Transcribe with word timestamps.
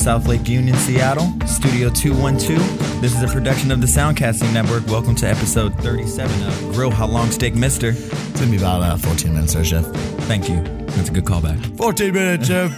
South 0.00 0.26
Lake 0.26 0.48
Union, 0.48 0.74
Seattle, 0.76 1.30
Studio 1.46 1.90
212. 1.90 3.02
This 3.02 3.14
is 3.14 3.22
a 3.22 3.28
production 3.28 3.70
of 3.70 3.82
the 3.82 3.86
Soundcasting 3.86 4.50
Network. 4.50 4.86
Welcome 4.86 5.14
to 5.16 5.28
episode 5.28 5.74
37 5.74 6.42
of 6.42 6.74
Grill 6.74 6.90
How 6.90 7.06
Long 7.06 7.30
Steak 7.30 7.54
Mister. 7.54 7.90
It's 7.90 8.40
gonna 8.40 8.50
be 8.50 8.56
about 8.56 8.80
uh, 8.80 8.96
14 8.96 9.34
minutes, 9.34 9.52
there, 9.52 9.62
Chef. 9.62 9.84
Thank 10.24 10.48
you. 10.48 10.62
That's 10.62 11.10
a 11.10 11.12
good 11.12 11.26
callback. 11.26 11.76
14 11.76 12.14
minutes, 12.14 12.46
Chef. 12.48 12.72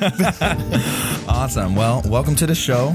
Awesome. 1.28 1.76
Well, 1.76 2.02
welcome 2.06 2.34
to 2.36 2.46
the 2.46 2.56
show. 2.56 2.92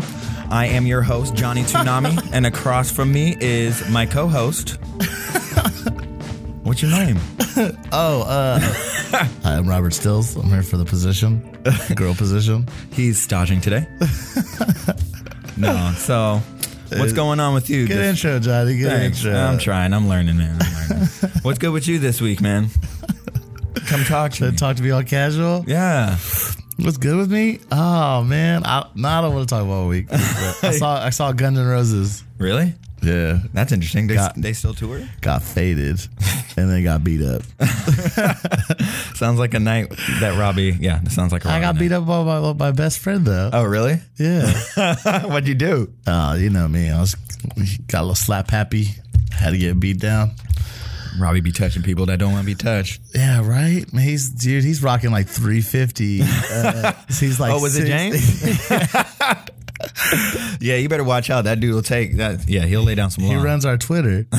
I 0.49 0.65
am 0.65 0.85
your 0.85 1.03
host, 1.03 1.33
Jhonny 1.33 1.63
Tsunami, 1.63 2.29
and 2.33 2.45
across 2.45 2.91
from 2.91 3.13
me 3.13 3.37
is 3.39 3.89
my 3.89 4.05
co 4.05 4.27
host. 4.27 4.71
What's 6.63 6.81
your 6.81 6.91
name? 6.91 7.17
oh, 7.93 8.23
uh, 8.27 8.59
hi, 9.11 9.29
I'm 9.43 9.67
Robert 9.67 9.93
Stills. 9.93 10.35
I'm 10.35 10.47
here 10.49 10.63
for 10.63 10.77
the 10.77 10.85
position, 10.85 11.39
girl 11.95 12.13
position. 12.13 12.67
He's 12.91 13.21
staging 13.21 13.61
today. 13.61 13.87
no, 15.57 15.93
so 15.97 16.41
what's 16.97 17.13
uh, 17.13 17.15
going 17.15 17.39
on 17.39 17.53
with 17.53 17.69
you? 17.69 17.87
Good 17.87 17.97
this- 17.97 18.23
intro, 18.23 18.39
Jhonny. 18.39 18.79
Good 18.79 18.89
Thanks. 18.89 19.23
intro. 19.23 19.39
I'm 19.39 19.57
trying. 19.57 19.93
I'm 19.93 20.07
learning, 20.07 20.37
man. 20.37 20.57
I'm 20.61 20.89
learning. 20.89 21.07
What's 21.41 21.59
good 21.59 21.71
with 21.71 21.87
you 21.87 21.99
this 21.99 22.19
week, 22.21 22.41
man? 22.41 22.67
Come 23.87 24.03
talk 24.03 24.31
to 24.31 24.37
Should 24.37 24.51
me. 24.53 24.57
talk 24.57 24.75
to 24.77 24.83
me 24.83 24.91
all 24.91 25.03
casual. 25.03 25.63
Yeah. 25.67 26.17
What's 26.77 26.97
good 26.97 27.15
with 27.17 27.31
me? 27.31 27.59
Oh 27.71 28.23
man, 28.23 28.63
I, 28.65 28.87
no, 28.95 29.07
I 29.07 29.21
don't 29.21 29.33
want 29.33 29.47
to 29.47 29.55
talk 29.55 29.63
about 29.63 29.83
a 29.83 29.87
week. 29.87 30.07
I 30.11 30.71
saw 30.77 31.03
I 31.03 31.09
saw 31.11 31.31
Guns 31.31 31.57
N' 31.57 31.65
Roses. 31.65 32.23
Really? 32.37 32.75
Yeah, 33.01 33.39
That's 33.53 33.71
interesting. 33.71 34.07
They, 34.07 34.15
Got- 34.15 34.35
they 34.35 34.53
still 34.53 34.73
tour? 34.73 35.07
got 35.21 35.43
faded, 35.43 35.99
and 36.57 36.69
then 36.69 36.83
got 36.83 37.03
beat 37.03 37.21
up. 37.21 37.43
Sounds 39.15 39.39
like 39.39 39.53
a 39.53 39.59
night 39.59 39.89
that 40.19 40.37
Robby. 40.39 40.75
Yeah, 40.79 40.99
that 41.01 41.11
sounds 41.11 41.31
like 41.31 41.45
a 41.45 41.49
I 41.49 41.53
Robby 41.53 41.61
got 41.61 41.75
night. 41.75 41.79
beat 41.79 41.91
up 41.91 42.05
by 42.05 42.23
my, 42.23 42.53
my 42.53 42.71
best 42.71 42.99
friend 42.99 43.25
though. 43.25 43.49
Oh, 43.53 43.63
really? 43.63 43.99
Yeah. 44.17 44.51
What'd 45.25 45.47
you 45.47 45.55
do? 45.55 45.91
Oh, 46.05 46.33
you 46.35 46.49
know 46.49 46.67
me. 46.67 46.89
I 46.89 46.99
was 46.99 47.15
got 47.87 47.99
a 47.99 48.01
little 48.01 48.15
slap 48.15 48.49
happy. 48.51 48.85
Had 49.31 49.51
to 49.51 49.57
get 49.57 49.79
beat 49.79 49.99
down. 49.99 50.31
Robby 51.19 51.41
be 51.41 51.51
touching 51.51 51.81
people 51.81 52.05
that 52.07 52.19
don't 52.19 52.31
want 52.31 52.43
to 52.43 52.45
be 52.45 52.53
touched. 52.55 53.01
Yeah, 53.15 53.47
right. 53.47 53.91
Man, 53.91 54.03
He's 54.03 54.29
dude. 54.29 54.63
He's 54.63 54.83
rocking 54.83 55.09
like 55.11 55.27
350. 55.27 56.21
Uh, 56.23 56.93
he's 57.09 57.39
like. 57.39 57.51
Oh, 57.53 57.59
was 57.61 57.75
it 57.75 57.87
six- 57.87 58.39
James? 58.39 59.46
Yeah, 60.59 60.75
you 60.75 60.89
better 60.89 61.03
watch 61.03 61.29
out. 61.29 61.43
That 61.45 61.59
dude 61.59 61.73
will 61.73 61.81
take 61.81 62.17
that. 62.17 62.47
Yeah, 62.47 62.65
he'll 62.65 62.83
lay 62.83 62.95
down 62.95 63.11
some 63.11 63.23
He 63.23 63.35
runs 63.35 63.65
our 63.65 63.77
Twitter. 63.77 64.25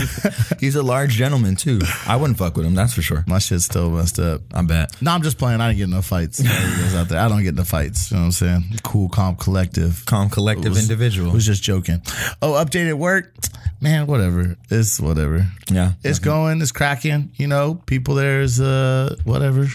He's 0.60 0.76
a 0.76 0.82
large 0.82 1.12
gentleman 1.12 1.56
too. 1.56 1.80
I 2.06 2.16
wouldn't 2.16 2.38
fuck 2.38 2.56
with 2.56 2.66
him. 2.66 2.74
That's 2.74 2.94
for 2.94 3.02
sure. 3.02 3.24
My 3.26 3.38
shit's 3.38 3.64
still 3.64 3.90
messed 3.90 4.18
up. 4.18 4.42
I 4.52 4.62
bet. 4.62 5.00
No, 5.02 5.12
I'm 5.12 5.22
just 5.22 5.38
playing. 5.38 5.60
I 5.60 5.68
didn't 5.68 5.78
get 5.78 5.88
no 5.88 6.02
fights. 6.02 6.40
All 6.40 6.46
you 6.46 6.52
guys 6.76 6.94
out 6.94 7.08
there, 7.08 7.20
I 7.20 7.28
don't 7.28 7.42
get 7.42 7.54
no 7.54 7.64
fights. 7.64 8.10
You 8.10 8.16
know 8.16 8.22
what 8.22 8.26
I'm 8.26 8.32
saying? 8.32 8.64
Cool, 8.82 9.08
calm, 9.08 9.36
collective. 9.36 10.04
Calm, 10.06 10.28
collective 10.30 10.72
Was- 10.72 10.82
individual. 10.82 11.32
Was 11.32 11.46
just 11.46 11.62
joking. 11.62 12.02
Oh, 12.42 12.52
updated 12.52 12.94
work, 12.94 13.32
man. 13.80 14.06
Whatever. 14.06 14.56
It's 14.70 15.00
whatever. 15.00 15.46
yeah, 15.70 15.92
It's 16.04 16.18
going. 16.18 16.60
It's 16.62 16.72
cracking. 16.72 17.32
You 17.36 17.46
know, 17.46 17.74
people 17.86 18.14
there's 18.14 18.60
uh 18.60 19.16
whatever. 19.24 19.66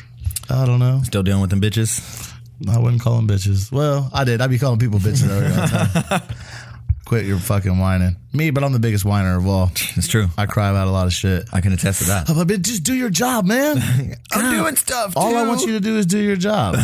I 0.49 0.65
don't 0.65 0.79
know. 0.79 1.01
still 1.03 1.23
dealing 1.23 1.41
with 1.41 1.49
them 1.49 1.61
bitches. 1.61 2.31
I 2.69 2.79
wouldn't 2.79 3.01
call 3.01 3.15
them 3.15 3.27
bitches. 3.27 3.71
Well, 3.71 4.09
I 4.13 4.23
did. 4.23 4.41
I'd 4.41 4.49
be 4.49 4.57
calling 4.57 4.79
people 4.79 4.99
bitches 4.99 5.29
all 5.29 5.39
the 5.39 6.09
time. 6.09 6.21
Quit 7.05 7.25
your 7.25 7.37
fucking 7.37 7.77
whining. 7.77 8.15
Me, 8.33 8.49
but 8.49 8.63
I'm 8.63 8.73
the 8.73 8.79
biggest 8.79 9.05
whiner 9.05 9.37
of 9.37 9.47
all. 9.47 9.69
It's 9.95 10.07
true. 10.07 10.27
I 10.37 10.47
cry 10.47 10.69
about 10.69 10.87
a 10.87 10.91
lot 10.91 11.05
of 11.05 11.13
shit. 11.13 11.47
I 11.53 11.61
can 11.61 11.71
attest 11.71 11.99
to 11.99 12.05
that. 12.05 12.27
But 12.47 12.61
just 12.63 12.83
do 12.83 12.95
your 12.95 13.11
job, 13.11 13.45
man. 13.45 13.77
I'm 14.31 14.55
doing 14.55 14.75
stuff. 14.75 15.13
All 15.15 15.35
I 15.35 15.47
want 15.47 15.61
you 15.61 15.73
to 15.73 15.79
do 15.79 15.97
is 15.97 16.07
do 16.07 16.17
your 16.17 16.35
job. 16.35 16.75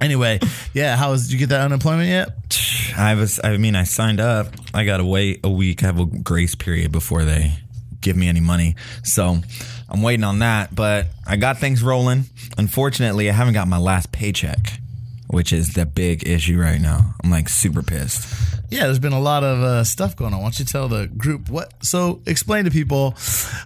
anyway, 0.00 0.38
yeah. 0.72 0.96
How 0.96 1.10
was? 1.10 1.24
Did 1.24 1.32
you 1.32 1.38
get 1.38 1.48
that 1.48 1.62
unemployment 1.62 2.08
yet? 2.08 2.28
I 2.96 3.16
was. 3.16 3.40
I 3.42 3.56
mean, 3.56 3.74
I 3.74 3.82
signed 3.84 4.20
up. 4.20 4.48
I 4.72 4.84
got 4.84 4.98
to 4.98 5.04
wait 5.04 5.40
a 5.42 5.50
week. 5.50 5.82
I 5.82 5.86
have 5.86 5.98
a 5.98 6.06
grace 6.06 6.54
period 6.54 6.92
before 6.92 7.24
they 7.24 7.54
give 8.02 8.16
me 8.16 8.28
any 8.28 8.40
money. 8.40 8.76
So 9.02 9.38
I'm 9.92 10.02
waiting 10.02 10.24
on 10.24 10.38
that. 10.40 10.74
But 10.74 11.06
I 11.26 11.36
got 11.36 11.58
things 11.58 11.82
rolling. 11.82 12.24
Unfortunately, 12.56 13.28
I 13.28 13.32
haven't 13.32 13.54
got 13.54 13.68
my 13.68 13.78
last 13.78 14.10
paycheck, 14.10 14.80
which 15.32 15.50
is 15.50 15.72
the 15.72 15.86
big 15.86 16.28
issue 16.28 16.60
right 16.60 16.80
now. 16.80 17.14
I'm 17.24 17.30
like 17.30 17.48
super 17.48 17.82
pissed. 17.82 18.28
Yeah, 18.70 18.84
there's 18.84 18.98
been 18.98 19.14
a 19.14 19.20
lot 19.20 19.42
of 19.42 19.62
uh, 19.62 19.82
stuff 19.82 20.14
going 20.14 20.34
on. 20.34 20.40
Why 20.40 20.44
don't 20.44 20.58
you 20.58 20.66
tell 20.66 20.88
the 20.88 21.06
group 21.06 21.48
what? 21.48 21.72
So 21.82 22.20
explain 22.26 22.66
to 22.66 22.70
people 22.70 23.14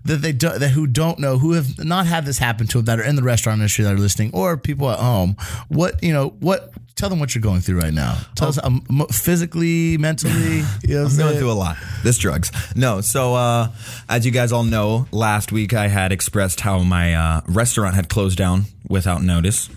that 0.04 0.22
they 0.22 0.30
do, 0.30 0.56
that 0.56 0.68
who 0.70 0.86
don't 0.86 1.18
know, 1.18 1.38
who 1.38 1.52
have 1.52 1.84
not 1.84 2.06
had 2.06 2.24
this 2.24 2.38
happen 2.38 2.68
to 2.68 2.78
them, 2.78 2.84
that 2.84 3.00
are 3.00 3.04
in 3.04 3.16
the 3.16 3.22
restaurant 3.24 3.58
industry 3.58 3.84
that 3.84 3.94
are 3.94 3.98
listening, 3.98 4.30
or 4.32 4.56
people 4.56 4.88
at 4.90 5.00
home. 5.00 5.36
What 5.68 6.02
you 6.04 6.12
know? 6.12 6.28
What? 6.38 6.72
Tell 6.94 7.10
them 7.10 7.18
what 7.18 7.34
you're 7.34 7.42
going 7.42 7.60
through 7.60 7.80
right 7.80 7.92
now. 7.92 8.16
Tell 8.36 8.48
us 8.48 8.58
um, 8.62 8.80
physically, 9.10 9.98
mentally. 9.98 10.62
You 10.82 10.94
know 10.94 11.06
I'm 11.06 11.16
going 11.16 11.36
through 11.36 11.50
a 11.50 11.52
lot. 11.52 11.76
This 12.04 12.16
drugs. 12.16 12.50
No. 12.76 13.00
So, 13.00 13.34
uh, 13.34 13.68
as 14.08 14.24
you 14.24 14.30
guys 14.30 14.52
all 14.52 14.62
know, 14.64 15.06
last 15.10 15.52
week 15.52 15.74
I 15.74 15.88
had 15.88 16.12
expressed 16.12 16.60
how 16.60 16.78
my 16.78 17.14
uh, 17.14 17.40
restaurant 17.48 17.96
had 17.96 18.08
closed 18.08 18.38
down 18.38 18.66
without 18.88 19.22
notice, 19.22 19.68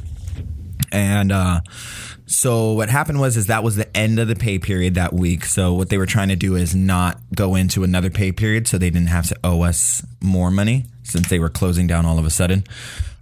and 0.91 1.31
uh, 1.31 1.61
so 2.25 2.73
what 2.73 2.89
happened 2.89 3.19
was 3.19 3.37
is 3.37 3.47
that 3.47 3.63
was 3.63 3.75
the 3.75 3.97
end 3.97 4.19
of 4.19 4.27
the 4.27 4.35
pay 4.35 4.59
period 4.59 4.95
that 4.95 5.13
week. 5.13 5.45
So 5.45 5.73
what 5.73 5.89
they 5.89 5.97
were 5.97 6.05
trying 6.05 6.29
to 6.29 6.35
do 6.35 6.55
is 6.55 6.75
not 6.75 7.19
go 7.35 7.55
into 7.55 7.83
another 7.83 8.09
pay 8.09 8.31
period, 8.31 8.67
so 8.67 8.77
they 8.77 8.89
didn't 8.89 9.07
have 9.07 9.27
to 9.29 9.35
owe 9.43 9.63
us 9.63 10.05
more 10.21 10.51
money 10.51 10.85
since 11.03 11.27
they 11.29 11.39
were 11.39 11.49
closing 11.49 11.87
down 11.87 12.05
all 12.05 12.19
of 12.19 12.25
a 12.25 12.29
sudden. 12.29 12.63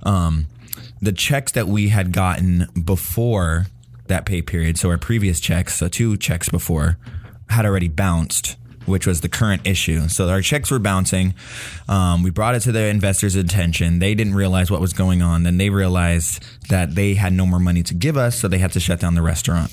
Um, 0.03 0.47
the 1.01 1.11
checks 1.11 1.51
that 1.53 1.67
we 1.67 1.89
had 1.89 2.11
gotten 2.11 2.67
before 2.83 3.67
that 4.07 4.25
pay 4.25 4.41
period, 4.41 4.77
so 4.77 4.89
our 4.89 4.97
previous 4.97 5.39
checks, 5.39 5.75
so 5.75 5.87
two 5.87 6.17
checks 6.17 6.49
before, 6.49 6.97
had 7.49 7.65
already 7.65 7.87
bounced, 7.87 8.57
which 8.87 9.05
was 9.05 9.21
the 9.21 9.29
current 9.29 9.67
issue. 9.67 10.07
So 10.07 10.29
our 10.29 10.41
checks 10.41 10.71
were 10.71 10.79
bouncing. 10.79 11.33
Um, 11.87 12.23
we 12.23 12.29
brought 12.29 12.55
it 12.55 12.61
to 12.61 12.71
the 12.71 12.85
investors' 12.85 13.35
attention. 13.35 13.99
They 13.99 14.15
didn't 14.15 14.35
realize 14.35 14.71
what 14.71 14.81
was 14.81 14.93
going 14.93 15.21
on. 15.21 15.43
Then 15.43 15.57
they 15.57 15.69
realized 15.69 16.43
that 16.69 16.95
they 16.95 17.13
had 17.13 17.33
no 17.33 17.45
more 17.45 17.59
money 17.59 17.83
to 17.83 17.93
give 17.93 18.17
us, 18.17 18.39
so 18.39 18.47
they 18.47 18.57
had 18.57 18.71
to 18.73 18.79
shut 18.79 18.99
down 18.99 19.15
the 19.15 19.21
restaurant. 19.21 19.71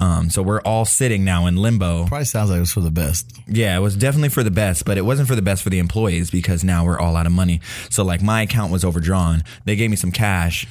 Um, 0.00 0.30
so 0.30 0.42
we're 0.42 0.60
all 0.62 0.84
sitting 0.84 1.24
now 1.24 1.46
in 1.46 1.56
limbo. 1.56 2.06
Probably 2.06 2.24
sounds 2.24 2.50
like 2.50 2.58
it 2.58 2.60
was 2.60 2.72
for 2.72 2.80
the 2.80 2.90
best. 2.90 3.30
Yeah, 3.46 3.76
it 3.76 3.80
was 3.80 3.96
definitely 3.96 4.28
for 4.30 4.42
the 4.42 4.50
best, 4.50 4.84
but 4.84 4.98
it 4.98 5.02
wasn't 5.02 5.28
for 5.28 5.34
the 5.34 5.42
best 5.42 5.62
for 5.62 5.70
the 5.70 5.78
employees 5.78 6.30
because 6.30 6.64
now 6.64 6.84
we're 6.84 6.98
all 6.98 7.16
out 7.16 7.26
of 7.26 7.32
money. 7.32 7.60
So 7.90 8.04
like 8.04 8.22
my 8.22 8.42
account 8.42 8.72
was 8.72 8.84
overdrawn. 8.84 9.44
They 9.64 9.76
gave 9.76 9.90
me 9.90 9.96
some 9.96 10.12
cash. 10.12 10.66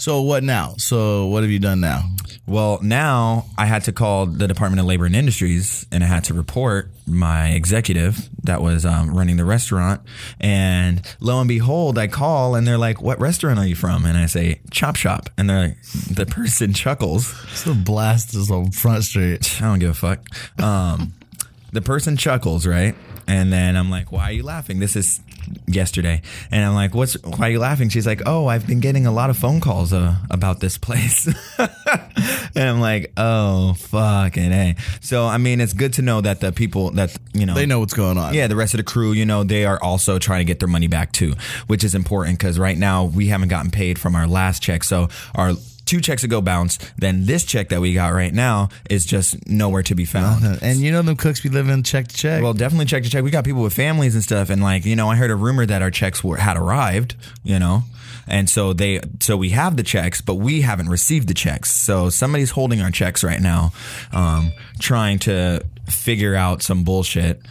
So 0.00 0.22
what 0.22 0.42
now? 0.42 0.74
So 0.78 1.26
what 1.26 1.42
have 1.42 1.50
you 1.50 1.58
done 1.58 1.80
now? 1.80 2.04
Well, 2.46 2.80
now 2.82 3.44
I 3.58 3.66
had 3.66 3.84
to 3.84 3.92
call 3.92 4.24
the 4.24 4.48
Department 4.48 4.80
of 4.80 4.86
Labor 4.86 5.04
and 5.04 5.14
Industries 5.14 5.86
and 5.92 6.02
I 6.02 6.06
had 6.06 6.24
to 6.24 6.34
report 6.34 6.90
my 7.06 7.50
executive 7.50 8.28
that 8.44 8.62
was 8.62 8.86
um, 8.86 9.14
running 9.14 9.36
the 9.36 9.44
restaurant. 9.44 10.00
And 10.40 11.02
lo 11.20 11.38
and 11.38 11.48
behold, 11.48 11.98
I 11.98 12.06
call 12.08 12.54
and 12.54 12.66
they're 12.66 12.78
like, 12.78 13.02
What 13.02 13.20
restaurant 13.20 13.58
are 13.58 13.66
you 13.66 13.76
from? 13.76 14.06
And 14.06 14.16
I 14.16 14.24
say, 14.24 14.62
Chop 14.70 14.96
Shop. 14.96 15.28
And 15.36 15.50
they're 15.50 15.68
like, 15.68 15.82
The 16.10 16.24
person 16.24 16.72
chuckles. 16.72 17.26
So 17.52 17.74
blast 17.74 18.34
is 18.34 18.50
on 18.50 18.70
Front 18.70 19.04
Street. 19.04 19.60
I 19.60 19.66
don't 19.66 19.80
give 19.80 19.90
a 19.90 19.94
fuck. 19.94 20.24
Um, 20.62 21.12
the 21.72 21.82
person 21.82 22.16
chuckles, 22.16 22.66
right? 22.66 22.94
And 23.26 23.52
then 23.52 23.76
I'm 23.76 23.90
like, 23.90 24.10
why 24.10 24.24
are 24.24 24.32
you 24.32 24.42
laughing? 24.42 24.80
This 24.80 24.96
is 24.96 25.20
yesterday. 25.66 26.22
And 26.50 26.64
I'm 26.64 26.74
like, 26.74 26.94
what's, 26.94 27.14
why 27.22 27.48
are 27.48 27.50
you 27.50 27.58
laughing? 27.58 27.88
She's 27.88 28.06
like, 28.06 28.22
oh, 28.26 28.46
I've 28.46 28.66
been 28.66 28.80
getting 28.80 29.06
a 29.06 29.12
lot 29.12 29.30
of 29.30 29.36
phone 29.36 29.60
calls 29.60 29.92
uh, 29.92 30.16
about 30.30 30.60
this 30.60 30.78
place. 30.78 31.26
and 31.58 32.68
I'm 32.68 32.80
like, 32.80 33.12
oh, 33.16 33.74
fucking 33.74 34.52
A. 34.52 34.76
So, 35.00 35.26
I 35.26 35.38
mean, 35.38 35.60
it's 35.60 35.72
good 35.72 35.94
to 35.94 36.02
know 36.02 36.20
that 36.20 36.40
the 36.40 36.52
people 36.52 36.90
that, 36.92 37.16
you 37.32 37.46
know, 37.46 37.54
They 37.54 37.66
know 37.66 37.80
what's 37.80 37.94
going 37.94 38.18
on. 38.18 38.34
yeah, 38.34 38.46
the 38.46 38.56
rest 38.56 38.74
of 38.74 38.78
the 38.78 38.84
crew, 38.84 39.12
you 39.12 39.24
know, 39.26 39.44
they 39.44 39.64
are 39.64 39.82
also 39.82 40.18
trying 40.18 40.40
to 40.40 40.44
get 40.44 40.58
their 40.58 40.68
money 40.68 40.88
back 40.88 41.12
too, 41.12 41.34
which 41.66 41.84
is 41.84 41.94
important 41.94 42.38
because 42.38 42.58
right 42.58 42.78
now 42.78 43.04
we 43.04 43.26
haven't 43.28 43.48
gotten 43.48 43.70
paid 43.70 43.98
from 43.98 44.14
our 44.14 44.26
last 44.26 44.62
check. 44.62 44.84
So 44.84 45.08
our 45.34 45.52
two 45.90 46.00
checks 46.00 46.22
ago 46.22 46.40
bounced. 46.40 46.88
Then 46.96 47.26
this 47.26 47.44
check 47.44 47.70
that 47.70 47.80
we 47.80 47.94
got 47.94 48.12
right 48.12 48.32
now 48.32 48.68
is 48.88 49.04
just 49.04 49.48
nowhere 49.48 49.82
to 49.82 49.96
be 49.96 50.04
found. 50.04 50.44
And 50.62 50.78
you 50.78 50.92
know 50.92 51.02
them 51.02 51.16
cooks 51.16 51.40
be 51.40 51.48
living 51.48 51.82
check 51.82 52.06
to 52.06 52.16
check. 52.16 52.42
Well, 52.42 52.54
definitely 52.54 52.86
check 52.86 53.02
to 53.02 53.10
check. 53.10 53.24
We 53.24 53.32
got 53.32 53.44
people 53.44 53.62
with 53.62 53.74
families 53.74 54.14
and 54.14 54.22
stuff, 54.22 54.50
and 54.50 54.62
like 54.62 54.84
you 54.84 54.94
know, 54.94 55.10
I 55.10 55.16
heard 55.16 55.32
a 55.32 55.36
rumor 55.36 55.66
that 55.66 55.82
our 55.82 55.90
checks 55.90 56.22
were 56.22 56.36
had 56.36 56.56
arrived. 56.56 57.16
You 57.42 57.58
know, 57.58 57.82
and 58.28 58.48
so 58.48 58.72
they 58.72 59.00
so 59.18 59.36
we 59.36 59.50
have 59.50 59.76
the 59.76 59.82
checks, 59.82 60.20
but 60.20 60.36
we 60.36 60.60
haven't 60.60 60.88
received 60.88 61.26
the 61.26 61.34
checks. 61.34 61.72
So 61.72 62.08
somebody's 62.08 62.50
holding 62.50 62.80
our 62.80 62.92
checks 62.92 63.24
right 63.24 63.40
now, 63.40 63.72
um, 64.12 64.52
trying 64.78 65.18
to 65.20 65.64
figure 65.88 66.36
out 66.36 66.62
some 66.62 66.84
bullshit. 66.84 67.42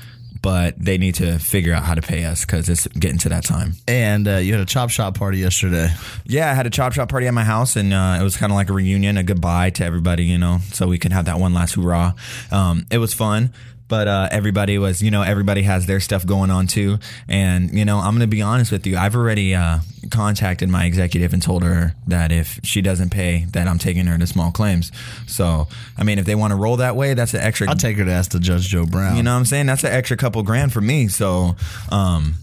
But 0.42 0.76
they 0.78 0.98
need 0.98 1.16
to 1.16 1.38
figure 1.38 1.74
out 1.74 1.84
how 1.84 1.96
to 1.96 2.02
pay 2.02 2.24
us 2.24 2.46
because 2.46 2.70
it's 2.70 2.88
getting 2.88 3.18
to 3.20 3.30
that 3.30 3.44
time. 3.44 3.74
and 3.88 4.28
uh, 4.28 4.38
you 4.38 4.54
had 4.54 4.62
a 4.62 4.66
chop 4.66 4.90
shop 4.90 5.18
party 5.18 5.40
yesterday. 5.40 5.90
Yeah, 6.26 6.50
I 6.50 6.54
had 6.54 6.66
a 6.66 6.70
chop 6.70 6.94
shop 6.94 7.10
party 7.10 7.28
at 7.28 7.34
my 7.34 7.44
house, 7.44 7.76
and 7.76 7.94
uh, 7.94 8.18
it 8.20 8.24
was 8.24 8.38
kind 8.38 8.52
of 8.52 8.56
like 8.56 8.70
a 8.70 8.74
reunion, 8.74 9.18
a 9.18 9.24
goodbye 9.24 9.72
to 9.72 9.84
everybody, 9.84 10.24
you 10.26 10.38
know, 10.38 10.60
so 10.72 10.88
we 10.88 10.98
could 10.98 11.12
have 11.12 11.26
that 11.26 11.40
one 11.40 11.54
last 11.54 11.76
hoorah. 11.76 12.16
Um, 12.52 12.86
it 12.90 13.00
was 13.00 13.14
fun. 13.14 13.52
But 13.90 14.08
uh, 14.08 14.30
everybody 14.32 14.78
was, 14.78 15.02
you 15.02 15.12
know, 15.12 15.24
everybody 15.24 15.64
has 15.64 15.86
their 15.88 16.00
stuff 16.00 16.26
going 16.26 16.52
on 16.52 16.68
too. 16.68 17.00
And 17.28 17.78
you 17.78 17.84
know, 17.84 17.98
I'm 17.98 18.14
gonna 18.14 18.28
be 18.28 18.42
honest 18.42 18.72
with 18.72 18.88
you. 18.88 18.98
I've 18.98 19.16
already 19.16 19.54
uh, 19.54 19.80
contacted 20.12 20.70
my 20.70 20.86
executive 20.86 21.34
and 21.34 21.42
told 21.42 21.64
her 21.64 21.96
that 22.08 22.32
if 22.32 22.60
she 22.64 22.82
doesn't 22.82 23.10
pay, 23.10 23.46
that 23.52 23.68
I'm 23.68 23.80
taking 23.80 24.06
her 24.06 24.18
to 24.18 24.28
small 24.28 24.52
claims. 24.52 24.92
So, 25.28 25.68
I 25.98 26.04
mean, 26.04 26.20
if 26.20 26.26
they 26.26 26.36
want 26.36 26.52
to 26.52 26.56
roll 26.56 26.78
that 26.78 26.96
way, 26.96 27.16
that's 27.16 27.34
an 27.34 27.42
extra. 27.42 27.68
I'll 27.68 27.76
take 27.76 27.98
her 27.98 28.06
to 28.06 28.12
ask 28.12 28.32
the 28.32 28.40
Judge 28.40 28.68
Joe 28.70 28.86
Brown. 28.86 29.18
You 29.18 29.24
know 29.24 29.34
what 29.34 29.40
I'm 29.40 29.46
saying? 29.46 29.66
That's 29.66 29.84
an 29.84 29.92
extra 29.92 30.16
couple 30.16 30.42
grand 30.44 30.72
for 30.72 30.82
me. 30.82 31.08
So, 31.08 31.56
um, 31.92 32.36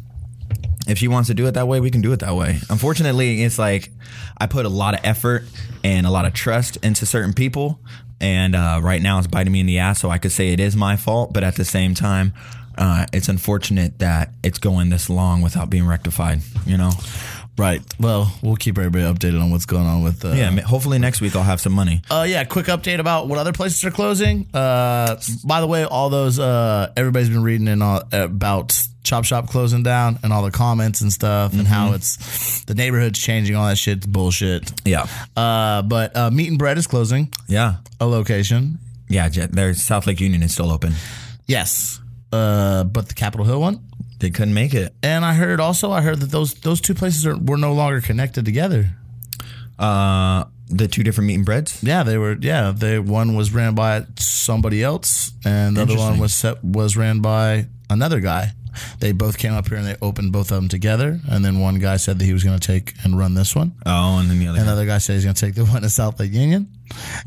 if 0.89 0.99
she 0.99 1.09
wants 1.09 1.29
to 1.29 1.35
do 1.35 1.47
it 1.47 1.53
that 1.53 1.67
way, 1.67 1.81
we 1.81 1.91
can 1.91 2.01
do 2.01 2.13
it 2.13 2.21
that 2.21 2.35
way. 2.35 2.59
Unfortunately, 2.71 3.43
it's 3.43 3.59
like 3.59 3.91
I 4.39 4.47
put 4.47 4.67
a 4.67 4.69
lot 4.69 4.95
of 4.95 5.01
effort 5.03 5.45
and 5.83 6.07
a 6.07 6.11
lot 6.11 6.25
of 6.25 6.33
trust 6.33 6.77
into 6.85 7.07
certain 7.07 7.33
people, 7.33 7.81
and 8.21 8.55
uh, 8.57 8.81
right 8.83 9.03
now 9.03 9.19
it's 9.19 9.27
biting 9.27 9.53
me 9.53 9.61
in 9.61 9.67
the 9.67 9.79
ass. 9.79 10.01
So 10.01 10.11
I 10.11 10.19
could 10.19 10.33
say 10.33 10.53
it 10.53 10.61
is 10.61 10.77
my 10.77 10.97
fault, 10.97 11.33
but 11.33 11.45
at 11.45 11.57
the 11.57 11.65
same 11.65 11.95
time, 11.95 12.33
uh, 12.79 13.07
it's 13.13 13.29
unfortunate 13.29 13.99
that 14.01 14.31
it's 14.43 14.59
going 14.59 14.91
this 14.91 15.09
long 15.09 15.43
without 15.43 15.71
being 15.71 15.87
rectified. 15.87 16.41
You 16.67 16.77
know? 16.77 16.91
Right. 17.59 17.81
Well, 17.99 18.31
we'll 18.43 18.57
keep 18.57 18.77
everybody 18.77 19.05
updated 19.05 19.43
on 19.43 19.51
what's 19.51 19.65
going 19.65 19.87
on 19.87 20.03
with. 20.03 20.25
Uh, 20.25 20.33
Yeah. 20.33 20.51
Hopefully 20.61 20.99
next 20.99 21.23
week 21.23 21.35
I'll 21.35 21.43
have 21.43 21.61
some 21.61 21.73
money. 21.73 22.03
Uh, 22.11 22.27
yeah, 22.29 22.45
quick 22.45 22.67
update 22.67 22.99
about 22.99 23.29
what 23.29 23.39
other 23.39 23.53
places 23.53 23.83
are 23.85 23.91
closing. 23.91 24.47
Uh, 24.53 25.17
by 25.43 25.62
the 25.62 25.67
way, 25.67 25.85
all 25.85 26.11
those 26.11 26.39
uh, 26.39 26.93
everybody's 26.99 27.31
been 27.31 27.43
reading 27.43 27.69
in 27.69 27.81
all, 27.81 28.03
about 28.12 28.79
Chop 29.06 29.25
Shop 29.25 29.49
closing 29.49 29.82
down 29.82 30.19
and 30.23 30.32
all 30.32 30.43
the 30.43 30.50
comments 30.50 31.00
and 31.00 31.12
stuff 31.12 31.53
and 31.55 31.67
how 31.67 31.93
it's 31.93 32.64
the 32.64 32.75
neighborhood's 32.75 33.19
changing. 33.19 33.56
All 33.56 33.67
that 33.69 33.79
shit's 33.79 34.05
bullshit. 34.06 34.70
Yeah. 34.85 35.06
Uh, 35.37 35.82
but 35.82 36.14
uh, 36.17 36.31
Meat 36.31 36.49
and 36.49 36.58
Bread 36.58 36.76
is 36.76 36.87
closing 36.87 37.32
Yeah. 37.49 37.76
a 38.00 38.06
location. 38.06 38.79
Yeah. 39.08 39.29
There's 39.29 39.82
South 39.82 40.06
Lake 40.06 40.20
Union 40.20 40.43
is 40.43 40.53
still 40.53 40.70
open. 40.70 40.93
Yes, 41.47 42.00
uh, 42.32 42.82
but 42.85 43.06
the 43.08 43.14
Capitol 43.14 43.47
Hill 43.47 43.61
one. 43.61 43.81
They 44.19 44.31
couldn't 44.31 44.55
make 44.55 44.75
it. 44.75 44.94
And 45.03 45.25
I 45.25 45.35
heard 45.35 45.61
also 45.61 45.93
I 45.93 46.00
heard 46.00 46.19
that 46.20 46.31
those 46.31 46.55
those 46.55 46.81
two 46.81 46.94
places 46.94 47.25
are 47.26 47.37
were 47.37 47.56
no 47.59 47.73
longer 47.73 48.00
connected 48.00 48.44
together. 48.44 48.91
Uh, 49.79 50.44
the 50.69 50.88
two 50.88 51.05
different 51.05 51.29
meat 51.29 51.35
and 51.37 51.44
breads. 51.44 51.82
Yeah, 51.82 52.02
they 52.02 52.19
were. 52.19 52.37
Yeah, 52.41 52.73
they 52.75 52.99
one 52.99 53.37
was 53.37 53.52
ran 53.52 53.75
by 53.75 54.06
somebody 54.19 54.82
else, 54.82 55.31
and 55.44 55.76
the 55.76 55.82
other 55.82 55.97
one 55.97 56.19
was 56.19 56.35
set, 56.35 56.64
was 56.64 56.97
ran 56.97 57.20
by 57.20 57.67
another 57.91 58.20
guy. 58.20 58.52
They 59.00 59.12
both 59.12 59.38
came 59.38 59.52
up 59.52 59.69
here 59.69 59.78
and 59.78 59.87
they 59.87 59.96
opened 60.02 60.32
both 60.32 60.50
of 60.50 60.56
them 60.56 60.69
together. 60.69 61.19
And 61.31 61.44
then 61.44 61.61
one 61.61 61.78
guy 61.78 61.96
said 61.96 62.19
that 62.19 62.25
he 62.25 62.32
was 62.32 62.44
going 62.44 62.58
to 62.58 62.67
take 62.67 62.94
and 63.05 63.19
run 63.19 63.34
this 63.34 63.55
one. 63.55 63.73
Oh, 63.84 64.19
and 64.19 64.28
then 64.31 64.38
the 64.38 64.49
other. 64.49 64.61
Another 64.61 64.87
guy 64.87 64.99
said 64.99 65.14
he's 65.14 65.25
going 65.25 65.34
to 65.34 65.40
take 65.46 65.55
the 65.55 65.64
one 65.64 65.84
at 65.84 65.90
South 65.90 66.19
Lake 66.20 66.32
Union. 66.32 66.69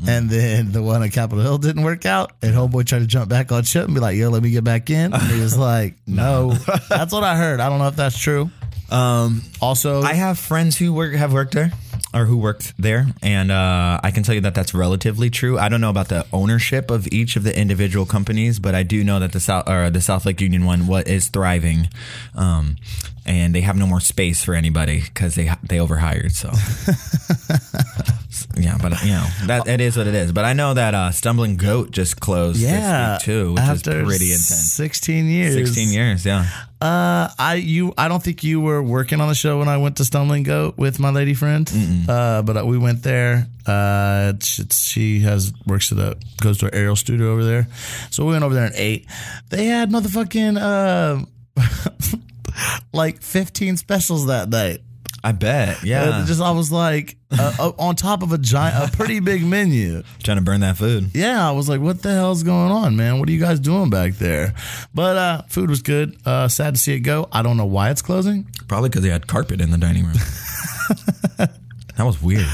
And 0.08 0.30
then 0.30 0.72
the 0.72 0.82
one 0.82 1.04
at 1.04 1.12
Capitol 1.12 1.44
Hill 1.44 1.58
didn't 1.58 1.84
work 1.84 2.06
out. 2.06 2.32
And 2.42 2.54
Homeboy 2.56 2.86
tried 2.86 3.00
to 3.00 3.08
jump 3.08 3.30
back 3.30 3.52
on 3.52 3.64
ship 3.64 3.86
and 3.86 3.94
be 3.94 4.00
like, 4.00 4.16
yo, 4.16 4.30
let 4.30 4.42
me 4.42 4.52
get 4.52 4.64
back 4.64 4.90
in. 4.90 5.14
And 5.14 5.22
he 5.24 5.40
was 5.42 5.58
like, 5.70 5.96
no. 6.08 6.54
that's 6.90 7.12
what 7.14 7.24
I 7.24 7.36
heard. 7.36 7.60
I 7.60 7.70
don't 7.70 7.80
know 7.80 7.88
if 7.88 7.96
that's 7.96 8.18
true. 8.18 8.50
Um, 8.90 9.44
Also, 9.62 10.02
I 10.02 10.14
have 10.14 10.40
friends 10.40 10.78
who 10.78 10.94
work 10.94 11.14
have 11.14 11.32
worked 11.34 11.54
there 11.54 11.72
or 12.14 12.26
who 12.26 12.38
worked 12.38 12.74
there, 12.78 13.08
and 13.22 13.52
uh, 13.52 14.00
I 14.04 14.12
can 14.12 14.24
tell 14.24 14.36
you 14.36 14.42
that 14.42 14.56
that's 14.56 14.74
relatively 14.74 15.30
true. 15.30 15.60
I 15.60 15.70
don't 15.70 15.82
know 15.82 15.90
about 15.90 16.10
the 16.10 16.26
ownership 16.34 16.90
of 16.90 17.08
each 17.12 17.36
of 17.36 17.44
the 17.44 17.58
individual 17.58 18.06
companies, 18.06 18.60
but 18.60 18.76
I 18.76 18.84
do 18.84 19.04
know 19.04 19.20
that 19.20 19.32
the 19.32 19.40
South 19.40 19.70
or 19.70 19.90
the 19.90 20.02
South 20.02 20.26
Lake 20.26 20.42
Union 20.42 20.66
one 20.66 20.88
what 20.88 21.08
is 21.08 21.28
thriving, 21.28 21.90
um, 22.36 22.78
and 23.26 23.54
they 23.54 23.62
have 23.62 23.78
no 23.78 23.86
more 23.86 24.00
space 24.00 24.44
for 24.44 24.56
anybody 24.56 25.02
because 25.02 25.36
they 25.36 25.52
they 25.64 25.80
overhired. 25.80 26.32
So. 26.32 26.52
Yeah, 28.56 28.78
but 28.80 29.02
you 29.04 29.12
know 29.12 29.26
that 29.48 29.68
it 29.68 29.82
is 29.82 29.98
what 29.98 30.06
it 30.06 30.14
is. 30.14 30.32
But 30.32 30.46
I 30.46 30.54
know 30.54 30.76
that 30.76 30.94
uh, 30.94 31.12
Stumbling 31.12 31.58
Goat 31.58 31.90
just 31.92 32.20
closed 32.20 32.60
yeah, 32.60 33.18
this 33.18 33.28
week 33.28 33.36
too, 33.36 33.54
which 33.54 33.64
is 33.64 33.82
pretty 33.84 34.26
intense. 34.32 34.72
16 34.74 35.26
years. 35.26 35.54
Sixteen 35.56 35.90
years, 35.90 36.26
yeah. 36.26 36.46
Uh, 36.80 37.30
I 37.40 37.56
you 37.56 37.94
I 37.98 38.08
don't 38.08 38.22
think 38.24 38.44
you 38.44 38.62
were 38.62 38.82
working 38.84 39.20
on 39.20 39.30
the 39.30 39.36
show 39.36 39.58
when 39.60 39.68
I 39.68 39.78
went 39.78 39.98
to 39.98 40.06
Stumbling 40.06 40.44
Goat 40.44 40.78
with 40.78 41.00
my 41.00 41.10
lady 41.10 41.34
friend. 41.34 41.70
Uh, 42.08 42.42
but 42.44 42.66
we 42.68 42.78
went 42.78 43.02
there. 43.04 43.48
Uh, 43.66 44.34
it's, 44.36 44.60
it's- 44.60 44.84
she 44.84 45.20
has 45.22 45.52
works 45.66 45.92
at 45.92 45.98
a 45.98 46.18
goes 46.42 46.60
to 46.60 46.68
an 46.68 46.76
aerial 46.76 46.96
studio 46.96 47.32
over 47.32 47.44
there. 47.44 47.68
So 48.12 48.26
we 48.26 48.32
went 48.34 48.44
over 48.44 48.54
there 48.54 48.66
and 48.66 48.76
ate. 48.76 49.08
They 49.50 49.66
had 49.66 49.90
motherfucking 49.92 50.58
uh, 50.60 51.26
like 52.94 53.22
fifteen 53.22 53.76
specials 53.78 54.28
that 54.28 54.50
night. 54.50 54.82
I 55.24 55.32
bet, 55.32 55.84
yeah. 55.84 56.04
Uh, 56.04 56.26
just 56.26 56.42
I 56.42 56.52
was 56.52 56.72
like 56.72 57.18
uh, 57.32 57.54
uh, 57.60 57.72
on 57.78 57.96
top 57.96 58.24
of 58.24 58.32
a 58.32 58.38
giant, 58.38 58.94
a 58.94 58.96
pretty 58.96 59.20
big 59.20 59.44
menu. 59.46 60.04
Trying 60.24 60.38
to 60.38 60.44
burn 60.44 60.62
that 60.62 60.78
food. 60.78 61.12
Yeah, 61.14 61.48
I 61.48 61.52
was 61.52 61.68
like, 61.70 61.82
what 61.82 62.02
the 62.02 62.14
hell's 62.14 62.44
going 62.44 62.72
on, 62.72 62.96
man? 62.96 63.20
What 63.20 63.30
are 63.30 63.32
you 63.32 63.40
guys 63.40 63.60
doing 63.60 63.90
back 63.90 64.14
there? 64.14 64.54
But 64.94 65.18
uh, 65.18 65.42
food 65.50 65.70
was 65.70 65.82
good. 65.82 66.18
Uh, 66.26 66.48
sad 66.48 66.76
to 66.76 66.80
see 66.80 66.94
it 66.94 67.02
go. 67.02 67.28
I 67.32 67.42
don't 67.42 67.58
know 67.58 67.66
why 67.66 67.90
it's 67.92 68.02
closing. 68.02 68.48
Probably 68.68 68.90
because 68.90 69.04
they 69.04 69.10
had 69.10 69.28
carpet 69.28 69.62
in 69.62 69.72
the 69.72 69.78
dining 69.78 70.06
room. 70.06 70.16
that 71.38 72.06
was 72.06 72.22
weird. 72.22 72.48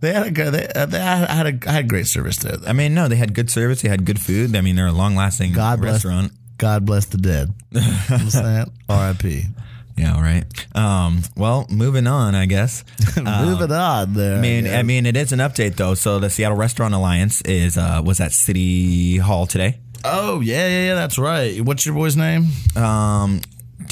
They 0.00 0.12
had 0.12 0.26
a 0.26 0.30
good. 0.30 0.52
They, 0.52 0.66
uh, 0.68 0.86
they 0.86 1.00
I 1.00 1.16
had 1.32 1.46
a 1.46 1.68
I 1.68 1.72
had 1.72 1.88
great 1.88 2.06
service 2.06 2.36
there. 2.38 2.56
I 2.66 2.72
mean, 2.72 2.94
no, 2.94 3.08
they 3.08 3.16
had 3.16 3.34
good 3.34 3.50
service. 3.50 3.82
They 3.82 3.88
had 3.88 4.04
good 4.04 4.20
food. 4.20 4.54
I 4.54 4.60
mean, 4.60 4.76
they're 4.76 4.86
a 4.86 4.92
long-lasting 4.92 5.52
God 5.52 5.80
bless. 5.80 6.04
restaurant. 6.04 6.32
God 6.58 6.84
bless 6.84 7.06
the 7.06 7.16
dead. 7.16 7.54
You 7.70 7.80
know 7.80 7.86
what 7.86 8.20
I'm 8.20 8.30
saying? 8.30 8.72
R.I.P. 8.88 9.44
Yeah, 10.00 10.14
all 10.14 10.22
right. 10.22 10.44
Um, 10.74 11.22
well, 11.36 11.66
moving 11.68 12.06
on, 12.06 12.34
I 12.34 12.46
guess. 12.46 12.84
Moving 13.16 13.70
on 13.70 14.14
there. 14.14 14.38
I 14.38 14.40
mean, 14.40 14.64
guess. 14.64 14.78
I 14.78 14.82
mean, 14.82 15.04
it 15.04 15.14
is 15.16 15.32
an 15.32 15.40
update 15.40 15.76
though. 15.76 15.94
So 15.94 16.18
the 16.18 16.30
Seattle 16.30 16.56
Restaurant 16.56 16.94
Alliance 16.94 17.42
is 17.42 17.76
uh, 17.76 18.00
was 18.04 18.18
at 18.20 18.32
City 18.32 19.18
Hall 19.18 19.46
today. 19.46 19.78
oh 20.04 20.40
yeah, 20.40 20.66
yeah, 20.68 20.86
yeah. 20.86 20.94
That's 20.94 21.18
right. 21.18 21.60
What's 21.60 21.84
your 21.84 21.94
boy's 21.94 22.16
name? 22.16 22.46
Um, 22.76 23.42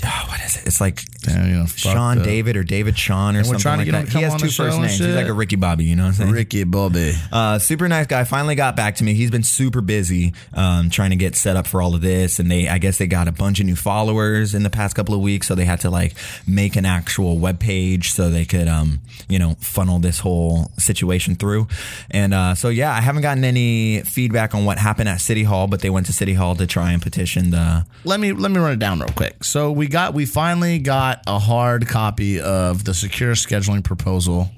oh, 0.05 0.25
what 0.29 0.41
is 0.41 0.57
it? 0.57 0.67
It's 0.67 0.81
like 0.81 1.03
Damn, 1.23 1.49
you 1.49 1.57
know, 1.57 1.67
Sean 1.67 2.19
up. 2.19 2.25
David 2.25 2.57
or 2.57 2.63
David 2.63 2.97
Sean 2.97 3.37
or 3.37 3.45
something 3.45 3.79
like 3.79 3.91
that. 3.91 4.09
He 4.09 4.23
has 4.23 4.35
two 4.41 4.49
first 4.49 4.79
names. 4.79 4.99
He's 4.99 5.15
like 5.15 5.27
a 5.27 5.33
Ricky 5.33 5.57
Bobby. 5.57 5.85
You 5.85 5.97
know 5.97 6.05
what 6.05 6.09
I'm 6.11 6.15
saying? 6.15 6.31
Ricky 6.31 6.65
Bobby. 6.65 7.15
Uh, 7.33 7.59
super 7.59 7.89
nice 7.89 8.07
guy. 8.07 8.25
Finally 8.25 8.55
got 8.55 8.77
back 8.77 8.97
to 8.97 9.05
me. 9.05 9.15
He's 9.15 9.31
been 9.31 9.43
super 9.43 9.81
busy 9.81 10.33
um, 10.55 10.91
trying 10.91 11.11
to 11.11 11.17
get 11.17 11.35
set 11.35 11.57
up 11.57 11.67
for 11.67 11.83
all 11.83 11.95
of 11.95 12.03
this, 12.03 12.39
and 12.39 12.51
they, 12.51 12.69
I 12.69 12.79
guess, 12.79 12.99
they 12.99 13.07
got 13.07 13.27
a 13.27 13.33
bunch 13.33 13.59
of 13.59 13.67
new 13.67 13.75
followers 13.75 14.55
in 14.55 14.63
the 14.63 14.71
past 14.71 14.95
couple 14.95 15.15
of 15.15 15.21
weeks, 15.21 15.49
so 15.49 15.55
they 15.55 15.65
had 15.65 15.81
to 15.81 15.91
like 15.91 16.15
make 16.47 16.77
an 16.77 16.87
actual 16.87 17.39
web 17.39 17.59
page 17.59 18.13
so 18.13 18.31
they 18.31 18.45
could, 18.45 18.69
um, 18.69 19.01
you 19.29 19.39
know, 19.39 19.57
funnel 19.61 19.99
this 19.99 20.21
whole 20.21 20.71
situation 20.79 21.35
through. 21.35 21.67
And 22.11 22.33
uh, 22.33 22.55
so, 22.55 22.69
yeah, 22.69 22.95
I 22.95 23.01
haven't 23.01 23.23
gotten 23.23 23.45
any 23.45 24.03
feedback 24.03 24.55
on 24.55 24.65
what 24.65 24.79
happened 24.79 25.09
at 25.09 25.21
City 25.21 25.43
Hall, 25.43 25.67
but 25.67 25.81
they 25.81 25.91
went 25.91 26.07
to 26.07 26.13
City 26.13 26.35
Hall 26.35 26.55
to 26.55 26.67
try 26.67 26.93
and 26.93 27.03
petition 27.03 27.51
the. 27.51 27.85
let 28.05 28.21
me 28.21 28.33
let 28.33 28.53
me 28.53 28.59
run 28.59 28.73
it 28.73 28.79
down 28.79 29.01
real 29.01 29.09
quick. 29.11 29.43
So 29.43 29.73
we 29.73 29.88
got 29.89 30.15
we 30.15 30.27
finally 30.27 30.79
got 30.79 31.23
a 31.27 31.39
hard 31.39 31.87
copy 31.87 32.41
of 32.41 32.85
the 32.85 32.95
secure 32.95 33.35
scheduling 33.35 33.83
proposal, 33.83 34.51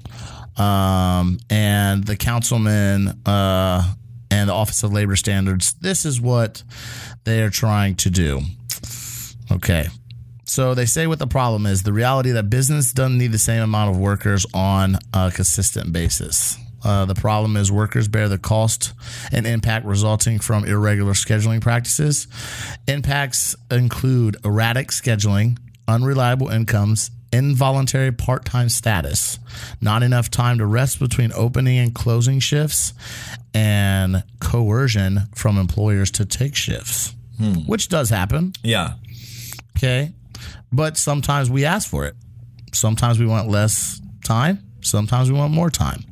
um, 0.57 1.39
and 1.49 2.03
the 2.03 2.15
councilman 2.15 3.19
uh, 3.25 3.93
and 4.29 4.49
the 4.49 4.53
Office 4.53 4.83
of 4.83 4.93
Labor 4.93 5.15
Standards. 5.15 5.73
This 5.73 6.05
is 6.05 6.21
what 6.21 6.63
they 7.23 7.41
are 7.41 7.49
trying 7.49 7.95
to 7.95 8.09
do. 8.09 8.41
Okay. 9.51 9.87
So 10.45 10.73
they 10.73 10.85
say 10.85 11.07
what 11.07 11.19
the 11.19 11.27
problem 11.27 11.65
is 11.65 11.83
the 11.83 11.93
reality 11.93 12.31
that 12.31 12.49
business 12.49 12.91
doesn't 12.91 13.17
need 13.17 13.31
the 13.31 13.39
same 13.39 13.63
amount 13.63 13.91
of 13.91 13.97
workers 13.97 14.45
on 14.53 14.97
a 15.13 15.31
consistent 15.31 15.93
basis. 15.93 16.57
Uh, 16.83 17.05
the 17.05 17.15
problem 17.15 17.55
is 17.57 17.71
workers 17.71 18.07
bear 18.07 18.27
the 18.27 18.37
cost 18.37 18.93
and 19.31 19.45
impact 19.45 19.85
resulting 19.85 20.39
from 20.39 20.65
irregular 20.65 21.13
scheduling 21.13 21.61
practices. 21.61 22.27
Impacts 22.87 23.55
include 23.69 24.37
erratic 24.43 24.89
scheduling, 24.89 25.57
unreliable 25.87 26.49
incomes, 26.49 27.11
involuntary 27.31 28.11
part 28.11 28.45
time 28.45 28.69
status, 28.69 29.39
not 29.79 30.03
enough 30.03 30.29
time 30.29 30.57
to 30.57 30.65
rest 30.65 30.99
between 30.99 31.31
opening 31.33 31.77
and 31.77 31.93
closing 31.95 32.39
shifts, 32.39 32.93
and 33.53 34.23
coercion 34.39 35.21
from 35.35 35.57
employers 35.57 36.11
to 36.11 36.25
take 36.25 36.55
shifts, 36.55 37.13
which 37.67 37.89
does 37.89 38.09
happen. 38.09 38.53
Yeah. 38.63 38.93
Okay. 39.77 40.11
But 40.71 40.97
sometimes 40.97 41.49
we 41.49 41.65
ask 41.65 41.89
for 41.89 42.05
it. 42.05 42.15
Sometimes 42.73 43.19
we 43.19 43.25
want 43.25 43.49
less 43.49 44.01
time. 44.23 44.59
Sometimes 44.81 45.31
we 45.31 45.37
want 45.37 45.53
more 45.53 45.69
time. 45.69 46.03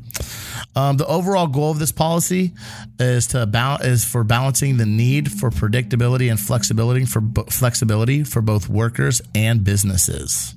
Um, 0.75 0.97
the 0.97 1.05
overall 1.07 1.47
goal 1.47 1.71
of 1.71 1.79
this 1.79 1.91
policy 1.91 2.53
is 2.99 3.27
to 3.27 3.79
is 3.81 4.05
for 4.05 4.23
balancing 4.23 4.77
the 4.77 4.85
need 4.85 5.31
for 5.31 5.49
predictability 5.49 6.29
and 6.29 6.39
flexibility 6.39 7.05
for 7.05 7.21
bo- 7.21 7.45
flexibility 7.45 8.23
for 8.23 8.41
both 8.41 8.69
workers 8.69 9.21
and 9.33 9.63
businesses. 9.63 10.55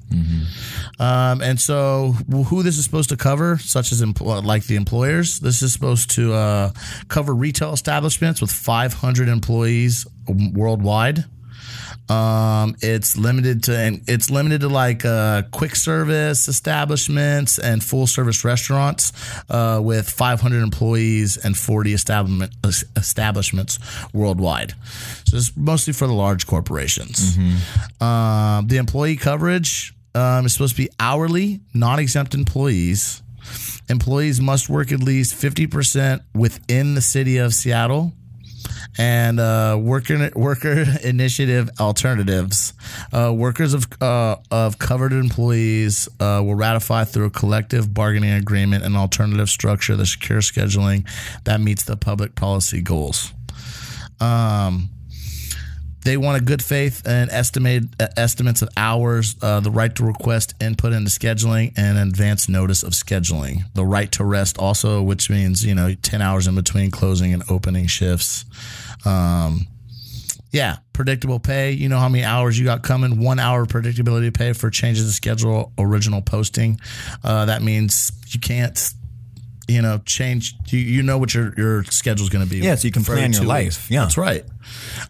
Um, 1.00 1.40
and 1.40 1.58
so, 1.60 2.14
who 2.30 2.62
this 2.62 2.76
is 2.76 2.84
supposed 2.84 3.08
to 3.08 3.16
cover, 3.16 3.58
such 3.58 3.90
as 3.90 4.02
empl- 4.02 4.44
like 4.44 4.64
the 4.66 4.76
employers, 4.76 5.40
this 5.40 5.62
is 5.62 5.72
supposed 5.72 6.10
to 6.10 6.34
uh, 6.34 6.72
cover 7.08 7.34
retail 7.34 7.72
establishments 7.72 8.40
with 8.40 8.52
500 8.52 9.28
employees 9.28 10.06
worldwide 10.28 11.24
Um, 12.08 12.76
it's 12.80 13.16
limited 13.16 13.62
to 13.64 13.78
and 13.78 14.02
it's 14.06 14.30
limited 14.30 14.60
to 14.62 14.68
like 14.68 15.04
uh, 15.04 15.42
quick 15.50 15.76
service 15.76 16.48
establishments 16.48 17.58
and 17.58 17.82
full 17.82 18.06
service 18.06 18.44
restaurants 18.44 19.12
uh, 19.48 19.80
with 19.82 20.08
500 20.10 20.62
employees 20.62 21.38
and 21.38 21.56
40 21.56 21.94
establishment, 21.94 22.52
establishments 22.96 23.78
worldwide. 24.12 24.74
So 25.26 25.36
it's 25.36 25.56
mostly 25.56 25.92
for 25.92 26.06
the 26.06 26.12
large 26.12 26.46
corporations. 26.46 27.36
Um, 28.02 28.66
the 28.66 28.76
employee 28.78 29.16
coverage 29.16 29.94
um, 30.14 30.44
is 30.46 30.52
supposed 30.52 30.76
to 30.76 30.82
be 30.82 30.90
hourly, 31.00 31.60
non 31.72 31.98
exempt 31.98 32.34
employees. 32.34 33.22
Employees 33.88 34.40
must 34.40 34.68
work 34.68 34.92
at 34.92 35.00
least 35.00 35.34
50% 35.34 36.20
within 36.34 36.94
the 36.94 37.00
city 37.00 37.38
of 37.38 37.52
Seattle 37.54 38.12
and 38.98 39.40
uh, 39.40 39.78
worker 39.80 40.30
worker 40.34 40.84
initiative 41.04 41.70
alternatives. 41.80 42.72
Uh, 43.12 43.32
workers 43.34 43.74
of 43.74 43.86
uh, 44.00 44.36
of 44.50 44.78
covered 44.78 45.12
employees 45.12 46.08
uh, 46.20 46.40
will 46.44 46.54
ratify 46.54 47.04
through 47.04 47.26
a 47.26 47.30
collective 47.30 47.92
bargaining 47.92 48.32
agreement 48.32 48.84
an 48.84 48.96
alternative 48.96 49.48
structure 49.48 49.96
the 49.96 50.06
secure 50.06 50.40
scheduling 50.40 51.06
that 51.44 51.60
meets 51.60 51.84
the 51.84 51.96
public 51.96 52.34
policy 52.34 52.80
goals. 52.80 53.32
Um, 54.20 54.90
they 56.04 56.16
want 56.16 56.40
a 56.40 56.44
good 56.44 56.62
faith 56.62 57.02
and 57.06 57.30
estimate 57.30 57.84
uh, 58.00 58.08
estimates 58.16 58.62
of 58.62 58.68
hours, 58.76 59.36
uh, 59.42 59.60
the 59.60 59.70
right 59.70 59.94
to 59.96 60.04
request 60.04 60.54
input 60.60 60.92
into 60.92 61.10
scheduling, 61.10 61.72
and 61.76 61.98
advance 61.98 62.48
notice 62.48 62.82
of 62.82 62.92
scheduling. 62.92 63.64
The 63.74 63.84
right 63.84 64.10
to 64.12 64.24
rest 64.24 64.58
also, 64.58 65.02
which 65.02 65.30
means 65.30 65.64
you 65.64 65.74
know 65.74 65.94
ten 65.94 66.22
hours 66.22 66.46
in 66.46 66.54
between 66.54 66.90
closing 66.90 67.32
and 67.32 67.42
opening 67.48 67.86
shifts. 67.86 68.44
Um, 69.04 69.66
yeah, 70.52 70.76
predictable 70.92 71.40
pay. 71.40 71.72
You 71.72 71.88
know 71.88 71.98
how 71.98 72.08
many 72.08 72.24
hours 72.24 72.58
you 72.58 72.64
got 72.64 72.82
coming. 72.82 73.18
One 73.18 73.38
hour 73.38 73.64
predictability 73.64 74.32
pay 74.34 74.52
for 74.52 74.70
changes 74.70 75.06
to 75.06 75.12
schedule 75.12 75.72
original 75.78 76.20
posting. 76.20 76.78
Uh, 77.24 77.46
that 77.46 77.62
means 77.62 78.12
you 78.28 78.40
can't. 78.40 78.78
You 79.68 79.80
know, 79.82 80.00
change. 80.04 80.54
You, 80.68 80.78
you 80.80 81.02
know 81.02 81.18
what 81.18 81.32
your 81.34 81.54
your 81.56 81.84
schedule's 81.84 82.28
going 82.30 82.44
to 82.44 82.50
be. 82.50 82.58
Yeah, 82.58 82.74
so 82.74 82.86
you 82.88 82.92
can 82.92 83.04
plan 83.04 83.32
your 83.32 83.44
life. 83.44 83.64
weeks. 83.64 83.90
Yeah. 83.90 84.00
that's 84.02 84.18
right. 84.18 84.44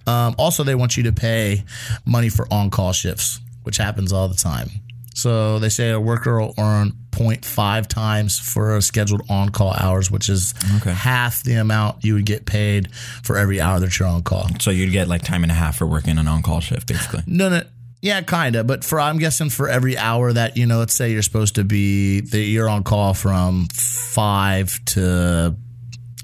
Um, 0.07 0.35
also, 0.39 0.63
they 0.63 0.75
want 0.75 0.97
you 0.97 1.05
to 1.05 1.13
pay 1.13 1.65
money 2.05 2.29
for 2.29 2.47
on 2.53 2.71
call 2.71 2.93
shifts, 2.93 3.41
which 3.63 3.79
happens 3.79 4.13
all 4.13 4.29
the 4.29 4.37
time. 4.37 4.69
So 5.15 5.59
they 5.59 5.69
say 5.69 5.91
a 5.91 6.01
worker 6.01 6.41
will 6.41 6.55
earn 6.59 6.93
0.5 7.11 7.87
times 7.87 8.39
for 8.39 8.77
a 8.77 8.83
scheduled 8.83 9.23
on 9.29 9.51
call 9.51 9.75
hours, 9.75 10.11
which 10.11 10.29
is 10.31 10.55
Okay. 10.77 10.93
half 10.93 11.43
the 11.43 11.55
amount 11.57 12.03
you 12.03 12.15
would 12.15 12.25
get 12.25 12.47
paid 12.47 12.95
for 13.23 13.37
every 13.37 13.61
hour 13.61 13.79
that 13.81 13.99
you're 13.99 14.09
on 14.09 14.23
call. 14.23 14.49
So 14.61 14.71
you'd 14.71 14.91
get 14.91 15.09
like 15.09 15.23
time 15.23 15.43
and 15.43 15.53
a 15.53 15.55
half 15.55 15.77
for 15.77 15.87
working 15.87 16.17
an 16.19 16.29
on 16.29 16.43
call 16.43 16.61
shift, 16.61 16.89
basically. 16.89 17.23
No, 17.27 17.51
no. 17.51 17.63
Yeah, 18.03 18.21
kind 18.23 18.57
of. 18.57 18.67
But 18.67 18.85
for 18.85 18.99
I'm 19.01 19.19
guessing 19.19 19.49
for 19.49 19.69
every 19.69 19.97
hour 19.97 20.33
that 20.33 20.57
you 20.57 20.67
know, 20.67 20.79
let's 20.81 20.93
say 20.95 21.13
you're 21.13 21.23
supposed 21.23 21.55
to 21.55 21.65
be 21.65 22.21
that 22.21 22.39
you're 22.43 22.69
on 22.69 22.83
call 22.83 23.15
from 23.15 23.69
five 23.73 24.79
to 24.87 25.57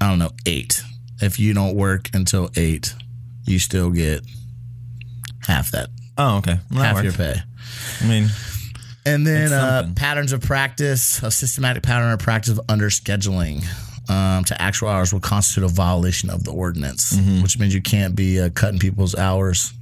I 0.01 0.09
don't 0.09 0.19
know 0.19 0.31
eight. 0.45 0.83
If 1.21 1.39
you 1.39 1.53
don't 1.53 1.75
work 1.75 2.09
until 2.13 2.49
eight, 2.55 2.93
you 3.45 3.59
still 3.59 3.89
get 3.89 4.21
half 5.47 5.71
that, 5.71 5.89
Oh, 6.17 6.37
okay. 6.37 6.59
Well, 6.71 6.83
half 6.83 6.95
works. 6.95 7.03
your 7.05 7.13
pay. 7.13 7.35
I 8.01 8.07
mean, 8.07 8.29
And 9.05 9.25
then 9.25 9.51
uh, 9.51 9.91
patterns 9.95 10.31
of 10.33 10.41
practice, 10.41 11.21
a 11.23 11.31
systematic 11.31 11.83
pattern 11.83 12.11
of 12.11 12.19
practice 12.19 12.51
of 12.53 12.61
under 12.69 12.89
scheduling 12.89 13.63
um, 14.09 14.43
to 14.45 14.61
actual 14.61 14.89
hours 14.89 15.11
will 15.11 15.19
constitute 15.19 15.63
a 15.63 15.67
violation 15.73 16.29
of 16.29 16.43
the 16.43 16.51
ordinance, 16.51 17.13
Mm-hmm. 17.13 17.41
which 17.41 17.57
means 17.59 17.73
you 17.73 17.81
can't 17.81 18.15
be 18.15 18.39
uh, 18.39 18.49
cutting 18.49 18.79
people's 18.79 19.15
hours. 19.15 19.73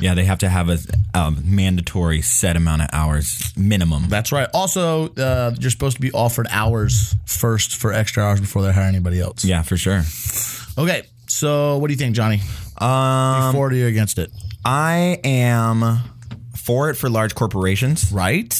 Yeah, 0.00 0.14
they 0.14 0.24
have 0.24 0.38
to 0.38 0.48
have 0.48 0.68
a, 0.68 0.78
a 1.14 1.30
mandatory 1.30 2.22
set 2.22 2.56
amount 2.56 2.82
of 2.82 2.88
hours 2.92 3.52
minimum. 3.56 4.08
That's 4.08 4.32
right. 4.32 4.48
Also, 4.54 5.08
uh, 5.14 5.54
you're 5.58 5.70
supposed 5.70 5.96
to 5.96 6.00
be 6.00 6.10
offered 6.12 6.46
hours 6.50 7.14
first 7.26 7.76
for 7.76 7.92
extra 7.92 8.22
hours 8.24 8.40
before 8.40 8.62
they 8.62 8.72
hire 8.72 8.84
anybody 8.84 9.20
else. 9.20 9.44
Yeah, 9.44 9.62
for 9.62 9.76
sure. 9.76 10.02
Okay. 10.78 11.02
So, 11.26 11.78
what 11.78 11.86
do 11.88 11.92
you 11.92 11.98
think, 11.98 12.16
Jhonny? 12.16 12.40
Um, 12.82 13.54
For 13.54 13.68
or 13.68 13.72
you 13.72 13.86
against 13.86 14.18
it? 14.18 14.30
I 14.64 15.20
am 15.22 16.00
for 16.60 16.90
it 16.90 16.94
for 16.94 17.08
large 17.08 17.34
corporations. 17.34 18.12
Right. 18.12 18.54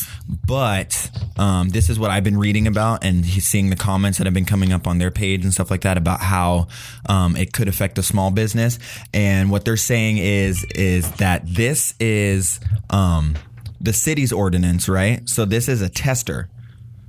But 0.47 1.11
um, 1.37 1.69
this 1.69 1.91
is 1.91 1.99
what 1.99 2.11
I've 2.11 2.25
been 2.25 2.39
reading 2.39 2.67
about 2.67 3.05
and 3.05 3.25
seeing 3.25 3.71
the 3.71 3.77
comments 3.77 4.19
that 4.19 4.27
have 4.27 4.35
been 4.35 4.47
coming 4.47 4.73
up 4.73 4.87
on 4.87 4.99
their 4.99 5.11
page 5.11 5.45
and 5.45 5.53
stuff 5.53 5.71
like 5.71 5.83
that 5.83 5.99
about 5.99 6.21
how 6.21 6.69
um, 7.09 7.37
it 7.37 7.53
could 7.53 7.69
affect 7.69 7.99
a 7.99 8.03
small 8.03 8.31
business. 8.31 8.79
And 9.13 9.51
what 9.51 9.65
they're 9.65 9.77
saying 9.77 10.19
is 10.19 10.65
is 10.75 11.11
that 11.13 11.43
this 11.47 11.95
is 12.01 12.59
um, 12.89 13.35
the 13.81 13.93
city's 13.93 14.33
ordinance, 14.33 14.89
right? 14.89 15.29
So 15.29 15.45
this 15.45 15.69
is 15.69 15.83
a 15.83 15.89
tester. 15.89 16.49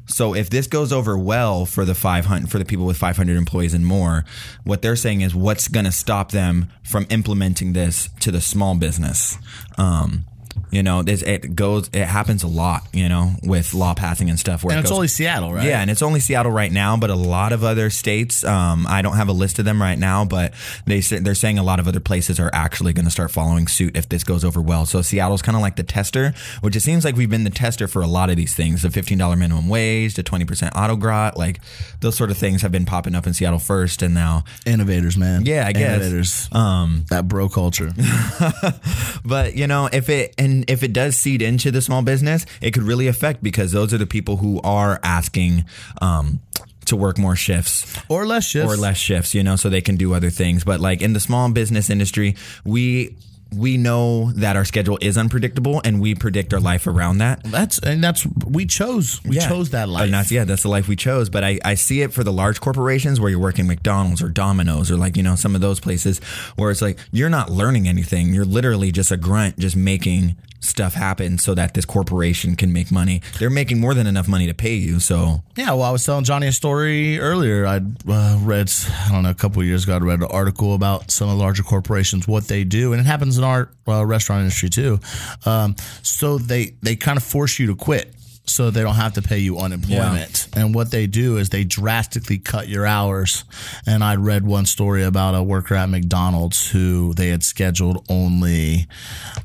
So 0.07 0.35
if 0.35 0.49
this 0.49 0.67
goes 0.67 0.91
over 0.91 1.17
well 1.17 1.65
for 1.65 1.85
the 1.85 1.95
500 1.95 2.51
for 2.51 2.59
the 2.59 2.65
people 2.65 2.85
with 2.85 2.97
500 2.97 3.37
employees 3.37 3.73
and 3.73 3.85
more, 3.85 4.25
what 4.65 4.81
they're 4.81 4.97
saying 4.97 5.21
is 5.21 5.33
what's 5.33 5.69
going 5.69 5.85
to 5.85 5.91
stop 5.91 6.31
them 6.31 6.69
from 6.83 7.07
implementing 7.09 7.71
this 7.73 8.09
to 8.19 8.31
the 8.31 8.41
small 8.41 8.75
business. 8.75 9.37
Um, 9.77 10.25
you 10.71 10.83
know, 10.83 11.03
this 11.03 11.21
it 11.21 11.55
goes 11.55 11.89
it 11.93 12.05
happens 12.05 12.43
a 12.43 12.47
lot, 12.47 12.83
you 12.93 13.09
know, 13.09 13.33
with 13.43 13.73
law 13.73 13.93
passing 13.93 14.29
and 14.29 14.39
stuff 14.39 14.63
where 14.63 14.71
And 14.71 14.79
it 14.79 14.81
it's 14.81 14.89
goes- 14.89 14.97
only 14.97 15.07
Seattle, 15.09 15.53
right? 15.53 15.65
yeah, 15.65 15.81
and 15.81 15.89
it's 15.89 16.01
only 16.01 16.19
Seattle 16.19 16.51
right 16.51 16.71
now, 16.71 16.95
but 16.97 17.09
a 17.09 17.15
lot 17.15 17.51
of 17.53 17.63
other 17.63 17.89
states. 17.89 18.43
Um, 18.43 18.85
I 18.87 19.01
don't 19.01 19.15
have 19.17 19.27
a 19.27 19.33
list 19.33 19.59
of 19.59 19.65
them 19.65 19.81
right 19.81 19.97
now, 19.99 20.23
but 20.25 20.53
they 20.85 21.01
they're 21.01 21.35
saying 21.35 21.59
a 21.59 21.63
lot 21.63 21.79
of 21.79 21.87
other 21.87 21.99
places 21.99 22.39
are 22.39 22.49
actually 22.53 22.93
going 22.93 23.05
to 23.05 23.11
start 23.11 23.31
following 23.31 23.67
suit 23.67 23.97
if 23.97 24.07
this 24.09 24.23
goes 24.23 24.45
over 24.45 24.61
well. 24.61 24.85
So 24.85 25.01
Seattle's 25.01 25.41
kind 25.41 25.55
of 25.55 25.61
like 25.61 25.75
the 25.75 25.83
tester, 25.83 26.33
which 26.61 26.75
it 26.75 26.81
seems 26.81 27.03
like 27.05 27.15
we've 27.15 27.29
been 27.29 27.43
the 27.43 27.49
tester 27.49 27.87
for 27.87 28.01
a 28.01 28.07
lot 28.07 28.29
of 28.29 28.37
these 28.37 28.53
things: 28.55 28.81
the 28.81 28.89
fifteen 28.89 29.17
dollar 29.17 29.35
minimum 29.35 29.67
wage, 29.67 30.13
the 30.15 30.23
twenty 30.23 30.45
percent 30.45 30.73
auto 30.75 30.95
grat, 30.95 31.37
like 31.37 31.59
those 31.99 32.15
sort 32.15 32.31
of 32.31 32.37
things 32.37 32.61
have 32.61 32.71
been 32.71 32.85
popping 32.85 33.15
up 33.15 33.27
in 33.27 33.33
Seattle 33.33 33.59
first, 33.59 34.01
and 34.01 34.13
now, 34.13 34.43
Innovators, 34.65 35.17
man. 35.17 35.45
yeah, 35.45 35.65
I 35.67 35.73
guess. 35.73 35.95
Innovators. 36.01 36.49
Um, 36.51 37.05
that 37.09 37.27
bro 37.27 37.49
culture. 37.49 37.91
but 39.25 39.55
you 39.55 39.67
know, 39.67 39.89
if 39.91 40.09
it 40.09 40.33
and 40.41 40.67
if 40.67 40.81
it 40.81 40.91
does 40.91 41.15
seed 41.15 41.41
into 41.41 41.69
the 41.69 41.81
small 41.81 42.01
business, 42.01 42.47
it 42.61 42.71
could 42.71 42.83
really 42.83 43.07
affect 43.07 43.43
because 43.43 43.71
those 43.71 43.93
are 43.93 43.99
the 43.99 44.07
people 44.07 44.37
who 44.37 44.59
are 44.61 44.99
asking 45.03 45.65
um, 46.01 46.39
to 46.85 46.95
work 46.95 47.19
more 47.19 47.35
shifts 47.35 47.99
or 48.09 48.25
less 48.25 48.45
shifts. 48.45 48.73
or 48.73 48.75
less 48.75 48.97
shifts, 48.97 49.35
you 49.35 49.43
know, 49.43 49.55
so 49.55 49.69
they 49.69 49.81
can 49.81 49.97
do 49.97 50.15
other 50.15 50.31
things. 50.31 50.63
But 50.63 50.79
like 50.79 51.03
in 51.03 51.13
the 51.13 51.19
small 51.19 51.51
business 51.51 51.91
industry, 51.91 52.35
we 52.65 53.15
we 53.53 53.75
know 53.77 54.31
that 54.33 54.55
our 54.55 54.63
schedule 54.63 54.97
is 55.01 55.17
unpredictable 55.17 55.81
and 55.83 55.99
we 55.99 56.15
predict 56.15 56.53
our 56.53 56.59
life 56.59 56.87
around 56.87 57.17
that. 57.17 57.43
That's 57.43 57.79
and 57.79 58.03
that's 58.03 58.25
we 58.45 58.65
chose. 58.65 59.21
We 59.25 59.35
Yeah. 59.35 59.47
chose 59.47 59.71
that 59.71 59.89
life. 59.89 60.05
And 60.05 60.13
that's 60.13 60.31
yeah, 60.31 60.45
that's 60.45 60.63
the 60.63 60.69
life 60.69 60.87
we 60.87 60.95
chose. 60.95 61.29
But 61.29 61.43
I, 61.43 61.59
I 61.65 61.73
see 61.75 62.01
it 62.01 62.13
for 62.13 62.23
the 62.23 62.31
large 62.31 62.61
corporations 62.61 63.19
where 63.19 63.29
you're 63.29 63.39
working 63.39 63.67
McDonald's 63.67 64.21
or 64.21 64.29
Domino's 64.29 64.89
or 64.89 64.95
like, 64.97 65.17
you 65.17 65.23
know, 65.23 65.35
some 65.35 65.53
of 65.55 65.61
those 65.61 65.79
places 65.79 66.19
where 66.55 66.71
it's 66.71 66.81
like 66.81 66.97
you're 67.11 67.29
not 67.29 67.49
learning 67.49 67.87
anything. 67.87 68.33
You're 68.33 68.45
literally 68.45 68.91
just 68.91 69.11
a 69.11 69.17
grunt 69.17 69.59
just 69.59 69.75
making 69.75 70.37
stuff 70.61 70.93
happen 70.93 71.37
so 71.37 71.53
that 71.55 71.73
this 71.73 71.85
corporation 71.85 72.55
can 72.55 72.71
make 72.71 72.91
money. 72.91 73.21
They're 73.39 73.49
making 73.49 73.79
more 73.79 73.93
than 73.93 74.07
enough 74.07 74.27
money 74.27 74.47
to 74.47 74.53
pay 74.53 74.75
you. 74.75 74.99
So 74.99 75.43
Yeah, 75.55 75.71
well, 75.73 75.83
I 75.83 75.91
was 75.91 76.05
telling 76.05 76.23
Johnny 76.23 76.47
a 76.47 76.51
story 76.51 77.19
earlier. 77.19 77.65
I 77.65 77.77
uh, 77.77 78.37
read, 78.41 78.71
I 79.05 79.11
don't 79.11 79.23
know, 79.23 79.31
a 79.31 79.35
couple 79.35 79.61
of 79.61 79.67
years 79.67 79.83
ago, 79.83 79.95
I 79.95 79.99
read 79.99 80.19
an 80.19 80.27
article 80.31 80.73
about 80.75 81.11
some 81.11 81.29
of 81.29 81.37
the 81.37 81.43
larger 81.43 81.63
corporations, 81.63 82.27
what 82.27 82.47
they 82.47 82.63
do, 82.63 82.93
and 82.93 83.01
it 83.01 83.05
happens 83.05 83.37
in 83.37 83.43
our 83.43 83.69
uh, 83.87 84.05
restaurant 84.05 84.41
industry 84.41 84.69
too. 84.69 84.99
Um, 85.45 85.75
so 86.03 86.37
they 86.37 86.73
they 86.81 86.95
kind 86.95 87.17
of 87.17 87.23
force 87.23 87.59
you 87.59 87.67
to 87.67 87.75
quit. 87.75 88.13
So 88.45 88.69
they 88.69 88.81
don't 88.81 88.95
have 88.95 89.13
to 89.13 89.21
pay 89.21 89.37
you 89.37 89.59
unemployment. 89.59 90.47
And 90.57 90.75
what 90.75 90.91
they 90.91 91.07
do 91.07 91.37
is 91.37 91.49
they 91.49 91.63
drastically 91.63 92.37
cut 92.39 92.67
your 92.67 92.85
hours. 92.85 93.45
And 93.85 94.03
I 94.03 94.15
read 94.15 94.45
one 94.45 94.65
story 94.65 95.03
about 95.03 95.35
a 95.35 95.43
worker 95.43 95.75
at 95.75 95.87
McDonald's 95.87 96.69
who 96.69 97.13
they 97.13 97.29
had 97.29 97.43
scheduled 97.43 98.03
only 98.09 98.87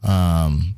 um, 0.02 0.74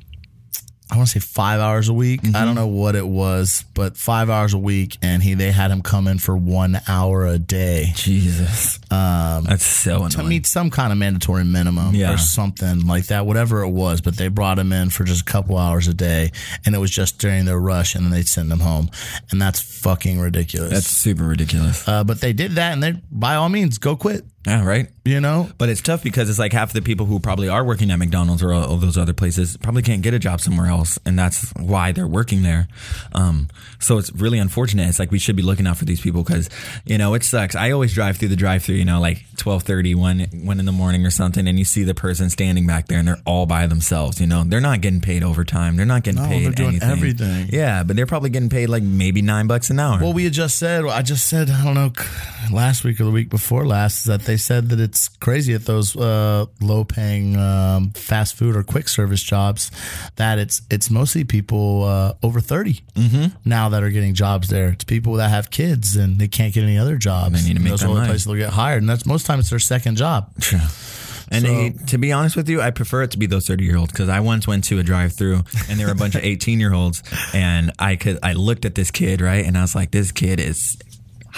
I 0.91 0.95
want 0.97 1.07
to 1.09 1.19
say 1.19 1.25
five 1.25 1.59
hours 1.59 1.87
a 1.87 1.93
week. 1.93 2.21
I 2.33 2.45
don't 2.45 2.55
know 2.55 2.65
what 2.65 2.95
it 2.95 3.07
was, 3.07 3.63
but 3.75 3.95
five 3.95 4.27
hours 4.29 4.55
a 4.55 4.57
week, 4.57 4.97
and 5.03 5.21
he 5.21 5.35
they 5.35 5.51
had 5.51 5.69
him 5.69 5.83
come 5.83 6.07
in 6.07 6.17
for 6.17 6.35
one 6.35 6.81
hour 6.87 7.27
a 7.27 7.37
day 7.37 7.91
Jesus. 7.95 8.79
Um, 8.91 9.43
that's 9.43 9.63
so 9.65 9.99
to 9.99 10.05
annoying. 10.05 10.27
meet 10.29 10.45
some 10.47 10.71
kind 10.71 10.91
of 10.91 10.97
mandatory 10.97 11.43
minimum 11.43 11.93
Yeah. 11.93 12.13
or 12.13 12.17
something 12.17 12.87
like 12.87 13.05
that, 13.07 13.27
whatever 13.27 13.61
it 13.61 13.69
was. 13.69 14.01
But 14.01 14.17
they 14.17 14.29
brought 14.29 14.57
him 14.57 14.73
in 14.73 14.89
for 14.89 15.03
just 15.03 15.21
a 15.21 15.25
couple 15.25 15.57
hours 15.59 15.87
a 15.87 15.93
day, 15.93 16.31
and 16.65 16.73
it 16.73 16.79
was 16.79 16.89
just 16.89 17.19
during 17.19 17.45
their 17.45 17.59
rush, 17.59 17.93
and 17.93 18.03
then 18.05 18.11
they'd 18.11 18.27
send 18.27 18.51
him 18.51 18.59
home, 18.61 18.89
and 19.29 19.39
that's 19.39 19.59
fucking 19.59 20.19
ridiculous. 20.19 20.71
That's 20.71 20.87
super 20.87 21.23
ridiculous. 21.25 21.87
uh, 21.87 22.03
but 22.03 22.19
they 22.19 22.33
did 22.33 22.53
that, 22.53 22.73
and 22.73 22.81
they 22.81 22.93
by 23.11 23.35
all 23.35 23.49
means 23.49 23.77
go 23.77 23.95
quit. 23.95 24.25
Yeah, 24.49 24.65
right. 24.65 24.89
You 25.05 25.19
know, 25.21 25.49
But 25.57 25.69
it's 25.69 25.81
tough 25.81 26.03
because 26.03 26.29
it's 26.29 26.37
like 26.37 26.53
half 26.53 26.71
the 26.73 26.81
people 26.83 27.05
who 27.07 27.19
probably 27.19 27.49
are 27.49 27.63
working 27.63 27.89
at 27.89 27.97
McDonald's 27.97 28.43
or 28.43 28.53
all, 28.53 28.63
all 28.63 28.77
those 28.77 28.97
other 28.97 29.13
places 29.13 29.57
probably 29.57 29.81
can't 29.81 30.01
get 30.03 30.13
a 30.13 30.19
job 30.19 30.39
somewhere 30.41 30.67
else, 30.67 30.99
and 31.05 31.17
that's 31.17 31.51
why 31.57 31.91
they're 31.91 32.05
working 32.07 32.43
there. 32.43 32.67
Um, 33.13 33.47
so 33.79 33.97
it's 33.97 34.11
really 34.13 34.37
unfortunate. 34.37 34.87
It's 34.87 34.99
like 34.99 35.09
we 35.11 35.17
should 35.19 35.35
be 35.35 35.41
looking 35.41 35.65
out 35.65 35.77
for 35.77 35.85
these 35.85 35.99
people 36.01 36.23
because 36.23 36.49
you 36.85 36.97
know 36.99 37.13
it 37.15 37.23
sucks. 37.23 37.55
I 37.55 37.71
always 37.71 37.93
drive 37.93 38.17
through 38.17 38.27
the 38.27 38.35
drive-through, 38.35 38.75
you 38.75 38.85
know, 38.85 38.99
like 38.99 39.23
12:30, 39.37 39.95
one 39.95 40.19
one 40.43 40.59
in 40.59 40.65
the 40.65 40.71
morning 40.71 41.05
or 41.05 41.09
something, 41.09 41.47
and 41.47 41.57
you 41.57 41.65
see 41.65 41.83
the 41.83 41.95
person 41.95 42.29
standing 42.29 42.67
back 42.67 42.87
there, 42.87 42.99
and 42.99 43.07
they're 43.07 43.21
all 43.25 43.45
by 43.47 43.65
themselves. 43.67 44.19
You 44.21 44.27
know, 44.27 44.43
they're 44.43 44.61
not 44.61 44.81
getting 44.81 45.01
paid 45.01 45.23
overtime. 45.23 45.75
They're 45.75 45.85
not 45.87 46.03
getting 46.03 46.21
No, 46.21 46.27
paid 46.27 46.45
they're 46.45 46.51
doing 46.51 46.69
anything. 46.81 46.89
everything. 46.91 47.49
Yeah, 47.51 47.81
but 47.83 47.95
they're 47.95 48.05
probably 48.05 48.29
getting 48.29 48.49
paid 48.49 48.67
like 48.67 48.83
maybe 48.83 49.21
nine 49.23 49.47
bucks 49.47 49.69
an 49.71 49.79
hour. 49.79 49.99
Well, 49.99 50.13
we 50.13 50.25
had 50.25 50.33
just 50.33 50.57
said, 50.57 50.85
I 50.85 51.01
just 51.01 51.25
said, 51.27 51.49
I 51.49 51.63
don't 51.63 51.73
know, 51.73 51.91
last 52.51 52.83
week 52.83 52.99
or 53.01 53.05
the 53.05 53.11
week 53.11 53.29
before 53.29 53.65
last, 53.65 53.99
is 53.99 54.03
that 54.05 54.21
they 54.23 54.37
said 54.39 54.69
that 54.69 54.79
it's 54.79 55.07
crazy 55.07 55.53
at 55.53 55.65
those 55.65 55.95
uh, 55.95 56.45
low 56.61 56.83
paying 56.83 57.37
um, 57.37 57.91
fast 57.91 58.35
food 58.35 58.55
or 58.55 58.63
quick 58.63 58.87
service 58.89 59.21
jobs 59.21 59.69
that 60.15 60.39
it's 60.39 60.61
it's 60.71 60.89
mostly 60.89 61.23
people 61.23 61.83
uh, 61.83 62.13
over 62.23 62.39
30 62.41 62.79
now 63.45 63.69
that 63.69 63.83
are 63.83 63.89
getting 63.91 64.13
jobs 64.15 64.49
there. 64.49 64.69
It's 64.69 64.83
people 64.83 65.13
that 65.15 65.29
have 65.29 65.51
kids 65.51 65.95
and 65.95 66.17
they 66.17 66.27
can't 66.27 66.53
get 66.53 66.63
any 66.63 66.77
other 66.77 66.97
jobs. 66.97 67.41
They 67.41 67.47
need 67.49 67.57
to 67.57 67.63
make 67.63 67.71
Those 67.71 67.83
are 67.83 67.87
the 67.87 67.93
only 67.93 68.07
places 68.07 68.25
they'll 68.25 68.35
get 68.35 68.49
hired. 68.49 68.81
And 68.81 68.89
that's 68.89 69.05
most 69.05 69.25
time 69.25 69.39
it's 69.39 69.49
their 69.51 69.59
second 69.59 69.97
job. 69.97 70.31
And 71.31 71.45
So- 71.45 71.47
they, 71.53 71.69
to 71.87 71.97
be 71.99 72.11
honest 72.11 72.35
with 72.35 72.49
you, 72.49 72.59
I 72.59 72.71
prefer 72.71 73.03
it 73.03 73.11
to 73.11 73.19
be 73.19 73.27
those 73.27 73.45
30 73.47 73.63
year 73.63 73.77
olds 73.77 73.91
because 73.91 74.09
I 74.09 74.19
once 74.19 74.47
went 74.47 74.63
to 74.65 74.79
a 74.79 74.83
drive 74.83 75.13
through 75.13 75.43
and 75.69 75.79
there 75.79 75.85
were 75.85 75.93
a 75.93 75.95
bunch 75.95 76.15
of 76.15 76.23
18 76.23 76.59
year 76.59 76.73
olds 76.73 77.03
and 77.35 77.71
I 77.77 77.97
could, 77.97 78.17
I 78.23 78.33
looked 78.33 78.65
at 78.65 78.73
this 78.73 78.89
kid, 78.89 79.21
right? 79.21 79.45
And 79.45 79.55
I 79.57 79.61
was 79.61 79.75
like, 79.75 79.91
this 79.91 80.11
kid 80.11 80.39
is 80.39 80.77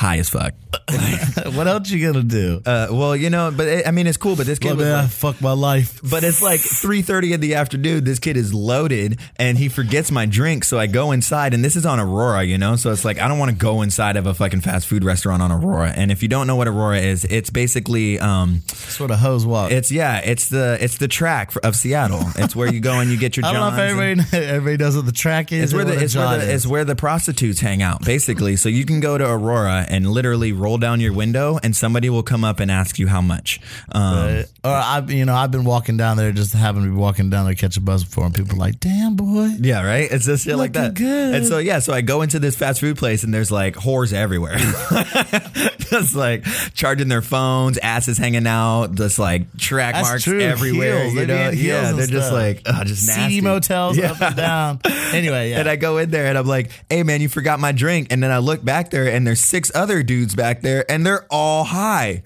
high 0.01 0.17
as 0.17 0.29
fuck. 0.29 0.53
what 1.53 1.67
else 1.67 1.89
you 1.91 2.11
gonna 2.11 2.23
do? 2.23 2.61
Uh, 2.65 2.87
well, 2.91 3.15
you 3.15 3.29
know, 3.29 3.51
but 3.55 3.67
it, 3.67 3.87
I 3.87 3.91
mean, 3.91 4.07
it's 4.07 4.17
cool, 4.17 4.35
but 4.35 4.45
this 4.45 4.57
kid 4.59 4.69
Well, 4.69 4.77
was 4.77 4.85
man, 4.85 5.03
like- 5.03 5.11
fuck 5.11 5.41
my 5.41 5.51
life. 5.53 5.99
but 6.09 6.23
it's 6.23 6.41
like 6.41 6.59
3.30 6.59 7.33
in 7.35 7.39
the 7.41 7.55
afternoon 7.55 8.03
this 8.03 8.19
kid 8.19 8.35
is 8.37 8.53
loaded 8.53 9.19
and 9.37 9.57
he 9.57 9.69
forgets 9.69 10.11
my 10.11 10.25
drink 10.25 10.63
so 10.63 10.79
i 10.79 10.87
go 10.87 11.11
inside 11.11 11.53
and 11.53 11.63
this 11.63 11.75
is 11.75 11.85
on 11.85 11.99
aurora 11.99 12.43
you 12.43 12.57
know 12.57 12.75
so 12.75 12.91
it's 12.91 13.05
like 13.05 13.19
i 13.19 13.27
don't 13.27 13.37
want 13.39 13.51
to 13.51 13.55
go 13.57 13.81
inside 13.81 14.17
of 14.17 14.25
a 14.25 14.33
fucking 14.33 14.61
fast 14.61 14.87
food 14.87 15.03
restaurant 15.03 15.41
on 15.41 15.51
aurora 15.51 15.91
and 15.95 16.11
if 16.11 16.21
you 16.23 16.27
don't 16.29 16.47
know 16.47 16.55
what 16.55 16.67
aurora 16.67 16.97
is 16.99 17.25
it's 17.25 17.49
basically 17.49 18.19
um 18.19 18.61
Sort 18.67 19.11
of 19.11 19.19
hose 19.19 19.45
walk. 19.45 19.71
it's 19.71 19.91
yeah 19.91 20.19
it's 20.19 20.49
the 20.49 20.77
it's 20.81 20.97
the 20.97 21.07
track 21.07 21.51
of 21.63 21.75
seattle 21.75 22.23
it's 22.37 22.55
where 22.55 22.71
you 22.73 22.79
go 22.79 22.99
and 22.99 23.09
you 23.11 23.17
get 23.17 23.37
your 23.37 23.45
I 23.51 23.53
don't 23.53 23.61
know 23.61 23.73
if 23.83 23.89
everybody 23.91 24.45
everybody 24.45 24.77
knows 24.83 24.95
what 24.95 25.05
the 25.05 25.11
track 25.11 25.51
is. 25.51 25.65
it's 25.65 25.73
where, 25.73 25.85
the, 25.85 26.01
it's, 26.01 26.15
where 26.15 26.37
the, 26.37 26.43
is. 26.43 26.49
it's 26.49 26.67
where 26.67 26.85
the 26.85 26.95
prostitutes 26.95 27.59
hang 27.59 27.81
out, 27.81 28.03
basically. 28.05 28.55
So 28.55 28.69
you 28.69 28.85
can 28.85 28.99
go 28.99 29.17
to 29.17 29.25
Aurora 29.29 29.85
and 29.91 30.07
literally 30.09 30.51
roll 30.53 30.79
down 30.79 30.99
your 30.99 31.13
window, 31.13 31.59
and 31.61 31.75
somebody 31.75 32.09
will 32.09 32.23
come 32.23 32.43
up 32.43 32.59
and 32.59 32.71
ask 32.71 32.97
you 32.97 33.07
how 33.07 33.21
much. 33.21 33.59
Um, 33.91 34.11
Right. 34.21 34.45
Or 34.63 34.71
I, 34.71 34.99
you 35.07 35.25
know, 35.25 35.33
I've 35.35 35.49
been 35.51 35.63
walking 35.65 35.97
down 35.97 36.17
there, 36.17 36.31
just 36.31 36.53
happen 36.53 36.83
to 36.83 36.87
be 36.89 36.95
walking 36.95 37.29
down 37.31 37.45
there, 37.45 37.55
catch 37.55 37.77
a 37.77 37.81
bus 37.81 38.03
before, 38.03 38.25
and 38.25 38.33
people 38.35 38.55
are 38.55 38.59
like, 38.59 38.79
"Damn, 38.79 39.15
boy." 39.15 39.49
Yeah, 39.59 39.83
right. 39.83 40.07
It's 40.11 40.25
just 40.25 40.45
shit 40.45 40.55
like 40.55 40.73
that. 40.73 40.93
good. 40.93 41.35
And 41.35 41.45
so 41.45 41.57
yeah, 41.57 41.79
so 41.79 41.93
I 41.93 42.01
go 42.01 42.21
into 42.21 42.39
this 42.39 42.55
fast 42.55 42.79
food 42.79 42.97
place 42.97 43.23
and 43.23 43.33
there's 43.33 43.51
like 43.51 43.75
whores 43.75 44.13
everywhere, 44.13 44.57
just 45.89 46.15
like 46.15 46.43
charging 46.73 47.07
their 47.07 47.21
phones, 47.21 47.77
asses 47.79 48.17
hanging 48.17 48.47
out, 48.47 48.95
just 48.95 49.19
like 49.19 49.55
track 49.57 49.95
That's 49.95 50.07
marks 50.07 50.23
true. 50.23 50.39
everywhere. 50.41 51.03
Heels. 51.05 51.13
You 51.15 51.25
know, 51.27 51.49
yeah, 51.49 51.91
they're 51.91 52.07
just 52.07 52.27
stuff. 52.27 52.33
like 52.33 52.61
oh, 52.65 52.83
just 52.83 53.07
nasty. 53.07 53.21
Seedy 53.35 53.41
motels 53.41 53.97
Yeah. 53.97 54.11
up 54.11 54.21
and 54.21 54.35
down. 54.35 54.79
Anyway, 55.11 55.49
yeah. 55.49 55.59
And 55.59 55.67
I 55.69 55.75
go 55.75 55.97
in 55.97 56.09
there 56.09 56.27
and 56.27 56.37
I'm 56.37 56.45
like, 56.47 56.71
"Hey 56.89 57.03
man, 57.03 57.19
you 57.19 57.27
forgot 57.27 57.59
my 57.59 57.73
drink." 57.73 58.07
And 58.11 58.23
then 58.23 58.31
I 58.31 58.37
look 58.37 58.63
back 58.63 58.91
there 58.91 59.07
and 59.07 59.27
there's 59.27 59.41
six 59.41 59.70
other 59.75 60.03
dudes 60.03 60.35
back 60.35 60.61
there 60.61 60.89
and 60.89 61.05
they're 61.05 61.25
all 61.29 61.63
high. 61.63 62.23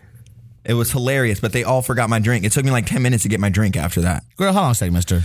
It 0.64 0.74
was 0.74 0.92
hilarious, 0.92 1.40
but 1.40 1.54
they 1.54 1.64
all 1.64 1.82
forgot 1.84 2.10
my 2.10 2.20
drink. 2.20 2.44
It 2.44 2.52
took 2.52 2.66
me 2.66 2.72
like 2.72 2.88
10 2.88 3.02
minutes 3.02 3.24
to 3.24 3.30
get 3.30 3.40
my 3.40 3.50
drink 3.50 3.78
after 3.78 4.02
that. 4.02 4.24
Girl, 4.36 4.52
how 4.52 4.62
long 4.64 4.74
take, 4.74 4.92
Mister? 4.92 5.22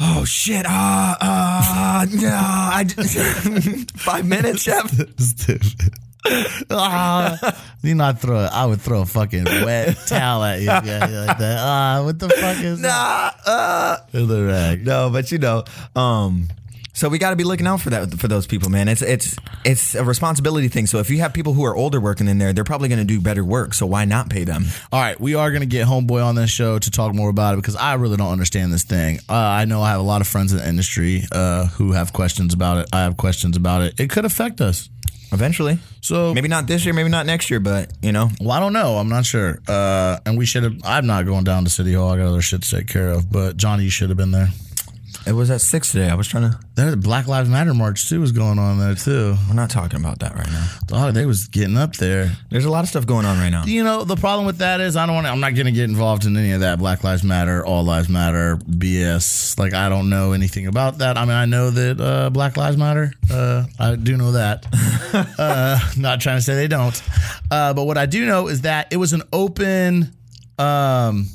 Oh 0.00 0.24
shit! 0.24 0.64
Ah, 0.66 1.16
ah, 1.20 2.06
no! 2.10 2.28
I 2.34 2.84
five 3.96 4.26
minutes, 4.26 4.62
chef. 4.62 4.90
Stupid. 5.18 5.92
ah, 6.70 7.62
you 7.82 7.94
not 7.94 8.18
throw. 8.18 8.38
I 8.40 8.66
would 8.66 8.80
throw 8.80 9.02
a 9.02 9.06
fucking 9.06 9.44
wet 9.44 9.96
towel 10.06 10.42
at 10.44 10.60
you. 10.60 10.66
Yeah, 10.66 11.24
like 11.26 11.38
that. 11.38 11.58
Ah, 11.60 12.02
what 12.02 12.18
the 12.18 12.28
fuck 12.30 12.62
is 12.62 12.80
that? 12.80 13.34
Nah, 13.46 13.52
uh, 13.52 13.96
In 14.12 14.26
the 14.26 14.44
rag. 14.44 14.84
no, 14.86 15.10
but 15.10 15.30
you 15.32 15.38
know, 15.38 15.64
um, 15.94 16.48
so 16.92 17.08
we 17.08 17.18
got 17.18 17.30
to 17.30 17.36
be 17.36 17.44
looking 17.44 17.66
out 17.66 17.80
for 17.80 17.90
that 17.90 18.14
for 18.18 18.28
those 18.28 18.46
people, 18.46 18.68
man. 18.68 18.88
It's 18.88 19.02
it's 19.02 19.36
it's 19.64 19.94
a 19.94 20.04
responsibility 20.04 20.68
thing. 20.68 20.86
So 20.86 20.98
if 20.98 21.10
you 21.10 21.18
have 21.20 21.32
people 21.32 21.52
who 21.52 21.64
are 21.64 21.74
older 21.74 22.00
working 22.00 22.28
in 22.28 22.38
there, 22.38 22.52
they're 22.52 22.64
probably 22.64 22.88
going 22.88 22.98
to 22.98 23.04
do 23.04 23.20
better 23.20 23.44
work. 23.44 23.74
So 23.74 23.86
why 23.86 24.04
not 24.04 24.28
pay 24.28 24.44
them? 24.44 24.64
All 24.92 25.00
right, 25.00 25.18
we 25.20 25.34
are 25.34 25.50
going 25.50 25.60
to 25.60 25.66
get 25.66 25.86
Homeboy 25.86 26.24
on 26.24 26.34
this 26.34 26.50
show 26.50 26.78
to 26.78 26.90
talk 26.90 27.14
more 27.14 27.30
about 27.30 27.54
it 27.54 27.56
because 27.58 27.76
I 27.76 27.94
really 27.94 28.16
don't 28.16 28.32
understand 28.32 28.72
this 28.72 28.84
thing. 28.84 29.18
Uh, 29.28 29.34
I 29.34 29.64
know 29.64 29.82
I 29.82 29.90
have 29.90 30.00
a 30.00 30.04
lot 30.04 30.20
of 30.20 30.26
friends 30.28 30.52
in 30.52 30.58
the 30.58 30.68
industry 30.68 31.22
uh, 31.32 31.66
who 31.66 31.92
have 31.92 32.12
questions 32.12 32.54
about 32.54 32.78
it. 32.78 32.88
I 32.92 33.00
have 33.00 33.16
questions 33.16 33.56
about 33.56 33.82
it. 33.82 33.98
It 34.00 34.10
could 34.10 34.24
affect 34.24 34.60
us. 34.60 34.88
Eventually, 35.32 35.78
So 36.00 36.34
maybe 36.34 36.48
not 36.48 36.66
this 36.66 36.84
year, 36.84 36.92
maybe 36.92 37.08
not 37.08 37.24
next 37.24 37.50
year, 37.50 37.60
but 37.60 37.92
you 38.02 38.10
know, 38.10 38.30
Well, 38.40 38.50
I 38.50 38.58
don't 38.58 38.72
know. 38.72 38.96
I'm 38.96 39.08
not 39.08 39.24
sure. 39.24 39.60
Uh, 39.68 40.18
and 40.26 40.36
we 40.36 40.44
should 40.44 40.64
have. 40.64 40.74
I'm 40.82 41.06
not 41.06 41.24
going 41.24 41.44
down 41.44 41.62
to 41.62 41.70
City 41.70 41.94
Hall. 41.94 42.10
I 42.10 42.16
got 42.16 42.26
other 42.26 42.42
shit 42.42 42.62
to 42.62 42.68
take 42.78 42.88
care 42.88 43.10
of. 43.10 43.30
But 43.30 43.56
Jhonny, 43.56 43.84
you 43.84 43.90
should 43.90 44.08
have 44.08 44.18
been 44.18 44.32
there. 44.32 44.48
It 45.26 45.32
was 45.32 45.50
at 45.50 45.60
six 45.60 45.92
today. 45.92 46.08
I 46.08 46.14
was 46.14 46.26
trying 46.28 46.50
to. 46.50 46.58
The 46.74 46.96
Black 46.96 47.26
Lives 47.26 47.48
Matter 47.48 47.74
march 47.74 48.08
too 48.08 48.20
was 48.20 48.32
going 48.32 48.58
on 48.58 48.78
there 48.78 48.94
too. 48.94 49.36
We're 49.48 49.54
not 49.54 49.68
talking 49.68 50.00
about 50.00 50.20
that 50.20 50.34
right 50.34 50.48
now. 50.48 50.66
Dog, 50.86 51.14
they 51.14 51.26
was 51.26 51.46
getting 51.48 51.76
up 51.76 51.94
there. 51.96 52.32
There's 52.50 52.64
a 52.64 52.70
lot 52.70 52.84
of 52.84 52.88
stuff 52.88 53.06
going 53.06 53.26
on 53.26 53.38
right 53.38 53.50
now. 53.50 53.64
You 53.64 53.84
know, 53.84 54.04
the 54.04 54.16
problem 54.16 54.46
with 54.46 54.58
that 54.58 54.80
is 54.80 54.96
I 54.96 55.04
don't 55.04 55.14
want. 55.14 55.26
I'm 55.26 55.40
not 55.40 55.54
going 55.54 55.66
to 55.66 55.72
get 55.72 55.90
involved 55.90 56.24
in 56.24 56.36
any 56.36 56.52
of 56.52 56.60
that 56.60 56.78
Black 56.78 57.04
Lives 57.04 57.22
Matter, 57.22 57.64
All 57.64 57.84
Lives 57.84 58.08
Matter 58.08 58.56
BS. 58.56 59.58
Like 59.58 59.74
I 59.74 59.88
don't 59.90 60.08
know 60.08 60.32
anything 60.32 60.66
about 60.66 60.98
that. 60.98 61.18
I 61.18 61.22
mean, 61.26 61.34
I 61.34 61.44
know 61.44 61.70
that 61.70 62.00
uh, 62.00 62.30
Black 62.30 62.56
Lives 62.56 62.76
Matter. 62.78 63.12
Uh, 63.30 63.64
I 63.78 63.96
do 63.96 64.16
know 64.16 64.32
that. 64.32 64.66
uh, 65.38 65.78
not 65.98 66.20
trying 66.20 66.38
to 66.38 66.42
say 66.42 66.54
they 66.54 66.68
don't. 66.68 67.00
Uh, 67.50 67.74
but 67.74 67.84
what 67.84 67.98
I 67.98 68.06
do 68.06 68.24
know 68.24 68.48
is 68.48 68.62
that 68.62 68.92
it 68.92 68.96
was 68.96 69.12
an 69.12 69.22
open. 69.32 70.14
Um, 70.58 71.26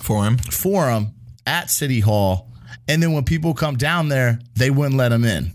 For 0.00 0.24
him, 0.24 0.38
forum 0.38 1.14
at 1.46 1.70
City 1.70 1.98
Hall, 2.00 2.49
and 2.88 3.02
then 3.02 3.12
when 3.12 3.24
people 3.24 3.54
come 3.54 3.76
down 3.76 4.08
there, 4.08 4.38
they 4.54 4.70
wouldn't 4.70 4.96
let 4.96 5.10
them 5.10 5.24
in. 5.24 5.52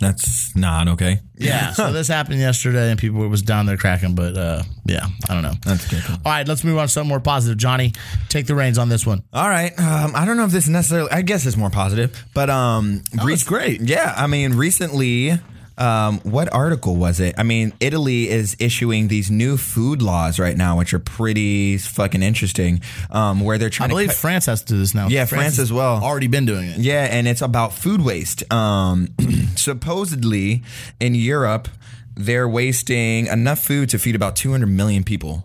that's 0.00 0.54
not 0.56 0.88
okay. 0.88 1.20
Yeah, 1.36 1.72
so 1.74 1.92
this 1.92 2.08
happened 2.08 2.38
yesterday, 2.40 2.90
and 2.90 2.98
people 2.98 3.26
was 3.28 3.42
down 3.42 3.66
there 3.66 3.76
cracking. 3.76 4.14
But 4.14 4.36
uh, 4.36 4.62
yeah, 4.84 5.06
I 5.28 5.34
don't 5.34 5.42
know. 5.42 5.54
That's 5.64 5.88
good. 5.88 6.02
All 6.08 6.32
right, 6.32 6.46
let's 6.46 6.64
move 6.64 6.78
on 6.78 6.86
to 6.86 6.92
something 6.92 7.08
more 7.08 7.20
positive. 7.20 7.58
Jhonny, 7.58 7.96
take 8.28 8.46
the 8.46 8.54
reins 8.54 8.78
on 8.78 8.88
this 8.88 9.06
one. 9.06 9.22
All 9.32 9.48
right. 9.48 9.72
Um, 9.78 10.12
I 10.14 10.24
don't 10.24 10.36
know 10.36 10.44
if 10.44 10.52
this 10.52 10.68
necessarily. 10.68 11.10
I 11.10 11.22
guess 11.22 11.46
it's 11.46 11.56
more 11.56 11.70
positive, 11.70 12.26
but 12.34 12.50
um, 12.50 13.02
it's 13.12 13.44
great. 13.44 13.80
Yeah, 13.80 14.12
I 14.16 14.26
mean, 14.26 14.54
recently, 14.54 15.38
um, 15.78 16.20
what 16.20 16.52
article 16.52 16.96
was 16.96 17.20
it? 17.20 17.34
I 17.38 17.42
mean, 17.42 17.72
Italy 17.80 18.28
is 18.28 18.56
issuing 18.58 19.08
these 19.08 19.30
new 19.30 19.56
food 19.56 20.02
laws 20.02 20.38
right 20.38 20.56
now, 20.56 20.78
which 20.78 20.92
are 20.92 20.98
pretty 20.98 21.78
fucking 21.78 22.22
interesting. 22.22 22.82
Um, 23.10 23.40
where 23.40 23.58
they're 23.58 23.70
trying. 23.70 23.90
I 23.90 23.92
believe 23.92 24.08
to 24.08 24.14
cut, 24.14 24.20
France 24.20 24.46
has 24.46 24.62
to 24.64 24.74
do 24.74 24.78
this 24.78 24.94
now. 24.94 25.08
Yeah, 25.08 25.24
France 25.24 25.56
has 25.56 25.70
as 25.70 25.72
well. 25.72 26.02
Already 26.02 26.26
been 26.26 26.46
doing 26.46 26.68
it. 26.68 26.78
yeah, 26.78 27.04
and 27.10 27.26
it's 27.26 27.42
about 27.42 27.72
food 27.72 28.02
waste. 28.02 28.50
Um, 28.52 29.08
supposedly 29.56 30.62
in 31.00 31.14
Europe, 31.14 31.68
they're 32.14 32.48
wasting 32.48 33.26
enough 33.26 33.60
food 33.60 33.88
to 33.90 33.98
feed 33.98 34.14
about 34.14 34.36
200 34.36 34.66
million 34.66 35.04
people. 35.04 35.44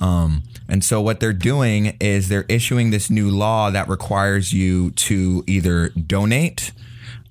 Um, 0.00 0.42
and 0.68 0.84
so 0.84 1.00
what 1.00 1.20
they're 1.20 1.32
doing 1.32 1.96
is 2.00 2.28
they're 2.28 2.44
issuing 2.48 2.90
this 2.90 3.08
new 3.08 3.30
law 3.30 3.70
that 3.70 3.88
requires 3.88 4.52
you 4.52 4.90
to 4.92 5.44
either 5.46 5.90
donate, 5.90 6.72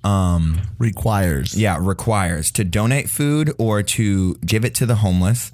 um, 0.06 0.60
Requires. 0.78 1.58
yeah, 1.58 1.78
requires 1.80 2.50
to 2.52 2.64
donate 2.64 3.08
food 3.10 3.52
or 3.58 3.82
to 3.82 4.34
give 4.36 4.64
it 4.64 4.74
to 4.76 4.86
the 4.86 4.96
homeless. 4.96 5.50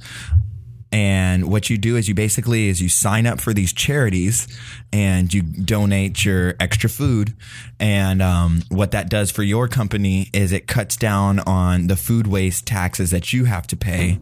And 0.95 1.51
what 1.51 1.71
you 1.71 1.79
do 1.79 1.97
is 1.97 2.07
you 2.07 2.15
basically 2.15 2.69
is 2.69 2.83
you 2.83 2.91
sign 2.91 3.27
up 3.27 3.41
for 3.41 3.55
these 3.55 3.73
charities 3.73 4.47
and 4.93 5.33
you 5.33 5.41
donate 5.41 6.23
your 6.23 6.55
extra 6.61 6.91
food. 6.91 7.35
And 7.81 8.21
um, 8.21 8.63
what 8.69 8.91
that 8.91 9.09
does 9.09 9.31
for 9.31 9.43
your 9.43 9.69
company 9.69 10.29
is 10.35 10.53
it 10.53 10.67
cuts 10.67 10.97
down 10.97 11.41
on 11.41 11.87
the 11.87 11.97
food 11.97 12.27
waste 12.27 12.67
taxes 12.67 13.11
that 13.11 13.33
you 13.33 13.47
have 13.47 13.67
to 13.69 13.77
pay 13.77 14.21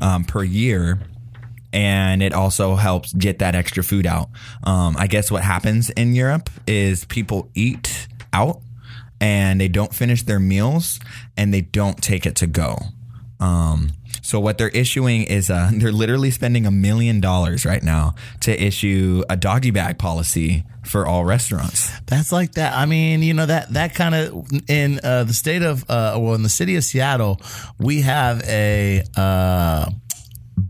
um, 0.00 0.22
per 0.22 0.44
year 0.44 1.00
and 1.72 2.22
it 2.22 2.34
also 2.34 2.76
helps 2.76 3.14
get 3.14 3.38
that 3.38 3.54
extra 3.54 3.82
food 3.82 4.06
out. 4.06 4.28
Um, 4.62 4.94
I 4.98 5.06
guess 5.06 5.30
what 5.30 5.42
happens 5.42 5.88
in 5.90 6.14
Europe 6.14 6.50
is 6.66 7.06
people 7.06 7.48
eat 7.54 8.06
out 8.32 8.60
and 9.22 9.60
they 9.60 9.68
don't 9.68 9.94
finish 9.94 10.24
their 10.24 10.40
meals 10.40 10.98
and 11.36 11.54
they 11.54 11.60
don't 11.60 12.02
take 12.02 12.26
it 12.26 12.34
to 12.34 12.46
go. 12.48 12.76
Um, 13.38 13.92
so 14.20 14.40
what 14.40 14.58
they're 14.58 14.68
issuing 14.68 15.22
is 15.22 15.48
uh, 15.48 15.70
they're 15.74 15.92
literally 15.92 16.32
spending 16.32 16.66
a 16.66 16.72
million 16.72 17.20
dollars 17.20 17.64
right 17.64 17.82
now 17.82 18.14
to 18.40 18.60
issue 18.60 19.22
a 19.30 19.36
doggy 19.36 19.70
bag 19.70 19.98
policy 19.98 20.64
for 20.84 21.06
all 21.06 21.24
restaurants. 21.24 21.88
That's 22.06 22.32
like 22.32 22.52
that. 22.52 22.74
I 22.74 22.86
mean, 22.86 23.22
you 23.22 23.32
know 23.32 23.46
that 23.46 23.72
that 23.74 23.94
kind 23.94 24.14
of 24.16 24.44
in 24.68 24.98
uh, 25.04 25.22
the 25.24 25.32
state 25.32 25.62
of 25.62 25.88
uh, 25.88 26.18
well, 26.18 26.34
in 26.34 26.42
the 26.42 26.48
city 26.48 26.74
of 26.74 26.82
Seattle, 26.82 27.40
we 27.78 28.00
have 28.00 28.42
a 28.48 29.04
uh, 29.16 29.88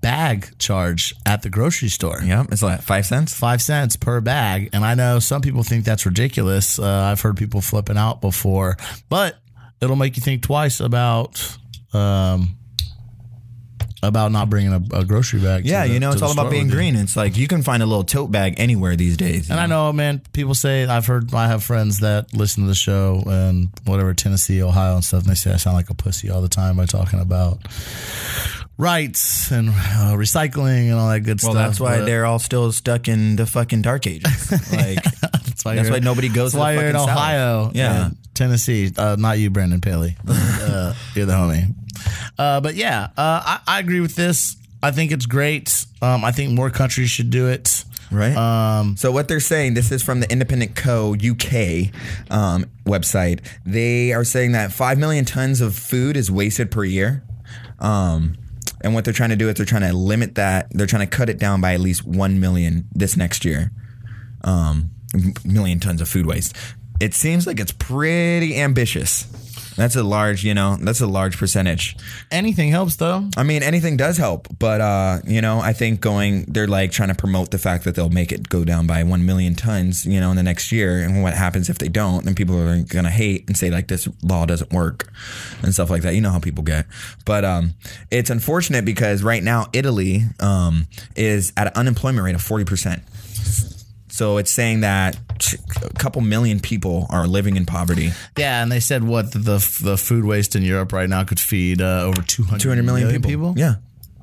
bag 0.03 0.59
charge 0.59 1.15
at 1.25 1.41
the 1.43 1.49
grocery 1.49 1.89
store. 1.89 2.21
Yeah, 2.23 2.45
it's 2.51 2.63
like 2.63 2.83
five 2.83 3.07
cents. 3.07 3.33
Five 3.33 3.63
cents 3.63 3.97
per 3.97 4.21
bag, 4.21 4.69
and 4.75 4.85
I 4.85 4.95
know 4.95 5.19
some 5.21 5.41
people 5.41 5.63
think 5.63 5.85
that's 5.87 6.05
ridiculous. 6.05 6.79
Uh, 6.79 6.87
I've 7.11 7.21
heard 7.23 7.37
people 7.39 7.61
flipping 7.63 7.97
out 7.97 8.21
before, 8.21 8.77
but 9.09 9.37
it'll 9.81 9.97
make 9.97 10.17
you 10.17 10.23
think 10.23 10.43
twice 10.43 10.81
about 10.81 11.57
um, 11.95 12.57
about 14.05 14.33
not 14.33 14.51
bringing 14.51 14.73
a, 14.73 14.83
a 14.99 15.05
grocery 15.05 15.41
bag. 15.41 15.65
Yeah, 15.65 15.87
the- 15.87 15.93
you 15.95 16.01
know, 16.01 16.11
it's 16.11 16.23
all 16.23 16.33
about 16.33 16.51
being 16.51 16.69
green. 16.69 16.97
It's 16.97 17.17
like 17.17 17.37
you 17.37 17.47
can 17.47 17.63
find 17.63 17.83
a 17.83 17.87
little 17.87 18.03
tote 18.03 18.33
bag 18.33 18.55
anywhere 18.57 18.97
these 18.97 19.17
days. 19.17 19.49
And 19.51 19.61
I 19.61 19.67
know, 19.67 19.93
man, 19.93 20.21
people 20.33 20.55
say 20.55 20.85
I've 20.85 21.07
heard 21.07 21.33
I 21.33 21.47
have 21.47 21.63
friends 21.63 22.01
that 22.01 22.35
listen 22.35 22.65
to 22.65 22.69
the 22.69 22.75
show 22.75 23.23
and 23.27 23.69
whatever 23.85 24.13
Tennessee, 24.15 24.61
Ohio, 24.63 24.95
and 24.97 25.05
stuff, 25.05 25.23
and 25.23 25.31
they 25.31 25.37
say 25.37 25.53
I 25.53 25.57
sound 25.57 25.77
like 25.77 25.91
a 25.91 25.95
pussy 25.95 26.31
all 26.31 26.43
the 26.43 26.49
time 26.49 26.77
by 26.77 26.87
talking 26.87 27.21
about 27.21 27.61
rights 28.79 29.51
and 29.51 29.69
uh, 29.69 30.15
recycling 30.17 30.91
and 30.91 30.95
all 30.95 31.09
that 31.11 31.21
good 31.21 31.41
well, 31.43 31.53
stuff. 31.53 31.55
Well, 31.55 31.69
that's 31.69 31.81
why 31.81 31.99
but 31.99 32.07
they're 32.07 32.27
all 32.27 32.39
still 32.39 32.73
stuck 32.73 33.09
in 33.09 33.37
the 33.37 33.47
fucking 33.47 33.83
dark 33.83 34.07
ages. 34.07 34.51
Like, 34.73 35.03
that's 35.21 35.65
why, 35.65 35.77
that's 35.77 35.91
why 35.91 35.99
nobody 36.01 36.29
goes 36.29 36.53
That's 36.53 36.55
to 36.55 36.59
why 36.59 36.75
the 36.75 36.81
you're 36.81 36.91
in 36.91 36.95
South. 36.97 37.09
Ohio, 37.11 37.71
Yeah. 37.75 38.11
Tennessee. 38.35 38.91
Uh, 38.97 39.17
not 39.19 39.39
you, 39.39 39.51
Brandon 39.51 39.81
Paley. 39.81 40.17
uh, 40.29 40.95
you're 41.15 41.27
the 41.27 41.33
homie. 41.35 41.75
Uh, 42.39 42.61
but 42.61 42.75
yeah, 42.75 43.05
uh, 43.17 43.43
I, 43.45 43.61
I 43.67 43.79
agree 43.81 44.01
with 44.01 44.17
this. 44.17 44.57
I 44.83 44.91
think 44.91 45.13
it's 45.13 45.27
great. 45.27 45.85
Um, 46.01 46.25
I 46.25 46.33
think 46.33 46.51
more 46.53 46.71
countries 46.71 47.11
should 47.11 47.31
do 47.31 47.49
it. 47.49 47.85
right? 48.11 48.35
Um, 48.35 48.97
So 48.97 49.13
what 49.13 49.29
they're 49.29 49.39
saying, 49.39 49.75
this 49.75 49.93
is 49.93 50.03
from 50.03 50.21
the 50.21 50.33
Independent 50.33 50.75
Co. 50.75 51.15
UK 51.15 51.93
um, 52.31 52.65
website. 52.85 53.41
They 53.65 54.13
are 54.13 54.25
saying 54.25 54.53
that 54.53 54.73
five 54.73 54.99
million 54.99 55.25
tons 55.25 55.61
of 55.61 55.77
food 55.77 56.17
is 56.17 56.31
wasted 56.31 56.71
per 56.73 56.83
year. 56.85 57.23
Um, 57.79 58.35
and 58.83 58.95
what 58.95 59.05
they're 59.05 59.15
trying 59.15 59.31
to 59.31 59.37
do 59.37 59.49
is 59.49 59.55
they're 59.55 59.67
trying 59.67 59.83
to 59.83 59.93
limit 59.93 60.35
that. 60.37 60.69
They're 60.71 60.87
trying 60.87 61.09
to 61.09 61.17
cut 61.17 61.29
it 61.29 61.39
down 61.39 61.61
by 61.61 61.75
at 61.75 61.81
least 61.81 62.05
one 62.05 62.41
million 62.41 62.89
this 62.93 63.17
next 63.17 63.45
year. 63.45 63.71
Um, 64.45 64.91
million 65.45 65.81
tons 65.81 66.01
of 66.01 66.09
food 66.09 66.27
waste. 66.27 66.57
It 67.01 67.15
seems 67.15 67.47
like 67.47 67.61
it's 67.61 67.73
pretty 67.73 68.57
ambitious. 68.57 69.27
That's 69.77 69.97
a 69.97 70.03
large, 70.03 70.45
you 70.45 70.55
know, 70.55 70.77
that's 70.81 71.01
a 71.01 71.07
large 71.07 71.39
percentage. 71.39 71.97
anything 72.31 72.71
helps, 72.71 72.97
though. 72.97 73.29
I 73.37 73.43
mean, 73.43 73.63
anything 73.63 73.97
does 73.97 74.17
help, 74.17 74.49
but 74.59 74.81
uh, 74.81 75.19
you 75.27 75.41
know, 75.41 75.61
I 75.61 75.73
think 75.73 76.01
going 76.01 76.45
they're 76.47 76.67
like 76.67 76.93
trying 76.93 77.09
to 77.09 77.15
promote 77.15 77.51
the 77.51 77.59
fact 77.59 77.85
that 77.85 77.95
they'll 77.95 78.11
make 78.11 78.33
it 78.33 78.49
go 78.49 78.65
down 78.65 78.87
by 78.87 79.03
one 79.03 79.25
million 79.25 79.55
tons, 79.55 80.05
you 80.05 80.21
know, 80.21 80.31
in 80.31 80.37
the 80.37 80.43
next 80.43 80.73
year. 80.73 80.99
And 81.03 81.23
what 81.23 81.35
happens 81.35 81.71
if 81.71 81.79
they 81.79 81.89
don't? 81.89 82.25
Then 82.25 82.35
people 82.35 82.59
are 82.59 82.83
gonna 82.83 83.11
hate 83.11 83.45
and 83.49 83.57
say 83.57 83.71
like 83.71 83.89
this 83.89 84.09
law 84.23 84.47
doesn't 84.47 84.73
work 84.73 85.11
and 85.63 85.73
stuff 85.73 85.91
like 85.91 86.03
that. 86.03 86.15
You 86.15 86.21
know 86.21 86.31
how 86.31 86.39
people 86.39 86.65
get. 86.65 86.87
But 87.25 87.45
um, 87.45 87.75
it's 88.11 88.31
unfortunate 88.31 88.85
because 88.85 89.23
right 89.23 89.43
now 89.43 89.67
Italy 89.73 90.23
um, 90.41 90.87
is 91.17 91.53
at 91.57 91.69
an 91.69 91.73
unemployment 91.75 92.25
rate 92.25 92.35
of 92.35 92.43
forty 92.43 92.65
percent. 92.65 93.03
So 94.23 94.37
it's 94.37 94.53
saying 94.53 94.83
that 94.83 95.19
a 95.83 95.93
couple 95.95 96.21
million 96.21 96.61
people 96.61 97.09
are 97.11 97.27
living 97.27 97.57
in 97.57 97.67
poverty. 97.67 98.13
Yeah, 98.39 98.63
and 98.63 98.71
they 98.71 98.79
said 98.79 99.03
what 99.03 99.33
the 99.33 99.59
the, 99.83 99.97
food 99.97 100.25
waste 100.25 100.55
in 100.55 100.63
Europe 100.63 100.93
right 100.93 101.09
now 101.09 101.25
could 101.25 101.41
feed 101.41 101.83
uh, 101.83 102.03
over 102.05 102.23
200, 102.23 102.61
200 102.61 102.85
million 102.85 103.21
people. 103.21 103.55
Yeah. 103.57 103.75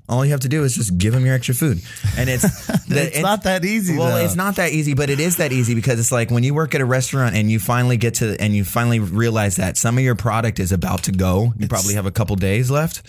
All 0.09 0.25
you 0.25 0.31
have 0.31 0.39
to 0.41 0.49
do 0.49 0.63
is 0.63 0.75
just 0.75 0.97
give 0.97 1.13
them 1.13 1.25
your 1.25 1.35
extra 1.35 1.53
food, 1.55 1.81
and 2.17 2.29
it's 2.29 2.41
the- 2.87 3.07
It's 3.07 3.19
not 3.19 3.43
that 3.43 3.63
easy, 3.63 3.97
Well, 3.97 4.09
though. 4.17 4.25
it's 4.25 4.35
not 4.35 4.55
that 4.55 4.71
easy, 4.71 4.93
but 4.95 5.09
it 5.09 5.19
is 5.19 5.37
that 5.37 5.51
easy 5.51 5.75
because 5.75 5.99
it's 5.99 6.11
like 6.11 6.31
when 6.31 6.43
you 6.43 6.53
work 6.55 6.73
at 6.75 6.81
a 6.81 6.85
restaurant 6.85 7.35
and 7.35 7.49
you 7.51 7.59
finally 7.59 7.95
get 7.97 8.15
to 8.15 8.35
and 8.41 8.55
you 8.55 8.63
finally 8.63 8.99
realize 8.99 9.57
that 9.57 9.77
some 9.77 9.97
of 9.97 10.03
your 10.03 10.15
product 10.15 10.59
is 10.59 10.71
about 10.71 11.03
to 11.03 11.11
go. 11.11 11.53
You 11.57 11.67
probably 11.67 11.93
have 11.93 12.05
a 12.07 12.11
couple 12.11 12.35
days 12.35 12.71
left, 12.71 13.03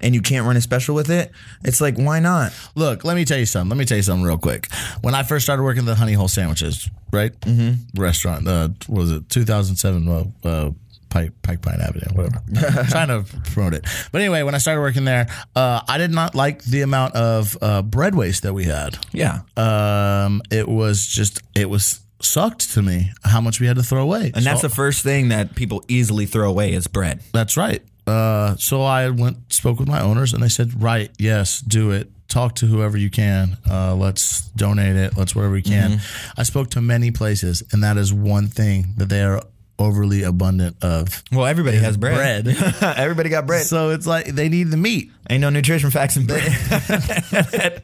and 0.00 0.14
you 0.14 0.20
can't 0.20 0.44
run 0.46 0.56
a 0.56 0.60
special 0.60 0.94
with 0.94 1.10
it. 1.10 1.30
It's 1.64 1.80
like 1.80 1.96
why 1.96 2.18
not? 2.20 2.52
Look, 2.74 3.04
let 3.04 3.14
me 3.14 3.24
tell 3.24 3.38
you 3.38 3.46
something. 3.46 3.70
Let 3.70 3.78
me 3.78 3.84
tell 3.84 3.96
you 3.96 4.02
something 4.02 4.24
real 4.26 4.38
quick. 4.38 4.68
When 5.00 5.14
I 5.14 5.22
first 5.22 5.44
started 5.46 5.62
working 5.62 5.84
the 5.84 5.94
Honey 5.94 6.14
Hole 6.14 6.28
Sandwiches, 6.28 6.90
right? 7.12 7.32
Mm-hmm. 7.42 8.00
Restaurant, 8.00 8.48
uh, 8.48 8.68
what 8.88 8.98
was 9.02 9.10
it, 9.12 9.28
2007, 9.28 10.06
well, 10.06 10.32
uh, 10.44 10.70
Pike, 11.12 11.32
Pike 11.42 11.60
Pine 11.60 11.78
Avenue, 11.80 12.06
whatever. 12.14 12.42
Trying 12.90 13.08
to 13.08 13.24
promote 13.52 13.74
it. 13.74 13.84
But 14.10 14.22
anyway, 14.22 14.42
when 14.42 14.54
I 14.54 14.58
started 14.58 14.80
working 14.80 15.04
there, 15.04 15.26
uh, 15.54 15.82
I 15.86 15.98
did 15.98 16.10
not 16.10 16.34
like 16.34 16.64
the 16.64 16.80
amount 16.82 17.14
of 17.14 17.56
uh, 17.60 17.82
bread 17.82 18.14
waste 18.14 18.44
that 18.44 18.54
we 18.54 18.64
had. 18.64 18.98
Yeah, 19.12 19.40
Um, 19.56 20.40
it 20.50 20.66
was 20.66 21.06
just, 21.06 21.40
it 21.54 21.68
was 21.68 22.00
sucked 22.20 22.72
to 22.72 22.82
me 22.82 23.10
how 23.24 23.40
much 23.42 23.60
we 23.60 23.66
had 23.66 23.76
to 23.76 23.82
throw 23.82 24.02
away. 24.02 24.32
and 24.34 24.44
that's 24.44 24.62
the 24.62 24.68
first 24.70 25.02
thing 25.02 25.28
that 25.28 25.54
people 25.54 25.82
easily 25.88 26.24
throw 26.24 26.48
away 26.48 26.72
is 26.72 26.86
bread. 26.86 27.20
That's 27.32 27.56
right. 27.56 27.82
Uh, 28.06 28.56
so 28.56 28.82
I 28.82 29.10
went 29.10 29.52
spoke 29.52 29.78
with 29.78 29.88
my 29.88 30.00
owners, 30.00 30.32
and 30.32 30.42
they 30.42 30.48
said, 30.48 30.82
"Right, 30.82 31.10
yes, 31.18 31.60
do 31.60 31.92
it. 31.92 32.10
Talk 32.26 32.56
to 32.56 32.66
whoever 32.66 32.96
you 32.96 33.10
can. 33.10 33.56
Uh, 33.70 33.94
let's 33.94 34.40
donate 34.56 34.96
it. 34.96 35.16
Let's 35.16 35.36
wherever 35.36 35.52
we 35.52 35.62
can." 35.62 36.00
I 36.36 36.42
spoke 36.42 36.70
to 36.70 36.80
many 36.80 37.10
places, 37.12 37.62
and 37.70 37.84
that 37.84 37.96
is 37.98 38.12
one 38.12 38.48
thing 38.48 38.94
that 38.96 39.08
they 39.08 39.22
are 39.22 39.40
overly 39.78 40.22
abundant 40.22 40.76
of. 40.82 41.22
Well, 41.32 41.46
everybody 41.46 41.76
has 41.78 41.96
bread. 41.96 42.44
Bread. 42.44 42.74
everybody 42.96 43.28
got 43.28 43.46
bread. 43.46 43.66
So 43.66 43.90
it's 43.90 44.06
like 44.06 44.26
they 44.26 44.48
need 44.48 44.70
the 44.70 44.76
meat, 44.76 45.10
Ain't 45.30 45.40
no 45.40 45.50
nutrition 45.50 45.90
facts 45.90 46.16
in 46.16 46.26
bread. 46.26 46.42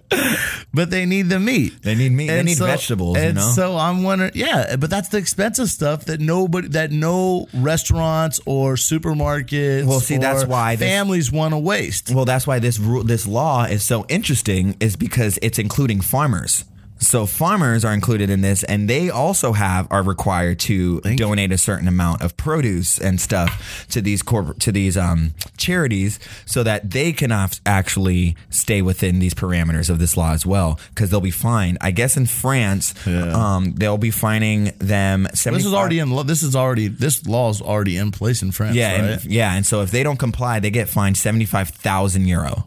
but 0.75 0.91
they 0.91 1.07
need 1.07 1.29
the 1.29 1.39
meat. 1.41 1.83
They 1.83 1.95
need 1.95 2.13
meat. 2.13 2.27
They 2.29 2.43
need 2.43 2.57
so- 2.57 2.67
vegetables. 2.67 3.17
You 3.19 3.33
know. 3.33 3.53
so 3.55 3.77
I'm 3.77 4.03
wondering, 4.03 4.33
yeah, 4.35 4.77
but 4.77 4.91
that's 4.91 5.09
the 5.09 5.19
expensive 5.19 5.69
stuff 5.69 6.07
that 6.07 6.21
nobody, 6.21 6.69
that 6.69 6.91
no 6.91 7.49
restaurants 7.55 8.41
or 8.45 8.75
supermarkets, 8.75 9.87
Well, 9.87 10.01
see, 10.01 10.19
that's 10.19 10.45
why 10.45 10.77
this- 10.77 10.89
families 10.89 11.31
want 11.33 11.55
to 11.55 11.59
waste. 11.59 12.11
Well, 12.11 12.25
that's 12.25 12.47
why 12.47 12.59
this 12.59 12.79
rule, 12.79 13.05
this 13.05 13.27
law 13.27 13.65
is 13.65 13.83
so 13.83 14.05
interesting, 14.09 14.77
is 14.81 14.97
because 14.97 15.39
it's 15.41 15.59
including 15.59 16.01
farmers. 16.01 16.65
So 17.01 17.27
farmers 17.27 17.85
are 17.85 17.93
included 17.95 18.29
in 18.29 18.41
this, 18.41 18.65
and 18.65 18.89
they 18.91 19.09
also 19.09 19.53
have 19.53 19.87
are 19.91 20.03
required 20.03 20.59
to 20.61 21.01
donate 21.01 21.53
a 21.53 21.59
certain 21.59 21.87
amount 21.89 22.23
of 22.23 22.37
produce 22.37 22.99
and 22.99 23.21
stuff 23.21 23.87
to 23.91 24.01
these 24.01 24.23
corporate 24.23 24.61
to 24.61 24.73
these 24.73 24.97
um, 24.97 25.33
charities, 25.57 26.19
so 26.45 26.63
that 26.65 26.91
they 26.91 27.13
can 27.13 27.31
actually 27.65 28.37
stay 28.51 28.83
within 28.83 29.21
these 29.21 29.33
parameters 29.35 29.89
of 29.91 29.99
this 29.99 30.17
law 30.17 30.33
as 30.33 30.45
well, 30.45 30.79
because 30.91 31.11
they'll 31.11 31.21
be 31.21 31.31
fined. 31.31 31.79
I 31.81 31.93
guess 31.93 32.17
in 32.17 32.27
France, 32.27 32.95
um, 33.07 33.75
they'll 33.75 33.97
be 33.99 34.11
fining 34.11 34.73
them. 34.79 35.29
75, 35.33 35.55
This 35.55 35.67
is 35.67 35.75
already 35.75 35.99
in. 36.01 36.27
This 36.27 36.43
is 36.43 36.57
already. 36.57 36.89
This 36.89 37.27
law 37.27 37.51
is 37.51 37.63
already 37.63 37.97
in 37.97 38.11
place 38.11 38.43
in 38.43 38.51
France. 38.51 38.75
yeah, 38.75 38.93
right? 38.93 39.11
and, 39.13 39.25
yeah, 39.25 39.55
and 39.55 39.65
so 39.65 39.83
if 39.83 39.91
they 39.91 40.03
don't 40.03 40.19
comply, 40.19 40.59
they 40.61 40.71
get 40.71 40.89
fined 40.89 41.17
seventy 41.17 41.45
five 41.45 41.69
thousand 41.69 42.27
euro. 42.27 42.67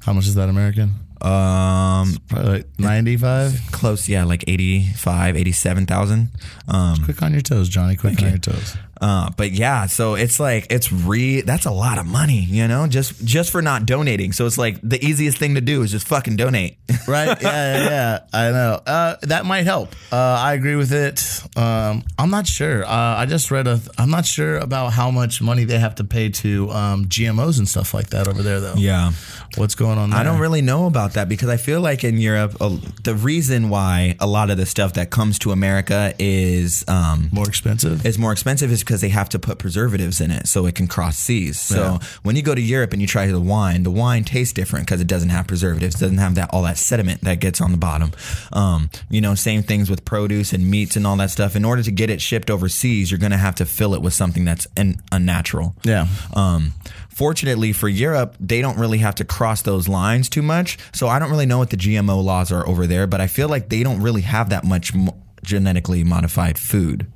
How 0.00 0.12
much 0.12 0.26
is 0.26 0.34
that 0.36 0.48
American? 0.48 0.94
Um, 1.22 2.18
like 2.32 2.66
ninety-five. 2.78 3.52
close 3.70 4.08
yeah 4.08 4.24
like 4.24 4.42
85 4.48 5.36
87,000 5.36 6.28
um 6.68 6.96
Quick 7.04 7.22
on 7.22 7.32
your 7.32 7.42
toes, 7.42 7.70
Jhonny. 7.70 7.96
Quick 7.98 8.20
on 8.22 8.28
your 8.30 8.38
toes. 8.38 8.76
Uh 9.02 9.28
but 9.36 9.52
yeah 9.52 9.84
so 9.86 10.14
it's 10.14 10.40
like 10.40 10.66
it's 10.70 10.90
re 10.90 11.42
that's 11.42 11.66
a 11.66 11.70
lot 11.70 11.98
of 11.98 12.06
money 12.06 12.40
you 12.40 12.66
know 12.66 12.86
just 12.86 13.22
just 13.24 13.50
for 13.50 13.60
not 13.60 13.84
donating 13.84 14.32
so 14.32 14.46
it's 14.46 14.56
like 14.56 14.78
the 14.82 15.04
easiest 15.04 15.36
thing 15.36 15.54
to 15.54 15.60
do 15.60 15.82
is 15.82 15.90
just 15.90 16.08
fucking 16.08 16.36
donate 16.36 16.78
Right? 17.08 17.40
Yeah, 17.42 17.78
yeah, 17.78 17.88
yeah. 17.88 18.18
I 18.32 18.50
know. 18.50 18.80
Uh, 18.86 19.16
that 19.22 19.44
might 19.44 19.64
help. 19.64 19.94
Uh, 20.12 20.16
I 20.16 20.54
agree 20.54 20.76
with 20.76 20.92
it. 20.92 21.42
Um, 21.56 22.04
I'm 22.18 22.30
not 22.30 22.46
sure. 22.46 22.84
Uh, 22.84 22.88
I 22.88 23.26
just 23.26 23.50
read 23.50 23.66
a. 23.66 23.80
I'm 23.98 24.10
not 24.10 24.24
sure 24.24 24.58
about 24.58 24.92
how 24.92 25.10
much 25.10 25.42
money 25.42 25.64
they 25.64 25.78
have 25.78 25.96
to 25.96 26.04
pay 26.04 26.28
to 26.28 26.70
um, 26.70 27.06
GMOs 27.06 27.58
and 27.58 27.68
stuff 27.68 27.92
like 27.92 28.10
that 28.10 28.28
over 28.28 28.42
there, 28.42 28.60
though. 28.60 28.74
yeah 28.76 29.12
What's 29.56 29.74
going 29.74 29.98
on? 29.98 30.10
There? 30.10 30.18
I 30.18 30.22
don't 30.22 30.38
really 30.38 30.62
know 30.62 30.86
about 30.86 31.14
that 31.14 31.28
because 31.28 31.48
I 31.48 31.56
feel 31.56 31.80
like 31.80 32.04
in 32.04 32.18
Europe, 32.18 32.56
uh, 32.60 32.76
the 33.02 33.14
reason 33.14 33.68
why 33.68 34.14
a 34.18 34.26
lot 34.26 34.50
of 34.50 34.56
the 34.56 34.64
stuff 34.64 34.94
that 34.94 35.10
comes 35.10 35.38
to 35.40 35.50
America 35.50 36.14
is 36.18 36.84
um, 36.88 37.28
more 37.32 37.48
expensive. 37.48 38.06
is 38.06 38.18
more 38.18 38.32
expensive 38.32 38.70
is 38.72 38.82
because 38.92 39.00
they 39.00 39.08
have 39.08 39.30
to 39.30 39.38
put 39.38 39.58
preservatives 39.58 40.20
in 40.20 40.30
it 40.30 40.46
so 40.46 40.66
it 40.66 40.74
can 40.74 40.86
cross 40.86 41.16
seas. 41.16 41.58
So 41.58 41.98
when 42.24 42.36
you 42.36 42.42
go 42.42 42.54
to 42.54 42.60
Europe 42.60 42.92
and 42.92 43.00
you 43.00 43.08
try 43.08 43.26
the 43.26 43.40
wine, 43.40 43.84
the 43.84 43.90
wine 43.90 44.22
tastes 44.22 44.52
different 44.52 44.84
because 44.84 45.00
it 45.00 45.06
doesn't 45.06 45.30
have 45.30 45.46
preservatives, 45.46 45.98
doesn't 45.98 46.18
have 46.18 46.34
that 46.34 46.50
all 46.52 46.64
that 46.64 46.76
sediment 46.76 47.22
that 47.22 47.40
gets 47.40 47.62
on 47.62 47.70
the 47.70 47.78
bottom. 47.78 48.12
Um, 48.52 48.90
you 49.08 49.22
know, 49.22 49.34
same 49.34 49.62
things 49.62 49.88
with 49.88 50.04
produce 50.04 50.52
and 50.52 50.70
meats 50.70 50.94
and 50.94 51.06
all 51.06 51.16
that 51.16 51.30
stuff. 51.30 51.56
In 51.56 51.64
order 51.64 51.82
to 51.82 51.90
get 51.90 52.10
it 52.10 52.20
shipped 52.20 52.50
overseas, 52.50 53.10
you're 53.10 53.18
going 53.18 53.32
to 53.32 53.38
have 53.38 53.54
to 53.54 53.64
fill 53.64 53.94
it 53.94 54.02
with 54.02 54.12
something 54.12 54.44
that's 54.44 54.66
un- 54.76 55.00
unnatural. 55.10 55.74
Yeah. 55.84 56.06
Um, 56.34 56.74
fortunately 57.08 57.72
for 57.72 57.88
Europe, 57.88 58.36
they 58.38 58.60
don't 58.60 58.78
really 58.78 58.98
have 58.98 59.14
to 59.14 59.24
cross 59.24 59.62
those 59.62 59.88
lines 59.88 60.28
too 60.28 60.42
much. 60.42 60.76
So 60.92 61.08
I 61.08 61.18
don't 61.18 61.30
really 61.30 61.46
know 61.46 61.56
what 61.56 61.70
the 61.70 61.78
GMO 61.78 62.22
laws 62.22 62.52
are 62.52 62.68
over 62.68 62.86
there, 62.86 63.06
but 63.06 63.22
I 63.22 63.26
feel 63.26 63.48
like 63.48 63.70
they 63.70 63.82
don't 63.82 64.02
really 64.02 64.20
have 64.20 64.50
that 64.50 64.64
much 64.64 64.92
mo- 64.92 65.16
genetically 65.42 66.04
modified 66.04 66.58
food. 66.58 67.06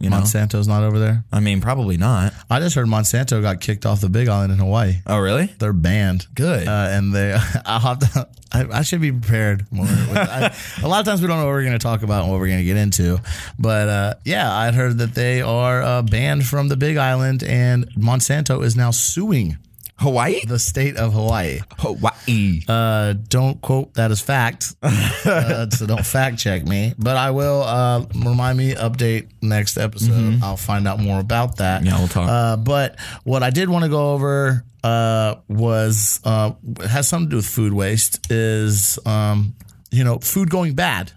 You 0.00 0.08
know, 0.08 0.16
Monsanto's 0.16 0.66
not 0.66 0.82
over 0.82 0.98
there. 0.98 1.24
I 1.30 1.40
mean, 1.40 1.60
probably 1.60 1.98
not. 1.98 2.32
I 2.48 2.58
just 2.58 2.74
heard 2.74 2.86
Monsanto 2.86 3.42
got 3.42 3.60
kicked 3.60 3.84
off 3.84 4.00
the 4.00 4.08
Big 4.08 4.28
Island 4.28 4.50
in 4.50 4.58
Hawaii. 4.58 4.94
Oh, 5.06 5.18
really? 5.18 5.46
They're 5.58 5.74
banned. 5.74 6.26
Good. 6.34 6.66
Uh, 6.66 6.88
and 6.90 7.14
they, 7.14 7.38
I'll 7.66 7.80
have 7.80 7.98
to. 7.98 8.28
I, 8.50 8.78
I 8.78 8.82
should 8.82 9.02
be 9.02 9.12
prepared 9.12 9.70
more. 9.70 9.84
With, 9.86 10.16
I, 10.16 10.56
a 10.82 10.88
lot 10.88 11.00
of 11.00 11.06
times 11.06 11.20
we 11.20 11.28
don't 11.28 11.38
know 11.38 11.44
what 11.44 11.52
we're 11.52 11.64
going 11.64 11.74
to 11.74 11.78
talk 11.78 12.02
about 12.02 12.22
and 12.22 12.32
what 12.32 12.40
we're 12.40 12.48
going 12.48 12.60
to 12.60 12.64
get 12.64 12.78
into, 12.78 13.20
but 13.58 13.88
uh, 13.88 14.14
yeah, 14.24 14.50
I'd 14.50 14.74
heard 14.74 14.98
that 14.98 15.14
they 15.14 15.42
are 15.42 15.82
uh, 15.82 16.02
banned 16.02 16.46
from 16.46 16.68
the 16.68 16.76
Big 16.76 16.96
Island, 16.96 17.42
and 17.42 17.86
Monsanto 17.94 18.64
is 18.64 18.76
now 18.76 18.90
suing 18.90 19.58
Hawaii? 20.00 20.40
The 20.46 20.58
state 20.58 20.96
of 20.96 21.12
Hawaii. 21.12 21.60
Hawaii. 21.78 22.62
Uh, 22.66 23.12
don't 23.28 23.60
quote 23.60 23.92
that 23.94 24.10
as 24.10 24.20
fact, 24.20 24.74
uh, 24.82 25.68
so 25.70 25.86
don't 25.86 26.06
fact 26.06 26.38
check 26.38 26.66
me. 26.66 26.94
But 26.98 27.16
I 27.16 27.30
will 27.32 27.62
uh, 27.62 28.06
remind 28.16 28.56
me 28.58 28.74
update 28.74 29.28
next 29.42 29.76
episode. 29.76 30.40
I'll 30.42 30.56
find 30.56 30.88
out 30.88 31.00
more 31.00 31.20
about 31.20 31.58
that. 31.58 31.82
Mm-hmm. 31.82 31.86
Yeah, 31.88 31.98
we'll 31.98 32.08
talk. 32.08 32.28
Uh, 32.28 32.56
but 32.56 32.98
what 33.24 33.42
I 33.42 33.50
did 33.50 33.68
want 33.68 33.84
to 33.84 33.90
go 33.90 34.12
over 34.14 34.64
uh, 34.82 35.34
was 35.48 36.20
uh, 36.24 36.52
has 36.88 37.06
something 37.08 37.26
to 37.28 37.30
do 37.32 37.36
with 37.36 37.46
food 37.46 37.72
waste. 37.74 38.26
Is 38.32 38.98
um, 39.04 39.54
you 39.90 40.04
know 40.04 40.18
food 40.18 40.48
going 40.48 40.74
bad, 40.74 41.12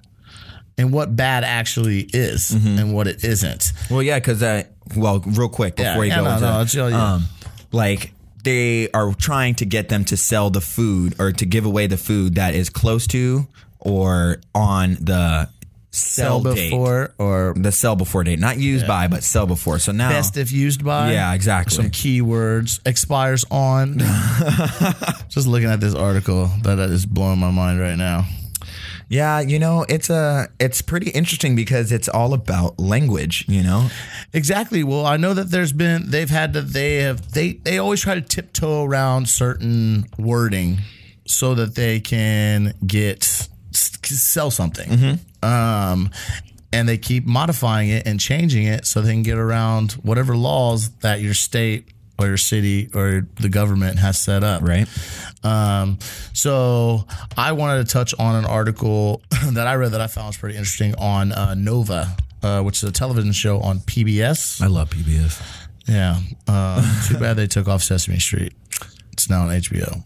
and 0.78 0.92
what 0.92 1.16
bad 1.16 1.46
actually 1.46 2.02
is, 2.14 2.52
Mm-hmm. 2.52 2.80
and 2.80 2.94
what 2.94 3.08
it 3.08 3.24
isn't. 3.24 3.72
Well, 3.90 4.04
yeah, 4.04 4.20
because 4.20 4.44
uh, 4.44 4.64
well, 4.98 5.20
real 5.26 5.48
quick 5.48 5.78
before 5.78 6.04
Yeah, 6.04 6.04
you 6.04 6.06
yeah, 6.10 6.18
go 6.18 6.24
no, 6.26 6.32
into 6.34 6.42
no, 6.46 6.62
it's- 6.62 6.76
yeah. 6.76 7.14
um, 7.14 7.24
like 7.72 8.13
they 8.44 8.90
are 8.92 9.14
trying 9.14 9.56
to 9.56 9.66
get 9.66 9.90
them 9.90 10.06
to 10.06 10.18
sell 10.18 10.50
the 10.50 10.62
food 10.62 11.16
or 11.20 11.32
to 11.32 11.46
give 11.46 11.66
away 11.66 11.88
the 11.88 11.98
food 11.98 12.36
that 12.36 12.54
is 12.56 12.70
close 12.70 13.08
to 13.08 13.48
or 13.80 14.38
on 14.54 14.96
the 15.00 15.50
sell, 15.92 16.42
Sell 16.42 16.54
date. 16.56 16.70
before 16.72 17.14
or 17.18 17.54
the 17.56 17.72
sell 17.72 17.96
before 17.96 18.24
date, 18.24 18.40
not 18.40 18.58
used 18.58 18.88
by, 18.88 19.08
but 19.08 19.24
sell 19.24 19.46
before. 19.46 19.78
So 19.80 19.92
now, 19.92 20.10
best 20.10 20.38
if 20.38 20.52
used 20.52 20.84
by. 20.84 21.12
yeah, 21.12 21.34
exactly. 21.34 21.76
some 21.76 21.90
keywords 21.92 22.80
expires 22.86 23.46
on 23.52 24.00
just 25.30 25.48
looking 25.48 25.70
at 25.70 25.80
this 25.80 25.94
article 25.94 26.48
that 26.64 26.80
is 26.80 27.06
blowing 27.06 27.40
my 27.40 27.52
mind 27.52 27.80
right 27.80 27.98
now 27.98 28.26
Yeah, 29.14 29.42
you 29.42 29.60
know, 29.60 29.86
it's 29.88 30.10
a 30.10 30.48
it's 30.60 30.82
pretty 30.82 31.12
interesting 31.12 31.56
because 31.56 31.92
it's 31.92 32.10
all 32.10 32.34
about 32.34 32.80
language, 32.80 33.46
you 33.48 33.62
know. 33.62 33.90
exactly. 34.34 34.84
Well 34.84 35.06
i 35.06 35.18
know 35.18 35.36
that 35.36 35.52
there's 35.52 35.72
been 35.72 36.10
they've 36.10 36.30
had 36.30 36.54
that 36.54 36.70
they 36.74 36.96
have 37.04 37.32
they 37.34 37.54
they 37.54 37.78
always 37.78 38.02
try 38.02 38.16
to 38.16 38.22
tiptoe 38.22 38.84
around 38.84 39.30
certain 39.30 40.06
wording 40.18 40.80
so 41.28 41.54
that 41.54 41.76
they 41.76 42.00
can 42.00 42.74
get 42.88 43.24
sell 43.72 44.50
something. 44.50 45.20
Um 45.44 46.10
and 46.72 46.90
they 46.90 46.98
keep 46.98 47.24
modifying 47.28 47.90
it 47.90 48.08
and 48.08 48.20
changing 48.20 48.64
it 48.64 48.88
so 48.88 49.00
they 49.00 49.12
can 49.12 49.22
get 49.22 49.38
around 49.38 49.92
whatever 50.02 50.36
laws 50.36 50.90
that 51.02 51.22
your 51.22 51.36
state 51.36 51.88
or 52.24 52.28
your 52.28 52.38
city 52.38 52.90
or 52.94 53.28
the 53.40 53.50
government 53.50 54.00
has 54.00 54.20
set 54.20 54.44
up 54.44 54.62
Right. 54.64 54.88
Um, 55.44 56.00
so 56.32 57.06
I 57.38 57.52
wanted 57.52 57.86
to 57.86 57.92
touch 57.94 58.14
on 58.18 58.36
an 58.36 58.46
article 58.46 59.22
that 59.52 59.68
I 59.68 59.76
read 59.76 59.92
that 59.92 60.02
I 60.02 60.08
found 60.08 60.28
was 60.28 60.38
pretty 60.38 60.58
interesting 60.58 60.96
on 60.96 61.32
uh, 61.34 61.54
Nova, 61.54 62.16
uh, 62.42 62.62
which 62.62 62.78
is 62.82 62.90
a 62.90 62.92
television 62.92 63.34
show 63.34 63.60
on 63.60 63.80
PBS. 63.80 64.62
I 64.62 64.68
love 64.68 64.90
PBS. 64.90 65.42
Yeah. 65.88 66.20
Um, 66.48 66.84
too 67.08 67.18
bad 67.20 67.36
they 67.36 67.48
took 67.48 67.68
off 67.68 67.84
Sesame 67.84 68.20
Street. 68.20 68.54
It's 69.12 69.30
now 69.30 69.44
on 69.44 69.50
HBO. 69.50 70.06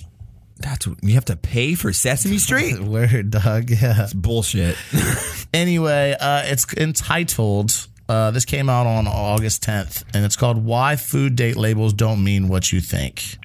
That's 0.60 0.88
you 1.04 1.14
have 1.14 1.26
to 1.26 1.36
pay 1.36 1.76
for 1.76 1.94
Sesame 1.94 2.40
Street. 2.40 2.80
Weird, 2.82 3.30
dog. 3.32 3.70
Yeah. 3.70 4.08
Bullshit. 4.16 4.76
Anyway, 5.54 6.14
uh, 6.20 6.42
it's 6.46 6.72
entitled. 6.76 7.88
Uh, 8.10 8.32
this 8.32 8.46
came 8.46 8.70
out 8.70 8.88
on 8.88 9.08
August 9.08 9.64
10th, 9.64 10.04
and 10.14 10.24
it's 10.24 10.36
called 10.36 10.64
"Why 10.64 10.96
Food 10.96 11.36
Date 11.36 11.58
Labels 11.58 11.94
Don't 11.94 12.24
Mean 12.24 12.48
What 12.48 12.72
You 12.72 12.80
Think." 12.80 13.38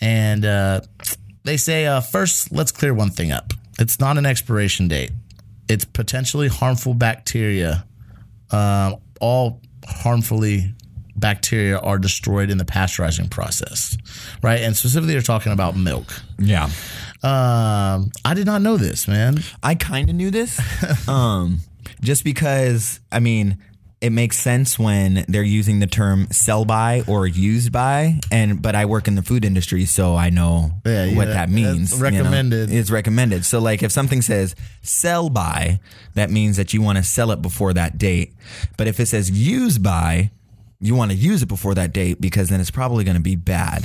And 0.00 0.44
uh, 0.44 0.80
they 1.44 1.56
say, 1.56 1.86
uh, 1.86 2.00
first, 2.00 2.52
let's 2.52 2.72
clear 2.72 2.94
one 2.94 3.10
thing 3.10 3.32
up. 3.32 3.52
It's 3.78 3.98
not 3.98 4.18
an 4.18 4.26
expiration 4.26 4.88
date. 4.88 5.10
It's 5.68 5.84
potentially 5.84 6.48
harmful 6.48 6.94
bacteria. 6.94 7.84
Um, 8.50 8.96
all 9.20 9.60
harmfully 9.86 10.74
bacteria 11.16 11.78
are 11.78 11.98
destroyed 11.98 12.50
in 12.50 12.58
the 12.58 12.64
pasteurizing 12.64 13.30
process, 13.30 13.96
right? 14.42 14.60
And 14.60 14.76
specifically, 14.76 15.12
they're 15.12 15.22
talking 15.22 15.52
about 15.52 15.76
milk. 15.76 16.22
yeah. 16.38 16.70
Um, 17.22 18.10
I 18.24 18.32
did 18.34 18.46
not 18.46 18.62
know 18.62 18.78
this, 18.78 19.06
man. 19.06 19.40
I 19.62 19.74
kind 19.74 20.08
of 20.08 20.16
knew 20.16 20.30
this, 20.30 20.58
um, 21.08 21.60
just 22.00 22.24
because 22.24 23.00
I 23.12 23.20
mean 23.20 23.58
it 24.00 24.10
makes 24.12 24.38
sense 24.38 24.78
when 24.78 25.24
they're 25.28 25.42
using 25.42 25.80
the 25.80 25.86
term 25.86 26.26
"sell 26.30 26.64
by" 26.64 27.02
or 27.06 27.26
"used 27.26 27.70
by," 27.72 28.18
and 28.30 28.62
but 28.62 28.74
I 28.74 28.86
work 28.86 29.06
in 29.08 29.14
the 29.14 29.22
food 29.22 29.44
industry, 29.44 29.84
so 29.84 30.16
I 30.16 30.30
know 30.30 30.72
Yeah, 30.86 31.04
yeah, 31.04 31.16
what 31.16 31.28
that 31.28 31.50
means. 31.50 31.92
you 31.92 31.98
know. 31.98 32.02
recommended. 32.02 32.70
It's 32.72 32.90
recommended. 32.90 33.44
So 33.44 33.58
like 33.60 33.82
if 33.82 33.92
something 33.92 34.22
says 34.22 34.54
"sell 34.82 35.28
by," 35.30 35.80
that 36.14 36.30
means 36.30 36.56
that 36.56 36.72
you 36.72 36.80
want 36.82 36.98
to 36.98 37.04
sell 37.04 37.30
it 37.30 37.42
before 37.42 37.72
that 37.74 37.98
date. 37.98 38.32
But 38.76 38.86
if 38.88 38.98
it 39.00 39.06
says 39.06 39.30
"used 39.30 39.82
by," 39.82 40.30
you 40.80 40.94
want 40.94 41.10
to 41.10 41.16
use 41.16 41.42
it 41.42 41.48
before 41.48 41.74
that 41.74 41.92
date 41.92 42.20
because 42.22 42.48
then 42.48 42.58
it's 42.60 42.70
probably 42.70 43.04
going 43.04 43.16
to 43.16 43.22
be 43.22 43.36
bad. 43.36 43.84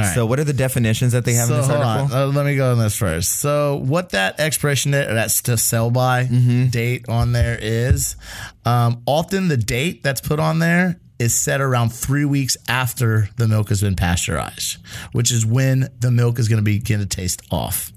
Right. 0.00 0.14
So 0.14 0.26
what 0.26 0.38
are 0.40 0.44
the 0.44 0.52
definitions 0.52 1.12
that 1.12 1.24
they 1.24 1.34
have 1.34 1.48
in 1.50 1.56
this 1.56 1.66
hold 1.66 1.80
article? 1.82 2.16
on. 2.16 2.22
Uh, 2.22 2.32
let 2.32 2.46
me 2.46 2.56
go 2.56 2.72
on 2.72 2.78
this 2.78 2.96
first. 2.96 3.40
So, 3.40 3.76
what 3.76 4.10
that 4.10 4.38
expiration 4.40 4.90
date 4.92 5.08
or 5.08 5.14
that's 5.14 5.42
to 5.42 5.56
sell 5.56 5.90
by 5.90 6.24
Mm-hmm. 6.24 6.66
date 6.68 7.08
on 7.08 7.32
there 7.32 7.58
is, 7.60 8.16
um, 8.64 9.02
often 9.06 9.48
the 9.48 9.56
date 9.56 10.02
that's 10.02 10.20
put 10.20 10.38
on 10.40 10.58
there 10.58 11.00
is 11.18 11.34
set 11.34 11.60
around 11.60 11.90
three 11.90 12.24
weeks 12.24 12.56
after 12.66 13.28
the 13.36 13.46
milk 13.46 13.68
has 13.68 13.82
been 13.82 13.94
pasteurized, 13.94 14.78
which 15.12 15.30
is 15.30 15.44
when 15.44 15.86
the 15.98 16.10
milk 16.10 16.38
is 16.38 16.48
going 16.48 16.56
to 16.58 16.62
begin 16.64 16.98
to 17.00 17.04
taste 17.06 17.42
off. 17.50 17.92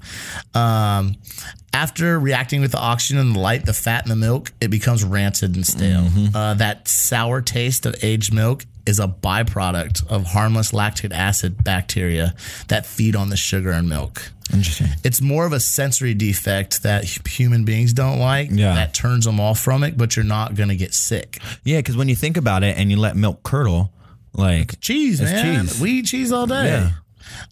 Um, 0.53 1.15
after 1.73 2.19
reacting 2.19 2.59
with 2.61 2.71
the 2.73 2.79
oxygen 2.79 3.17
and 3.19 3.35
the 3.35 3.39
light, 3.39 3.65
the 3.65 3.73
fat 3.73 4.03
in 4.05 4.09
the 4.09 4.15
milk, 4.17 4.51
it 4.59 4.67
becomes 4.69 5.03
rancid 5.05 5.55
and 5.55 5.65
stale. 5.65 6.01
Mm-hmm. 6.03 6.35
Uh, 6.35 6.53
that 6.55 6.87
sour 6.89 7.41
taste 7.41 7.85
of 7.85 7.95
aged 8.03 8.33
milk 8.33 8.65
is 8.85 8.99
a 8.99 9.07
byproduct 9.07 10.05
of 10.09 10.25
harmless 10.25 10.73
lactic 10.73 11.11
acid 11.13 11.63
bacteria 11.63 12.33
that 12.67 12.85
feed 12.85 13.15
on 13.15 13.29
the 13.29 13.37
sugar 13.37 13.71
in 13.71 13.87
milk. 13.87 14.31
Interesting. 14.53 14.87
It's 15.03 15.21
more 15.21 15.45
of 15.45 15.53
a 15.53 15.59
sensory 15.59 16.13
defect 16.13 16.83
that 16.83 17.05
human 17.27 17.63
beings 17.63 17.93
don't 17.93 18.19
like 18.19 18.49
Yeah. 18.51 18.75
that 18.75 18.93
turns 18.93 19.23
them 19.25 19.39
off 19.39 19.59
from 19.59 19.83
it, 19.83 19.97
but 19.97 20.15
you're 20.15 20.25
not 20.25 20.55
going 20.55 20.69
to 20.69 20.75
get 20.75 20.93
sick. 20.93 21.39
Yeah, 21.63 21.77
because 21.79 21.95
when 21.95 22.09
you 22.09 22.15
think 22.15 22.35
about 22.37 22.63
it 22.63 22.77
and 22.77 22.91
you 22.91 22.97
let 22.97 23.15
milk 23.15 23.41
curdle, 23.43 23.93
like 24.33 24.79
Cheese, 24.81 25.21
man. 25.21 25.67
cheese. 25.67 25.79
We 25.79 25.91
eat 25.91 26.05
cheese 26.07 26.31
all 26.31 26.45
day. 26.47 26.89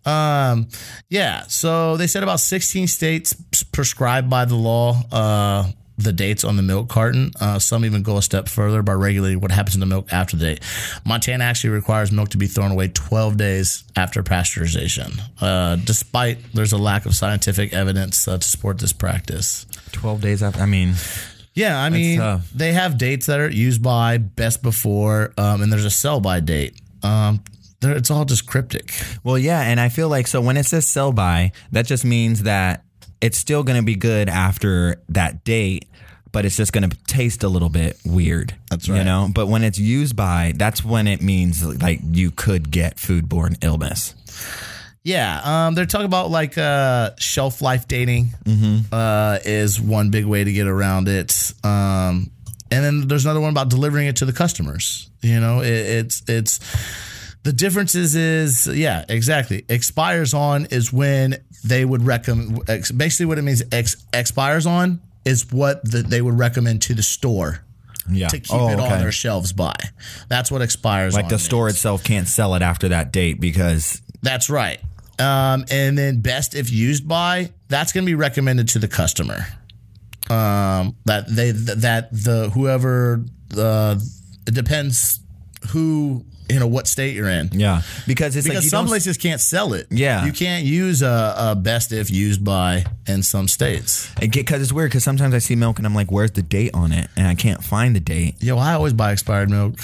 Um, 0.06 0.67
yeah. 1.10 1.44
So 1.48 1.96
they 1.98 2.08
said 2.08 2.24
about 2.24 2.39
16 2.39 2.88
states 2.88 3.34
prescribed 3.72 4.30
by 4.30 4.46
the 4.46 4.56
law 4.56 5.02
uh, 5.12 5.65
the 6.03 6.13
dates 6.13 6.43
on 6.43 6.55
the 6.57 6.61
milk 6.63 6.89
carton. 6.89 7.31
Uh, 7.39 7.59
some 7.59 7.85
even 7.85 8.03
go 8.03 8.17
a 8.17 8.21
step 8.21 8.47
further 8.49 8.81
by 8.81 8.93
regulating 8.93 9.39
what 9.41 9.51
happens 9.51 9.75
in 9.75 9.79
the 9.79 9.85
milk 9.85 10.11
after 10.11 10.35
the 10.37 10.45
date. 10.55 10.59
Montana 11.05 11.43
actually 11.43 11.71
requires 11.71 12.11
milk 12.11 12.29
to 12.29 12.37
be 12.37 12.47
thrown 12.47 12.71
away 12.71 12.87
12 12.89 13.37
days 13.37 13.83
after 13.95 14.23
pasteurization, 14.23 15.19
uh, 15.41 15.75
despite 15.77 16.37
there's 16.53 16.71
a 16.73 16.77
lack 16.77 17.05
of 17.05 17.15
scientific 17.15 17.73
evidence 17.73 18.27
uh, 18.27 18.37
to 18.37 18.47
support 18.47 18.79
this 18.79 18.93
practice. 18.93 19.65
twelve 19.91 20.21
days 20.21 20.41
after. 20.43 20.61
I 20.61 20.65
mean, 20.65 20.93
Yeah, 21.53 21.79
I 21.81 21.89
mean, 21.89 22.17
tough. 22.19 22.49
they 22.53 22.71
have 22.73 22.97
dates 22.97 23.25
that 23.27 23.39
are 23.39 23.49
used 23.49 23.81
by, 23.83 24.17
best 24.17 24.61
before, 24.63 25.33
um, 25.37 25.61
and 25.61 25.71
there's 25.71 25.85
a 25.85 25.89
sell 25.89 26.19
by 26.21 26.39
date. 26.39 26.79
Um, 27.03 27.43
it's 27.83 28.11
all 28.11 28.25
just 28.25 28.45
cryptic. 28.45 28.93
well, 29.23 29.37
yeah, 29.37 29.61
and 29.61 29.79
I 29.79 29.89
feel 29.89 30.07
like 30.07 30.27
so 30.27 30.39
when 30.39 30.55
it 30.55 30.65
says 30.65 30.87
sell 30.87 31.11
by, 31.11 31.51
that 31.71 31.85
just 31.87 32.05
means 32.05 32.43
that 32.43 32.83
it's 33.21 33.37
still 33.37 33.63
going 33.63 33.77
to 33.79 33.83
be 33.85 33.95
good 33.95 34.29
after 34.29 35.01
that 35.09 35.43
date, 35.43 35.87
but 36.32 36.46
it's 36.46 36.56
just 36.56 36.74
going 36.74 36.89
to 36.89 36.98
taste 37.08 37.44
a 37.44 37.50
little 37.50 37.70
bit 37.70 37.98
weird. 38.06 38.56
That's 38.70 38.88
right. 38.88 39.00
You 39.00 39.04
know, 39.04 39.30
but 39.34 39.48
when 39.48 39.63
it's 39.63 39.80
used 39.80 40.15
by, 40.15 40.54
that's 40.56 40.84
when 40.84 41.08
it 41.08 41.22
means 41.22 41.63
like 41.82 42.00
you 42.12 42.32
could 42.32 42.72
get 42.72 42.98
foodborne 42.98 43.58
illness. 43.63 44.15
Yeah, 45.04 45.41
um, 45.67 45.74
they're 45.74 45.88
talking 45.88 46.06
about 46.06 46.30
like 46.30 46.58
uh, 46.58 47.12
shelf 47.17 47.62
life 47.62 47.88
dating 47.88 48.30
uh, 48.91 49.39
is 49.44 49.82
one 49.82 50.12
big 50.12 50.26
way 50.26 50.44
to 50.44 50.54
get 50.54 50.67
around 50.67 51.08
it. 51.08 51.54
Um, 51.63 52.30
and 52.70 52.86
then 52.86 53.08
there's 53.08 53.26
another 53.26 53.41
one 53.41 53.50
about 53.50 53.70
delivering 53.70 54.08
it 54.08 54.17
to 54.17 54.26
the 54.26 54.34
customers. 54.34 55.10
You 55.22 55.39
know, 55.39 55.62
it, 55.62 55.70
it's 55.70 56.24
it's 56.30 56.60
the 57.44 57.52
difference 57.52 57.96
is 57.96 58.15
is 58.15 58.67
yeah 58.67 59.04
exactly 59.10 59.65
expires 59.70 60.34
on 60.34 60.65
is 60.67 60.94
when 60.94 61.38
they 61.63 61.84
would 61.84 62.04
recommend 62.04 62.63
basically 62.96 63.26
what 63.26 63.38
it 63.39 63.41
means 63.41 63.63
ex- 63.72 64.06
expires 64.13 64.65
on 64.65 65.02
is 65.25 65.51
what 65.51 65.84
the, 65.89 66.01
they 66.03 66.21
would 66.21 66.38
recommend 66.38 66.81
to 66.84 66.93
the 66.93 67.03
store 67.03 67.63
Yeah, 68.10 68.27
to 68.29 68.39
keep 68.39 68.53
Oh, 68.53 68.69
it 68.69 68.79
on 68.79 68.99
their 68.99 69.12
shelves 69.12 69.53
by. 69.53 69.75
That's 70.29 70.49
what 70.51 70.62
expires 70.62 71.13
Like 71.13 71.27
the 71.29 71.34
means. 71.36 71.43
store 71.43 71.69
itself 71.69 72.03
can't 72.03 72.27
sell 72.27 72.55
it 72.55 72.62
after 72.62 72.89
that 72.89 73.12
date 73.12 73.39
because 73.39 74.01
That's 74.21 74.49
right. 74.49 74.79
Um, 75.19 75.65
and 75.69 75.95
then 75.97 76.21
best 76.21 76.55
if 76.55 76.71
used 76.71 77.07
by, 77.07 77.51
that's 77.67 77.91
going 77.91 78.03
to 78.05 78.10
be 78.10 78.15
recommended 78.15 78.69
to 78.69 78.79
the 78.79 78.88
customer. 78.88 79.45
Um, 80.29 80.95
that 81.05 81.25
they 81.29 81.51
that 81.51 82.10
the 82.12 82.49
whoever 82.53 83.23
uh, 83.55 83.97
it 84.47 84.53
depends 84.55 85.19
who 85.69 86.25
you 86.51 86.59
know 86.59 86.67
what 86.67 86.87
state 86.87 87.15
you're 87.15 87.29
in. 87.29 87.49
yeah, 87.53 87.81
because 88.07 88.35
it's 88.35 88.47
Because 88.47 88.63
like 88.65 88.69
some 88.69 88.85
places 88.87 89.17
can't 89.17 89.41
sell 89.41 89.73
it. 89.73 89.87
Yeah. 89.89 90.25
you 90.25 90.31
can't 90.33 90.65
use 90.65 91.01
a, 91.01 91.35
a 91.37 91.55
best 91.55 91.91
if 91.91 92.11
used 92.11 92.43
by 92.43 92.85
in 93.07 93.23
some 93.23 93.47
states. 93.47 94.11
And 94.21 94.31
because 94.31 94.61
it's 94.61 94.73
weird. 94.73 94.89
Because 94.91 95.03
sometimes 95.03 95.33
I 95.33 95.39
see 95.39 95.55
milk 95.55 95.77
and 95.77 95.85
I'm 95.87 95.95
like, 95.95 96.11
"Where's 96.11 96.31
the 96.31 96.41
date 96.41 96.71
on 96.73 96.91
it?" 96.91 97.07
And 97.15 97.27
I 97.27 97.35
can't 97.35 97.63
find 97.63 97.95
the 97.95 97.99
date. 97.99 98.35
Yo, 98.39 98.57
I 98.57 98.73
always 98.73 98.93
buy 98.93 99.11
expired 99.11 99.49
milk. 99.49 99.75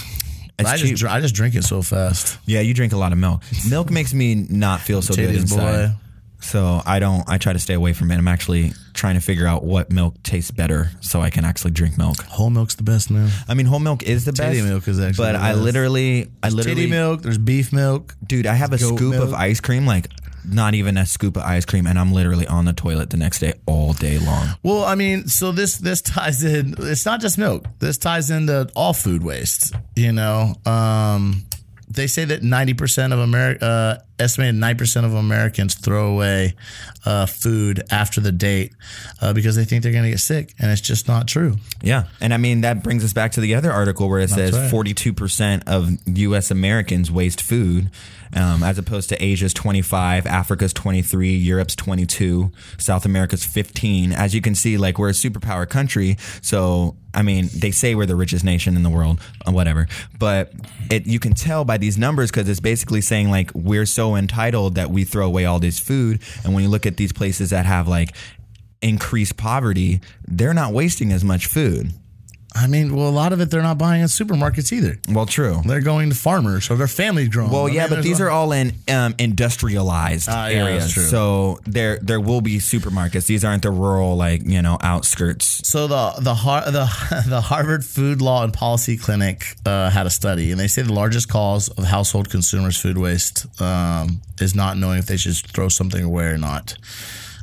I 0.59 0.75
cheap. 0.77 0.95
just 0.97 1.03
I 1.05 1.19
just 1.21 1.35
drink 1.35 1.53
it 1.55 1.63
so 1.63 1.81
fast. 1.83 2.37
yeah, 2.45 2.61
you 2.61 2.73
drink 2.73 2.91
a 2.93 2.97
lot 2.97 3.11
of 3.11 3.17
milk. 3.19 3.43
Milk 3.69 3.91
makes 3.91 4.13
me 4.13 4.33
not 4.35 4.81
feel 4.81 5.01
so 5.03 5.13
good 5.13 5.35
inside. 5.35 5.89
boy. 5.89 5.95
So 6.39 6.81
I 6.85 6.99
don't. 6.99 7.23
I 7.27 7.37
try 7.37 7.53
to 7.53 7.59
stay 7.59 7.73
away 7.73 7.93
from 7.93 8.11
it. 8.11 8.15
I'm 8.17 8.27
actually 8.27 8.71
trying 8.93 9.15
to 9.15 9.21
figure 9.21 9.47
out 9.47 9.63
what 9.63 9.91
milk 9.91 10.21
tastes 10.23 10.51
better, 10.51 10.91
so 11.01 11.21
I 11.21 11.29
can 11.29 11.43
actually 11.45 11.71
drink 11.71 11.97
milk. 11.97 12.21
Whole 12.23 12.49
milk's 12.49 12.75
the 12.75 12.83
best, 12.83 13.09
man. 13.11 13.29
I 13.47 13.53
mean, 13.53 13.65
whole 13.65 13.79
milk 13.79 14.03
is 14.03 14.25
the 14.25 14.31
Titty 14.31 14.57
best. 14.59 14.67
milk 14.69 14.87
is 14.87 14.99
actually 14.99 15.23
But 15.25 15.35
I 15.35 15.53
literally, 15.53 16.29
I 16.43 16.49
literally, 16.49 16.75
Titty 16.75 16.89
milk. 16.91 17.21
There's 17.23 17.37
beef 17.37 17.73
milk. 17.73 18.15
dude, 18.25 18.45
I 18.45 18.53
have 18.53 18.71
a 18.71 18.77
scoop 18.77 19.15
of 19.15 19.33
ice 19.33 19.59
cream, 19.59 19.85
like 19.85 20.07
not 20.49 20.75
even 20.75 20.95
a 20.97 21.05
scoop 21.05 21.35
of 21.37 21.43
ice 21.43 21.65
cream, 21.65 21.85
and 21.87 21.99
I'm 21.99 22.13
literally 22.13 22.47
on 22.47 22.65
the 22.65 22.73
toilet 22.73 23.09
the 23.09 23.17
next 23.17 23.39
day 23.39 23.53
all 23.65 23.93
day 23.93 24.17
long. 24.19 24.47
Well, 24.63 24.85
I 24.85 24.95
mean, 24.95 25.27
so 25.27 25.51
this 25.51 25.77
this 25.79 26.01
ties 26.01 26.43
in. 26.43 26.75
It's 26.77 27.05
not 27.05 27.19
just 27.19 27.37
milk. 27.37 27.65
This 27.79 27.97
ties 27.97 28.29
into 28.29 28.69
all 28.75 28.93
food 28.93 29.23
waste. 29.23 29.73
You 29.95 30.11
know, 30.13 30.53
um, 30.65 31.43
they 31.89 32.07
say 32.07 32.25
that 32.25 32.43
ninety 32.43 32.73
percent 32.75 33.11
of 33.11 33.19
America, 33.19 33.65
uh, 33.65 34.03
estimated 34.19 34.55
9% 34.55 35.05
of 35.05 35.13
Americans 35.13 35.75
throw 35.75 36.11
away 36.11 36.55
uh, 37.05 37.25
food 37.25 37.83
after 37.91 38.19
the 38.19 38.31
date 38.31 38.73
uh, 39.21 39.33
because 39.33 39.55
they 39.55 39.63
think 39.63 39.83
they're 39.83 39.91
going 39.91 40.03
to 40.03 40.09
get 40.09 40.19
sick, 40.19 40.53
and 40.59 40.71
it's 40.71 40.81
just 40.81 41.07
not 41.07 41.27
true. 41.27 41.55
Yeah, 41.81 42.05
and 42.19 42.33
I 42.33 42.37
mean 42.37 42.61
that 42.61 42.83
brings 42.83 43.03
us 43.03 43.13
back 43.13 43.31
to 43.33 43.41
the 43.41 43.55
other 43.55 43.71
article 43.71 44.09
where 44.09 44.19
it 44.19 44.29
says 44.29 44.57
right. 44.57 44.69
42 44.69 45.13
percent 45.13 45.63
of 45.67 45.89
U.S. 46.05 46.51
Americans 46.51 47.09
waste 47.09 47.41
food, 47.41 47.89
um, 48.35 48.63
as 48.63 48.77
opposed 48.77 49.09
to 49.09 49.23
Asia's 49.23 49.53
25, 49.53 50.25
Africa's 50.25 50.73
23, 50.73 51.35
Europe's 51.35 51.75
22, 51.75 52.51
South 52.77 53.05
America's 53.05 53.45
15. 53.45 54.11
As 54.11 54.35
you 54.35 54.41
can 54.41 54.55
see, 54.55 54.77
like 54.77 54.97
we're 54.99 55.09
a 55.09 55.13
superpower 55.13 55.69
country, 55.69 56.17
so 56.41 56.95
I 57.13 57.21
mean 57.21 57.49
they 57.55 57.71
say 57.71 57.95
we're 57.95 58.05
the 58.05 58.15
richest 58.15 58.43
nation 58.43 58.75
in 58.75 58.83
the 58.83 58.89
world, 58.89 59.19
uh, 59.47 59.51
whatever, 59.51 59.87
but 60.19 60.51
it 60.91 61.07
you 61.07 61.19
can 61.19 61.33
tell 61.33 61.63
by 61.63 61.77
these 61.77 61.97
numbers 61.97 62.31
because 62.31 62.49
it's 62.49 62.59
basically 62.59 63.01
saying 63.01 63.29
like 63.29 63.51
we're 63.53 63.85
so 63.85 64.06
entitled 64.15 64.75
that 64.75 64.89
we 64.89 65.03
throw 65.03 65.25
away 65.25 65.45
all 65.45 65.59
this 65.59 65.79
food, 65.79 66.21
and 66.43 66.53
when 66.53 66.63
you 66.63 66.69
look 66.69 66.85
at 66.85 66.97
these 66.97 67.13
places 67.13 67.49
that 67.49 67.65
have 67.65 67.87
like 67.87 68.15
increased 68.81 69.37
poverty, 69.37 69.99
they're 70.27 70.53
not 70.53 70.73
wasting 70.73 71.11
as 71.11 71.23
much 71.23 71.47
food. 71.47 71.91
I 72.59 72.67
mean, 72.67 72.95
well, 72.95 73.07
a 73.07 73.11
lot 73.11 73.33
of 73.33 73.39
it 73.41 73.51
they're 73.51 73.61
not 73.61 73.77
buying 73.77 74.01
in 74.01 74.07
supermarkets 74.07 74.71
either. 74.71 74.97
Well, 75.09 75.25
true. 75.25 75.61
They're 75.65 75.81
going 75.81 76.09
to 76.09 76.15
farmers, 76.15 76.69
or 76.71 76.75
their 76.75 76.87
family 76.87 77.27
growing. 77.27 77.51
Well, 77.51 77.67
I 77.67 77.71
yeah, 77.71 77.81
mean, 77.81 77.89
but 77.91 78.03
these 78.03 78.19
a- 78.19 78.23
are 78.25 78.29
all 78.29 78.51
in 78.51 78.73
um, 78.89 79.13
industrialized 79.19 80.27
Ah, 80.29 80.47
yeah, 80.47 80.63
areas, 80.65 80.83
that's 80.83 80.93
true. 80.93 81.03
so 81.03 81.59
there 81.65 81.99
there 82.01 82.19
will 82.19 82.41
be 82.41 82.57
supermarkets. 82.57 83.25
These 83.27 83.43
aren't 83.45 83.63
the 83.63 83.71
rural, 83.71 84.15
like 84.15 84.43
you 84.45 84.61
know, 84.61 84.77
outskirts. 84.81 85.61
So 85.67 85.87
the 85.87 86.13
the 86.19 86.35
Har- 86.35 86.65
the 86.71 87.23
the 87.27 87.41
Harvard 87.41 87.85
Food 87.85 88.21
Law 88.21 88.43
and 88.43 88.53
Policy 88.53 88.97
Clinic 88.97 89.45
uh, 89.65 89.89
had 89.89 90.05
a 90.05 90.09
study, 90.09 90.51
and 90.51 90.59
they 90.59 90.67
say 90.67 90.81
the 90.81 90.93
largest 90.93 91.29
cause 91.29 91.69
of 91.69 91.83
household 91.83 92.29
consumers' 92.29 92.77
food 92.77 92.97
waste 92.97 93.45
um, 93.61 94.21
is 94.41 94.55
not 94.55 94.77
knowing 94.77 94.99
if 94.99 95.05
they 95.05 95.17
should 95.17 95.35
throw 95.35 95.69
something 95.69 96.03
away 96.03 96.25
or 96.25 96.37
not. 96.37 96.75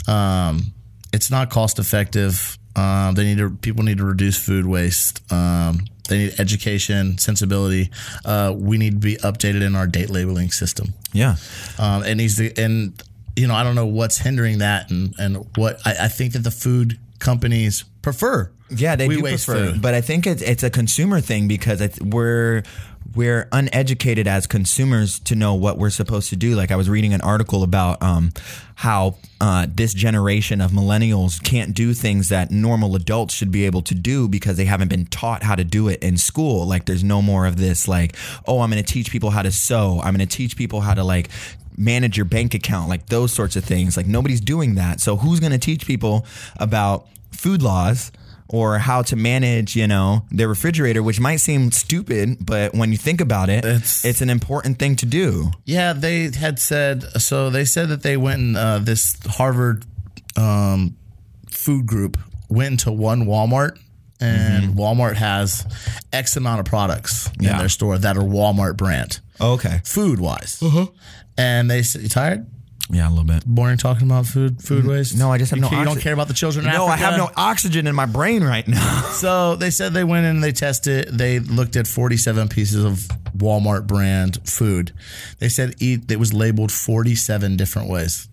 Um, 0.07 0.72
it's 1.12 1.31
not 1.31 1.50
cost 1.50 1.79
effective. 1.79 2.59
Um, 2.76 3.14
they 3.14 3.24
need 3.24 3.38
to 3.38 3.50
people 3.50 3.84
need 3.84 3.98
to 3.98 4.04
reduce 4.04 4.37
food 4.38 4.66
waste. 4.66 5.20
Um, 5.32 5.84
they 6.08 6.18
need 6.18 6.40
education, 6.40 7.16
sensibility. 7.18 7.90
Uh, 8.24 8.52
we 8.56 8.76
need 8.78 8.92
to 8.94 8.98
be 8.98 9.16
updated 9.16 9.62
in 9.62 9.74
our 9.74 9.87
date 9.87 10.10
labeling 10.10 10.50
system. 10.50 10.92
Yeah, 11.12 11.37
Um, 11.78 12.02
it 12.04 12.16
needs 12.16 12.37
to, 12.37 12.52
and 12.60 13.00
you 13.37 13.46
know, 13.46 13.54
I 13.54 13.62
don't 13.64 13.74
know 13.74 13.87
what's 13.87 14.18
hindering 14.18 14.58
that, 14.58 14.90
and 14.90 15.14
and 15.18 15.46
what 15.56 15.78
I, 15.87 15.94
I 16.04 16.08
think 16.08 16.32
that 16.34 16.40
the 16.40 16.50
food 16.50 16.98
companies 17.20 17.84
prefer. 18.02 18.50
yeah, 18.70 18.96
they 18.96 19.08
we 19.08 19.16
do 19.16 19.22
prefer, 19.22 19.72
food. 19.72 19.82
but 19.82 19.94
I 19.94 20.00
think 20.02 20.26
it's 20.26 20.42
it's 20.42 20.62
a 20.62 20.70
consumer 20.70 21.20
thing 21.20 21.48
because 21.48 21.80
we're 22.00 22.62
we're 23.14 23.48
uneducated 23.53 24.27
as 24.27 24.46
consumers 24.46 25.18
to 25.20 25.35
know 25.35 25.55
what 25.55 25.79
we're 25.79 25.90
supposed 25.90 26.31
to 26.31 26.37
do. 26.37 26.55
Like 26.55 26.70
I 26.70 26.77
was 26.77 26.88
reading 26.88 27.12
an 27.14 27.20
article 27.20 27.62
about 27.62 28.03
um, 28.03 28.33
how 28.77 29.16
uh, 29.40 29.66
this 29.72 29.94
generation 29.94 30.61
of 30.61 30.72
millennials 30.72 31.42
can't 31.42 31.74
do 31.74 31.94
things 31.94 32.29
that 32.31 32.50
normal 32.50 32.96
adults 32.96 33.35
should 33.35 33.53
be 33.53 33.66
able 33.66 33.83
to 33.83 33.94
do 33.94 34.29
because 34.29 34.57
they 34.57 34.64
haven't 34.64 34.88
been 34.88 35.07
taught 35.07 35.42
how 35.42 35.55
to 35.55 35.64
do 35.64 35.88
it 35.88 36.03
in 36.03 36.16
school. 36.16 36.66
Like 36.66 36.87
there's 36.87 37.05
no 37.05 37.22
more 37.22 37.46
of 37.46 37.57
this 37.57 37.87
like, 37.87 38.16
oh, 38.46 38.61
I'm 38.61 38.70
going 38.70 38.83
to 38.83 38.92
teach 38.92 39.11
people 39.11 39.31
how 39.31 39.42
to 39.42 39.53
sew. 39.53 40.00
I'm 40.03 40.14
going 40.14 40.27
to 40.27 40.37
teach 40.37 40.57
people 40.57 40.81
how 40.81 40.94
to 40.94 41.05
like 41.05 41.29
manage 41.77 42.16
your 42.16 42.27
bank 42.27 42.55
account, 42.55 42.88
like 42.88 43.07
those 43.07 43.33
sorts 43.33 43.57
of 43.57 43.64
things. 43.64 43.96
Like 43.96 44.07
nobody's 44.07 44.40
doing 44.40 44.74
that. 44.74 45.00
So 45.00 45.16
who's 45.16 45.40
going 45.40 45.53
to 45.53 45.59
teach 45.59 45.87
people 45.87 46.27
about 46.57 47.07
food 47.33 47.62
laws? 47.62 48.11
Or 48.48 48.78
how 48.78 49.00
to 49.02 49.16
manage, 49.16 49.74
you 49.74 49.87
know, 49.87 50.26
their 50.30 50.48
refrigerator, 50.48 51.02
which 51.02 51.18
might 51.18 51.37
seem 51.38 51.72
stupid, 51.72 52.37
but 52.44 52.74
when 52.74 52.92
you 52.92 52.98
think 52.98 53.20
about 53.22 53.48
it, 53.48 53.64
It's- 53.64 54.04
it's 54.04 54.20
an 54.20 54.28
important 54.28 54.78
thing 54.78 54.96
to 54.96 55.07
do. 55.07 55.50
Yeah, 55.64 55.94
they 55.94 56.30
had 56.30 56.59
said 56.59 57.04
so. 57.22 57.48
They 57.48 57.64
said 57.64 57.88
that 57.88 58.02
they 58.02 58.18
went 58.18 58.40
and 58.40 58.57
uh, 58.57 58.78
this 58.80 59.16
Harvard 59.26 59.87
um, 60.37 60.94
food 61.48 61.87
group 61.87 62.18
went 62.50 62.72
into 62.72 62.92
one 62.92 63.24
Walmart, 63.24 63.78
and 64.20 64.74
Walmart 64.74 65.14
has 65.16 65.64
X 66.12 66.37
amount 66.37 66.61
of 66.61 66.66
products 66.66 67.28
in 67.40 67.57
their 67.57 67.68
store 67.70 67.96
that 67.98 68.16
are 68.16 68.22
Walmart 68.22 68.76
brand, 68.76 69.20
Okay. 69.40 69.80
food 69.85 70.20
wise. 70.20 70.59
Uh-huh. 70.62 70.87
And 71.38 71.70
they 71.70 71.83
said, 71.83 72.02
"You 72.02 72.09
tired? 72.09 72.46
Yeah, 72.90 73.09
a 73.09 73.11
little 73.11 73.25
bit. 73.25 73.44
Boring 73.47 73.79
talking 73.79 74.07
about 74.07 74.27
food, 74.27 74.62
food 74.62 74.85
waste? 74.87 75.16
No, 75.16 75.33
I 75.33 75.38
just 75.38 75.51
have 75.51 75.57
you 75.57 75.62
no 75.62 75.68
ca- 75.70 75.79
You 75.79 75.85
don't 75.87 76.01
care 76.01 76.12
about 76.12 76.29
the 76.29 76.35
children. 76.35 76.66
No, 76.66 76.85
I 76.87 76.97
have 76.97 77.16
no 77.16 77.31
oxygen 77.35 77.87
in 77.87 77.94
my 77.94 78.07
brain 78.07 78.44
right 78.44 78.66
now. 78.68 79.03
So 79.14 79.57
they 79.57 79.70
said 79.70 79.94
they 79.94 80.05
went 80.05 80.27
in 80.27 80.37
and 80.37 80.44
they 80.44 80.53
tested. 80.53 81.09
They 81.09 81.38
looked 81.38 81.77
at 81.77 81.87
47 81.87 82.49
pieces 82.49 82.85
of 82.85 82.99
Walmart 83.37 83.87
brand 83.87 84.38
food. 84.49 84.92
They 85.38 85.49
said 85.49 85.77
eat. 85.81 86.11
It 86.11 86.18
was 86.18 86.35
labeled 86.35 86.70
47 86.73 87.57
different 87.57 87.88
ways. 87.88 88.29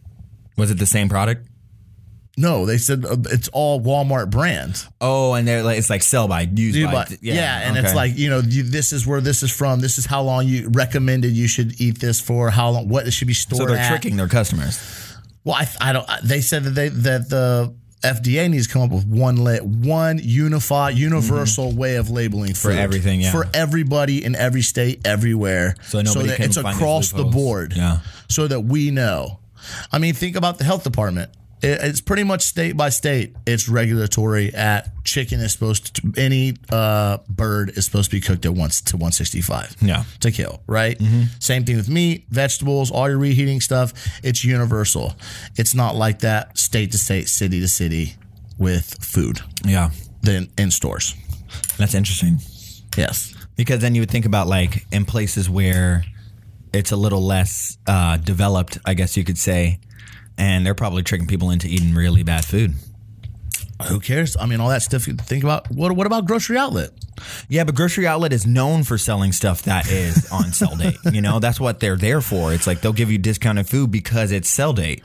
Was 0.58 0.70
it 0.70 0.80
the 0.80 0.86
same 0.86 1.08
product? 1.08 1.48
No, 2.38 2.66
they 2.66 2.78
said 2.78 3.06
uh, 3.06 3.18
it's 3.30 3.50
all 3.50 3.82
Walmart 3.82 4.30
brand. 4.30 4.86
Oh, 5.02 5.34
and 5.34 5.46
they're 5.48 5.64
like 5.64 5.78
it's 5.78 5.90
like 5.90 6.02
sell 6.02 6.28
by 6.28 6.42
use 6.42 6.76
by. 6.92 7.06
yeah, 7.22 7.68
and 7.68 7.78
it's 7.78 7.90
okay. 7.90 7.96
like 7.96 8.18
you 8.18 8.30
know 8.30 8.40
you, 8.40 8.64
this 8.64 8.94
is 8.94 9.06
where 9.06 9.20
this 9.22 9.44
is 9.44 9.52
from. 9.52 9.82
This 9.82 9.98
is 9.98 10.06
how 10.06 10.22
long 10.24 10.48
you 10.48 10.70
recommended 10.70 11.34
you 11.34 11.48
should 11.48 11.80
eat 11.82 12.00
this 12.00 12.22
for. 12.22 12.50
How 12.50 12.70
long? 12.70 12.88
What 12.88 13.06
it 13.06 13.12
should 13.12 13.28
be 13.28 13.34
stored. 13.34 13.58
so 13.60 13.66
they're 13.68 13.78
at. 13.78 13.90
tricking 13.90 14.16
their 14.16 14.30
customers. 14.30 14.80
Well, 15.44 15.56
I, 15.56 15.68
I 15.82 15.94
don't. 15.94 16.08
They 16.24 16.40
said 16.42 16.64
that 16.64 16.70
they 16.72 16.88
that 16.90 17.30
the 17.30 17.76
FDA 18.02 18.50
needs 18.50 18.68
to 18.68 18.74
come 18.74 18.82
up 18.84 18.92
with 18.92 19.06
one 19.06 19.36
lit, 19.36 19.64
one 19.66 20.20
unified, 20.24 20.96
universal 20.98 21.72
way 21.76 21.98
of 21.98 22.10
labeling 22.10 22.54
food 22.54 22.70
Mm-hmm. 22.72 22.80
everything, 22.80 23.22
yeah. 23.22 23.32
for 23.32 23.46
everybody 23.54 24.24
in 24.24 24.36
every 24.36 24.62
state, 24.62 25.02
everywhere. 25.06 25.76
So 25.84 26.02
nobody 26.02 26.30
that 26.30 26.38
can 26.38 26.46
it's 26.46 26.56
find 26.56 26.68
these 26.68 26.76
across 26.78 27.12
the 27.12 27.18
loopholes. 27.18 27.36
board. 27.36 27.74
Yeah. 27.76 28.00
so 28.30 28.48
that 28.48 28.62
we 28.62 28.90
know. 28.90 29.40
I 29.92 30.00
mean, 30.00 30.14
think 30.14 30.36
about 30.38 30.58
the 30.58 30.64
health 30.64 30.84
department. 30.84 31.30
It, 31.64 31.80
it's 31.82 32.02
pretty 32.02 32.24
much 32.24 32.42
state 32.42 32.76
by 32.76 32.90
state. 32.90 33.36
It's 33.46 33.70
regulatory. 33.70 34.54
At 34.54 34.90
chicken 35.04 35.40
is 35.40 35.52
supposed 35.54 35.96
to 35.96 36.14
any 36.22 36.54
uh, 36.72 37.20
bird 37.30 37.72
is 37.78 37.86
supposed 37.86 38.10
to 38.12 38.18
be 38.18 38.22
cooked 38.22 38.46
at 38.46 38.54
once 38.54 38.82
to 38.82 38.98
one 38.98 39.12
sixty 39.12 39.42
five. 39.42 39.76
Yeah. 39.82 40.04
to 40.22 40.32
kill. 40.32 40.62
Right. 40.68 40.98
Mm-hmm. 40.98 41.24
Same 41.40 41.64
thing 41.66 41.78
with 41.78 41.90
meat, 41.90 42.26
vegetables, 42.30 42.90
all 42.92 43.08
your 43.10 43.18
reheating 43.20 43.62
stuff. 43.62 43.94
It's 44.24 44.44
universal. 44.44 45.14
It's 45.56 45.76
not 45.76 45.96
like 45.96 46.20
that 46.20 46.58
state 46.58 46.92
to 46.94 46.98
state, 46.98 47.28
city 47.30 47.60
to 47.60 47.68
city 47.68 48.16
with 48.58 48.98
food 49.04 49.40
Yeah, 49.66 49.90
than 50.22 50.50
in 50.58 50.72
stores. 50.72 51.16
that's 51.78 51.94
interesting. 51.96 52.40
Yes. 52.98 53.34
Because 53.56 53.80
then 53.80 53.96
you 53.96 54.02
would 54.02 54.12
think 54.12 54.26
about 54.26 54.48
like 54.48 54.86
in 54.92 55.06
places 55.06 55.50
where 55.50 56.04
it's 56.74 56.92
a 56.92 56.96
little 56.96 57.22
less 57.22 57.78
uh, 57.88 58.18
developed, 58.18 58.78
I 58.86 58.94
guess 58.94 59.18
you 59.18 59.24
could 59.24 59.38
say, 59.38 59.80
and 60.42 60.66
they're 60.66 60.74
probably 60.74 61.04
tricking 61.04 61.28
people 61.28 61.52
into 61.52 61.68
eating 61.68 61.94
really 61.94 62.24
bad 62.24 62.44
food. 62.44 62.74
Who 63.88 64.00
cares? 64.00 64.36
I 64.36 64.48
mean, 64.48 64.60
all 64.60 64.70
that 64.70 64.82
stuff 64.82 65.08
you 65.08 65.14
think 65.14 65.44
about. 65.44 65.70
What, 65.70 65.92
what 65.92 66.08
about 66.08 66.26
grocery 66.26 66.58
outlet? 66.58 66.90
Yeah, 67.48 67.64
but 67.64 67.76
grocery 67.76 68.08
outlet 68.08 68.34
is 68.34 68.46
known 68.48 68.84
for 68.84 68.98
selling 68.98 69.32
stuff 69.34 69.62
that 69.64 69.90
is 69.92 70.32
on 70.32 70.52
sell 70.52 70.76
date. 70.76 70.98
You 71.12 71.22
know, 71.22 71.40
that's 71.40 71.60
what 71.60 71.80
they're 71.80 71.96
there 71.96 72.22
for. 72.22 72.54
It's 72.54 72.66
like 72.66 72.82
they'll 72.82 72.92
give 72.94 73.12
you 73.12 73.20
discounted 73.20 73.70
food 73.70 73.92
because 73.92 74.32
it's 74.32 74.50
sell 74.50 74.74
date. 74.74 75.04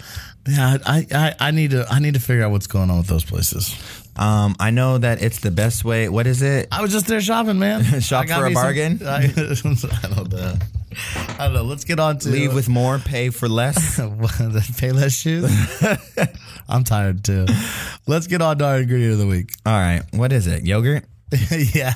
Yeah, 0.49 0.79
I, 0.87 1.07
I, 1.13 1.35
I 1.39 1.51
need 1.51 1.73
to 1.73 1.87
I 1.91 1.99
need 1.99 2.15
to 2.15 2.21
figure 2.21 2.45
out 2.45 2.51
what's 2.53 2.67
going 2.67 2.89
on 2.91 2.99
with 2.99 3.09
those 3.09 3.25
places. 3.25 3.75
Um, 4.17 4.57
I 4.59 4.71
know 4.71 4.97
that 4.97 5.21
it's 5.23 5.41
the 5.41 5.51
best 5.51 5.85
way. 5.85 6.09
What 6.09 6.27
is 6.27 6.41
it? 6.41 6.69
I 6.73 6.81
was 6.81 6.93
just 6.93 7.07
there 7.07 7.21
shopping, 7.21 7.59
man. 7.59 7.83
Shop 8.01 8.27
for 8.27 8.47
a 8.47 8.49
me 8.49 8.55
some- 8.55 8.63
bargain? 8.63 9.01
I, 9.05 9.17
I 9.25 10.15
don't 10.15 10.33
know. 10.33 10.55
I 11.15 11.37
don't 11.47 11.55
know. 11.55 11.63
Let's 11.65 11.85
get 11.85 12.01
on 12.01 12.19
to 12.19 12.29
Leave 12.29 12.55
with 12.55 12.69
more, 12.69 12.99
pay 12.99 13.31
for 13.31 13.49
less. 13.49 13.97
the 13.97 14.05
Payless 14.79 15.21
shoes. 15.21 15.51
I'm 16.69 16.85
tired 16.85 17.25
too. 17.25 17.47
Let's 18.07 18.27
get 18.27 18.43
on 18.43 18.59
to 18.59 18.65
our 18.67 18.79
ingredient 18.79 19.13
of 19.15 19.19
the 19.19 19.27
week. 19.27 19.51
All 19.65 19.73
right, 19.73 20.03
what 20.13 20.33
is 20.33 20.47
it? 20.47 20.65
Yogurt? 20.65 21.05
yeah, 21.75 21.93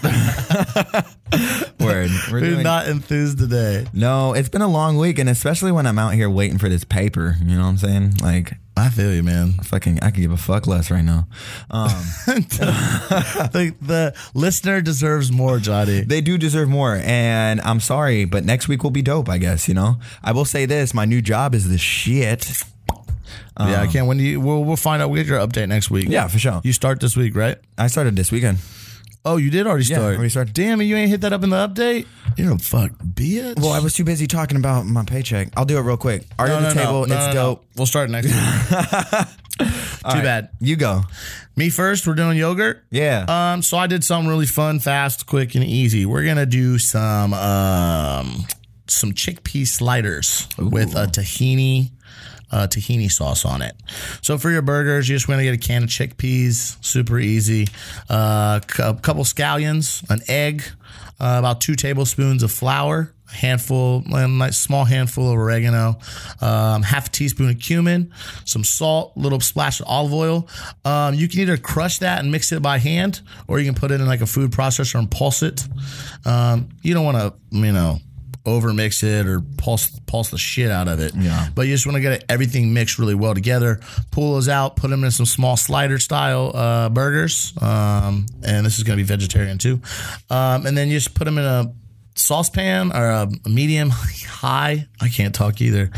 Word. 1.78 2.10
We're 2.30 2.32
we're 2.32 2.40
doing- 2.40 2.62
not 2.64 2.88
enthused 2.88 3.38
today. 3.38 3.86
No, 3.92 4.34
it's 4.34 4.48
been 4.48 4.62
a 4.62 4.68
long 4.68 4.96
week, 4.96 5.18
and 5.20 5.28
especially 5.28 5.70
when 5.70 5.86
I'm 5.86 5.98
out 6.00 6.14
here 6.14 6.28
waiting 6.28 6.58
for 6.58 6.68
this 6.68 6.82
paper. 6.84 7.36
You 7.40 7.56
know 7.56 7.62
what 7.62 7.68
I'm 7.68 7.76
saying? 7.78 8.14
Like, 8.20 8.54
I 8.80 8.88
feel 8.88 9.12
you, 9.12 9.22
man. 9.22 9.52
Fucking, 9.62 9.98
I 10.00 10.10
could 10.10 10.22
give 10.22 10.32
a 10.32 10.38
fuck 10.38 10.66
less 10.66 10.90
right 10.90 11.04
now. 11.04 11.28
Um, 11.70 11.88
the, 12.26 13.74
the 13.82 14.14
listener 14.32 14.80
deserves 14.80 15.30
more, 15.30 15.58
Jhonny. 15.58 16.06
they 16.08 16.22
do 16.22 16.38
deserve 16.38 16.70
more, 16.70 16.96
and 17.04 17.60
I'm 17.60 17.80
sorry, 17.80 18.24
but 18.24 18.44
next 18.44 18.68
week 18.68 18.82
will 18.82 18.90
be 18.90 19.02
dope. 19.02 19.28
I 19.28 19.36
guess 19.36 19.68
you 19.68 19.74
know. 19.74 19.96
I 20.24 20.32
will 20.32 20.46
say 20.46 20.64
this: 20.64 20.94
my 20.94 21.04
new 21.04 21.20
job 21.20 21.54
is 21.54 21.68
the 21.68 21.76
shit. 21.76 22.50
yeah, 23.58 23.82
I 23.82 23.86
can't. 23.86 24.06
When 24.06 24.16
do 24.16 24.24
you? 24.24 24.40
We'll, 24.40 24.64
we'll 24.64 24.76
find 24.76 25.02
out. 25.02 25.10
We'll 25.10 25.22
get 25.22 25.28
your 25.28 25.46
update 25.46 25.68
next 25.68 25.90
week. 25.90 26.06
Yeah, 26.08 26.26
for 26.28 26.38
sure. 26.38 26.62
You 26.64 26.72
start 26.72 27.00
this 27.00 27.16
week, 27.16 27.36
right? 27.36 27.58
I 27.76 27.88
started 27.88 28.16
this 28.16 28.32
weekend. 28.32 28.58
Oh, 29.24 29.36
you 29.36 29.50
did 29.50 29.66
already 29.66 29.84
Yeah, 29.84 29.96
start. 29.98 30.14
already 30.14 30.30
started. 30.30 30.54
Damn 30.54 30.80
it, 30.80 30.84
you 30.84 30.96
ain't 30.96 31.10
hit 31.10 31.20
that 31.22 31.32
up 31.32 31.42
in 31.42 31.50
the 31.50 31.56
update. 31.68 32.06
You're 32.36 32.54
a 32.54 32.58
fuck 32.58 32.92
bitch. 32.92 33.58
Well, 33.60 33.72
I 33.72 33.80
was 33.80 33.92
too 33.94 34.04
busy 34.04 34.26
talking 34.26 34.56
about 34.56 34.86
my 34.86 35.04
paycheck. 35.04 35.48
I'll 35.56 35.66
do 35.66 35.76
it 35.76 35.82
real 35.82 35.96
quick. 35.98 36.24
Art 36.38 36.48
no, 36.48 36.56
of 36.56 36.62
the 36.62 36.74
no, 36.74 36.80
table, 36.80 37.00
no, 37.06 37.14
no, 37.14 37.14
it's 37.16 37.26
no, 37.26 37.32
dope. 37.34 37.60
no. 37.62 37.66
We'll 37.76 37.86
start 37.86 38.08
next 38.10 38.28
week. 38.28 39.28
Too 39.60 40.22
bad. 40.22 40.48
You 40.60 40.76
go. 40.76 41.02
Me 41.54 41.68
first. 41.68 42.06
We're 42.06 42.14
doing 42.14 42.38
yogurt. 42.38 42.82
Yeah. 42.90 43.26
Um, 43.28 43.60
so 43.62 43.76
I 43.76 43.86
did 43.86 44.02
something 44.02 44.30
really 44.30 44.46
fun, 44.46 44.80
fast, 44.80 45.26
quick, 45.26 45.54
and 45.54 45.62
easy. 45.62 46.06
We're 46.06 46.24
gonna 46.24 46.46
do 46.46 46.78
some 46.78 47.34
um 47.34 48.46
some 48.86 49.12
chickpea 49.12 49.66
sliders 49.66 50.48
with 50.58 50.94
a 50.96 51.06
tahini 51.06 51.90
uh, 52.52 52.66
tahini 52.66 53.10
sauce 53.10 53.44
on 53.44 53.62
it. 53.62 53.76
So 54.22 54.38
for 54.38 54.50
your 54.50 54.62
burgers, 54.62 55.08
you 55.08 55.16
just 55.16 55.28
want 55.28 55.38
to 55.38 55.44
get 55.44 55.54
a 55.54 55.58
can 55.58 55.84
of 55.84 55.88
chickpeas, 55.88 56.82
super 56.84 57.18
easy. 57.18 57.68
Uh, 58.08 58.60
a 58.78 58.94
couple 58.94 59.24
scallions, 59.24 60.08
an 60.10 60.20
egg, 60.28 60.62
uh, 61.20 61.36
about 61.38 61.60
two 61.60 61.74
tablespoons 61.74 62.42
of 62.42 62.50
flour, 62.50 63.12
a 63.30 63.34
handful, 63.34 64.02
a 64.06 64.26
nice 64.26 64.58
small 64.58 64.84
handful 64.84 65.30
of 65.30 65.38
oregano, 65.38 65.98
um, 66.40 66.82
half 66.82 67.08
a 67.08 67.10
teaspoon 67.10 67.50
of 67.50 67.58
cumin, 67.60 68.12
some 68.44 68.64
salt, 68.64 69.16
little 69.16 69.38
splash 69.38 69.80
of 69.80 69.86
olive 69.86 70.14
oil. 70.14 70.48
Um, 70.84 71.14
you 71.14 71.28
can 71.28 71.40
either 71.40 71.56
crush 71.56 71.98
that 71.98 72.20
and 72.20 72.32
mix 72.32 72.52
it 72.52 72.62
by 72.62 72.78
hand, 72.78 73.20
or 73.46 73.58
you 73.58 73.66
can 73.66 73.74
put 73.74 73.90
it 73.90 74.00
in 74.00 74.06
like 74.06 74.22
a 74.22 74.26
food 74.26 74.50
processor 74.50 74.98
and 74.98 75.10
pulse 75.10 75.42
it. 75.42 75.66
Um, 76.24 76.70
you 76.82 76.94
don't 76.94 77.04
want 77.04 77.18
to, 77.18 77.34
you 77.56 77.72
know 77.72 78.00
over 78.46 78.72
mix 78.72 79.02
it 79.02 79.26
or 79.26 79.40
pulse 79.58 79.98
pulse 80.06 80.30
the 80.30 80.38
shit 80.38 80.70
out 80.70 80.88
of 80.88 81.00
it. 81.00 81.14
Yeah. 81.14 81.48
But 81.54 81.62
you 81.62 81.74
just 81.74 81.86
want 81.86 81.96
to 81.96 82.00
get 82.00 82.24
everything 82.28 82.72
mixed 82.72 82.98
really 82.98 83.14
well 83.14 83.34
together. 83.34 83.80
Pull 84.10 84.34
those 84.34 84.48
out, 84.48 84.76
put 84.76 84.90
them 84.90 85.04
in 85.04 85.10
some 85.10 85.26
small 85.26 85.56
slider 85.56 85.98
style 85.98 86.50
uh, 86.54 86.88
burgers. 86.88 87.52
Um, 87.60 88.26
and 88.42 88.64
this 88.64 88.78
is 88.78 88.84
going 88.84 88.98
to 88.98 89.02
be 89.02 89.06
vegetarian 89.06 89.58
too. 89.58 89.80
Um, 90.30 90.66
and 90.66 90.76
then 90.76 90.88
you 90.88 90.94
just 90.94 91.14
put 91.14 91.24
them 91.24 91.38
in 91.38 91.44
a 91.44 91.72
saucepan 92.20 92.92
or 92.92 93.08
a 93.08 93.28
medium 93.48 93.90
high. 93.92 94.86
I 95.00 95.08
can't 95.08 95.34
talk 95.34 95.60
either. 95.60 95.90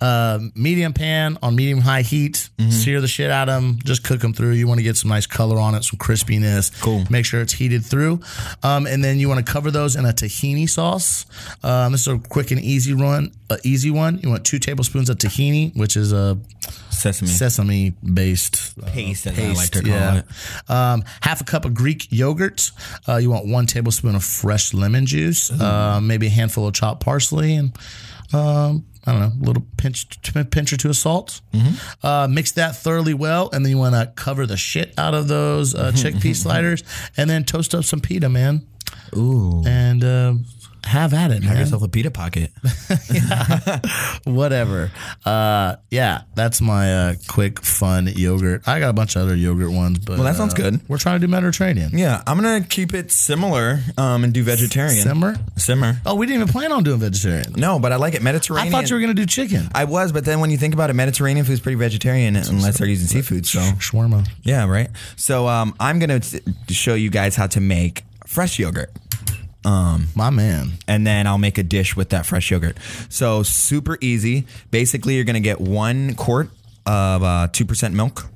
Uh, 0.00 0.40
medium 0.54 0.92
pan 0.92 1.38
on 1.42 1.56
medium 1.56 1.80
high 1.80 2.02
heat. 2.02 2.48
Sear 2.70 3.00
the 3.00 3.08
shit 3.08 3.30
out 3.30 3.48
of 3.48 3.62
them. 3.62 3.78
Just 3.84 4.04
cook 4.04 4.20
them 4.20 4.32
through. 4.32 4.52
You 4.52 4.66
want 4.66 4.78
to 4.78 4.84
get 4.84 4.96
some 4.96 5.10
nice 5.10 5.26
color 5.26 5.58
on 5.58 5.74
it, 5.74 5.84
some 5.84 5.98
crispiness. 5.98 6.80
Cool. 6.80 7.04
Make 7.10 7.24
sure 7.26 7.40
it's 7.40 7.52
heated 7.52 7.84
through. 7.84 8.20
Um, 8.62 8.86
and 8.86 9.04
then 9.04 9.18
you 9.18 9.28
want 9.28 9.44
to 9.44 9.52
cover 9.52 9.70
those 9.70 9.96
in 9.96 10.04
a 10.04 10.12
tahini 10.12 10.68
sauce. 10.68 11.26
Um, 11.62 11.92
this 11.92 12.02
is 12.02 12.08
a 12.08 12.18
quick 12.18 12.50
and 12.50 12.60
easy 12.60 12.94
run, 12.94 13.32
a 13.50 13.58
easy 13.64 13.90
one. 13.90 14.18
You 14.22 14.30
want 14.30 14.44
two 14.44 14.58
tablespoons 14.58 15.10
of 15.10 15.18
tahini, 15.18 15.76
which 15.76 15.96
is 15.96 16.12
a 16.12 16.38
Sesame. 16.90 17.28
sesame 17.28 17.90
based 17.90 18.78
Paste, 18.86 19.26
as 19.26 19.38
I 19.38 19.52
like 19.52 19.70
to 19.70 19.80
call 19.80 19.90
yeah. 19.90 20.18
it. 20.20 20.70
Um, 20.70 21.04
half 21.20 21.40
a 21.40 21.44
cup 21.44 21.64
of 21.64 21.74
Greek 21.74 22.08
yogurt. 22.10 22.70
Uh, 23.06 23.16
you 23.16 23.30
want 23.30 23.46
one 23.46 23.66
tablespoon 23.66 24.14
of 24.14 24.24
fresh 24.24 24.72
lemon 24.72 25.06
juice. 25.06 25.50
Uh, 25.64 26.00
maybe 26.00 26.26
a 26.26 26.30
handful 26.30 26.66
of 26.66 26.74
chopped 26.74 27.00
parsley 27.02 27.54
and 27.56 27.76
um, 28.32 28.84
I 29.06 29.12
don't 29.12 29.20
know, 29.20 29.32
a 29.40 29.44
little 29.44 29.66
pinch, 29.76 30.06
pinch 30.50 30.72
or 30.72 30.76
two 30.76 30.88
of 30.88 30.96
salt. 30.96 31.40
Uh, 32.02 32.26
mix 32.28 32.52
that 32.52 32.74
thoroughly 32.76 33.14
well, 33.14 33.50
and 33.52 33.64
then 33.64 33.70
you 33.70 33.78
want 33.78 33.94
to 33.94 34.12
cover 34.16 34.46
the 34.46 34.56
shit 34.56 34.94
out 34.98 35.14
of 35.14 35.28
those 35.28 35.74
uh, 35.74 35.92
chickpea 35.92 36.34
sliders, 36.42 36.82
and 37.16 37.28
then 37.28 37.44
toast 37.44 37.74
up 37.74 37.84
some 37.84 38.00
pita, 38.00 38.28
man, 38.28 38.66
Ooh. 39.16 39.62
and 39.66 40.02
uh, 40.02 40.34
have 40.84 41.12
at 41.14 41.30
it, 41.30 41.42
Have 41.42 41.52
man. 41.54 41.60
yourself 41.60 41.82
a 41.82 41.88
pita 41.88 42.10
pocket. 42.10 42.50
Whatever. 44.24 44.90
Uh, 45.24 45.76
yeah, 45.90 46.22
that's 46.34 46.60
my 46.60 46.94
uh, 46.94 47.14
quick, 47.28 47.60
fun 47.62 48.06
yogurt. 48.06 48.66
I 48.66 48.80
got 48.80 48.90
a 48.90 48.92
bunch 48.92 49.16
of 49.16 49.22
other 49.22 49.34
yogurt 49.34 49.70
ones, 49.72 49.98
but 49.98 50.14
Well, 50.18 50.24
that 50.24 50.36
sounds 50.36 50.54
uh, 50.54 50.56
good. 50.56 50.80
We're 50.88 50.98
trying 50.98 51.20
to 51.20 51.26
do 51.26 51.30
Mediterranean. 51.30 51.96
Yeah, 51.96 52.22
I'm 52.26 52.36
gonna 52.40 52.62
keep 52.62 52.94
it 52.94 53.10
similar 53.10 53.80
um, 53.98 54.24
and 54.24 54.32
do 54.32 54.42
vegetarian. 54.42 55.02
Simmer. 55.02 55.36
Simmer. 55.56 55.96
Oh, 56.06 56.14
we 56.14 56.26
didn't 56.26 56.42
even 56.42 56.52
plan 56.52 56.72
on 56.72 56.82
doing 56.84 57.00
vegetarian. 57.00 57.52
No, 57.56 57.78
but 57.78 57.92
I 57.92 57.96
like 57.96 58.14
it 58.14 58.22
Mediterranean. 58.22 58.74
I 58.74 58.76
thought 58.76 58.90
you 58.90 58.96
were 58.96 59.00
gonna 59.00 59.14
do 59.14 59.26
chicken. 59.26 59.68
I 59.74 59.84
was, 59.84 60.12
but 60.12 60.24
then 60.24 60.40
when 60.40 60.50
you 60.50 60.56
think 60.58 60.74
about 60.74 60.90
it, 60.90 60.94
Mediterranean 60.94 61.44
food's 61.46 61.60
pretty 61.60 61.76
vegetarian 61.76 62.36
unless 62.36 62.78
they're 62.78 62.88
using 62.88 63.06
seafood. 63.08 63.46
So 63.46 63.60
Shawarma. 63.60 64.28
yeah, 64.42 64.66
right. 64.66 64.90
So 65.16 65.46
um, 65.48 65.74
I'm 65.80 65.98
gonna 65.98 66.20
t- 66.20 66.40
show 66.68 66.94
you 66.94 67.10
guys 67.10 67.36
how 67.36 67.46
to 67.48 67.60
make 67.60 68.02
fresh 68.26 68.58
yogurt. 68.58 68.90
My 69.64 70.30
man. 70.30 70.72
and 70.86 71.06
then 71.06 71.26
I'll 71.26 71.38
make 71.38 71.58
a 71.58 71.62
dish 71.62 71.96
with 71.96 72.10
that 72.10 72.26
fresh 72.26 72.50
yogurt. 72.50 72.76
So 73.08 73.42
super 73.42 73.98
easy. 74.00 74.46
Basically, 74.70 75.14
you're 75.16 75.24
gonna 75.24 75.40
get 75.40 75.60
one 75.60 76.14
quart 76.14 76.50
of 76.86 77.22
uh, 77.22 77.48
two 77.52 77.64
percent 77.64 77.94
milk, 77.94 78.26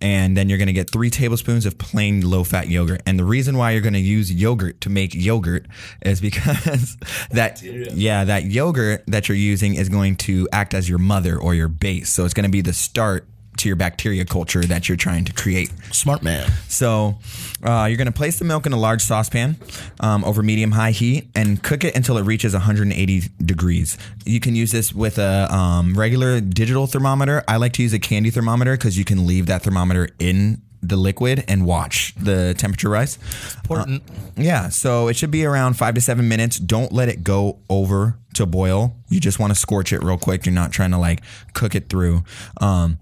and 0.00 0.36
then 0.36 0.48
you're 0.48 0.58
gonna 0.58 0.72
get 0.72 0.90
three 0.90 1.10
tablespoons 1.10 1.66
of 1.66 1.76
plain 1.78 2.20
low-fat 2.28 2.68
yogurt. 2.68 3.02
And 3.06 3.18
the 3.18 3.24
reason 3.24 3.56
why 3.56 3.72
you're 3.72 3.80
gonna 3.82 3.98
use 3.98 4.32
yogurt 4.32 4.80
to 4.82 4.90
make 4.90 5.14
yogurt 5.14 5.66
is 6.02 6.20
because 6.20 6.96
that 7.32 7.62
yeah 7.62 8.24
that 8.24 8.44
yogurt 8.44 9.04
that 9.08 9.28
you're 9.28 9.36
using 9.36 9.74
is 9.74 9.88
going 9.88 10.16
to 10.16 10.48
act 10.52 10.74
as 10.74 10.88
your 10.88 10.98
mother 10.98 11.36
or 11.36 11.54
your 11.54 11.68
base. 11.68 12.10
So 12.10 12.24
it's 12.24 12.34
gonna 12.34 12.48
be 12.48 12.60
the 12.60 12.72
start 12.72 13.26
to 13.58 13.68
your 13.68 13.76
bacteria 13.76 14.24
culture 14.24 14.62
that 14.62 14.88
you're 14.88 14.96
trying 14.96 15.24
to 15.24 15.32
create. 15.32 15.70
Smart 15.92 16.22
man. 16.22 16.50
So 16.68 17.18
uh, 17.62 17.86
you're 17.88 17.96
going 17.96 18.06
to 18.06 18.12
place 18.12 18.38
the 18.38 18.44
milk 18.44 18.66
in 18.66 18.72
a 18.72 18.78
large 18.78 19.02
saucepan 19.02 19.56
um, 20.00 20.24
over 20.24 20.42
medium 20.42 20.72
high 20.72 20.90
heat 20.90 21.28
and 21.34 21.62
cook 21.62 21.84
it 21.84 21.96
until 21.96 22.18
it 22.18 22.22
reaches 22.22 22.52
180 22.52 23.22
degrees. 23.44 23.96
You 24.24 24.40
can 24.40 24.54
use 24.54 24.72
this 24.72 24.92
with 24.92 25.18
a 25.18 25.52
um, 25.54 25.94
regular 25.94 26.40
digital 26.40 26.86
thermometer. 26.86 27.42
I 27.48 27.56
like 27.56 27.72
to 27.74 27.82
use 27.82 27.92
a 27.92 27.98
candy 27.98 28.30
thermometer 28.30 28.72
because 28.76 28.98
you 28.98 29.04
can 29.04 29.26
leave 29.26 29.46
that 29.46 29.62
thermometer 29.62 30.08
in 30.18 30.62
the 30.88 30.96
liquid 30.96 31.44
and 31.48 31.64
watch 31.64 32.14
the 32.16 32.54
temperature 32.58 32.90
rise. 32.90 33.18
Important. 33.56 34.02
Yeah, 34.36 34.68
so 34.68 35.08
it 35.08 35.16
should 35.16 35.30
be 35.30 35.44
around 35.44 35.74
five 35.74 35.94
to 35.94 36.00
seven 36.00 36.28
minutes. 36.28 36.58
Don't 36.58 36.92
let 36.92 37.08
it 37.08 37.24
go 37.24 37.58
over 37.70 38.18
to 38.34 38.46
boil. 38.46 38.94
You 39.08 39.20
just 39.20 39.38
want 39.38 39.52
to 39.52 39.58
scorch 39.58 39.92
it 39.92 40.02
real 40.02 40.18
quick. 40.18 40.44
You're 40.44 40.54
not 40.54 40.72
trying 40.72 40.90
to 40.90 40.98
like 40.98 41.22
cook 41.54 41.74
it 41.74 41.88
through. 41.88 42.24
Um, 42.60 42.98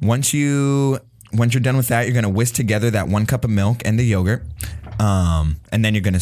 once 0.00 0.32
you 0.34 0.98
once 1.32 1.54
you're 1.54 1.62
done 1.62 1.76
with 1.76 1.88
that, 1.88 2.06
you're 2.06 2.14
gonna 2.14 2.28
whisk 2.28 2.54
together 2.54 2.90
that 2.90 3.08
one 3.08 3.26
cup 3.26 3.44
of 3.44 3.50
milk 3.50 3.82
and 3.84 3.98
the 3.98 4.04
yogurt, 4.04 4.42
um, 4.98 5.56
and 5.72 5.84
then 5.84 5.94
you're 5.94 6.02
gonna 6.02 6.20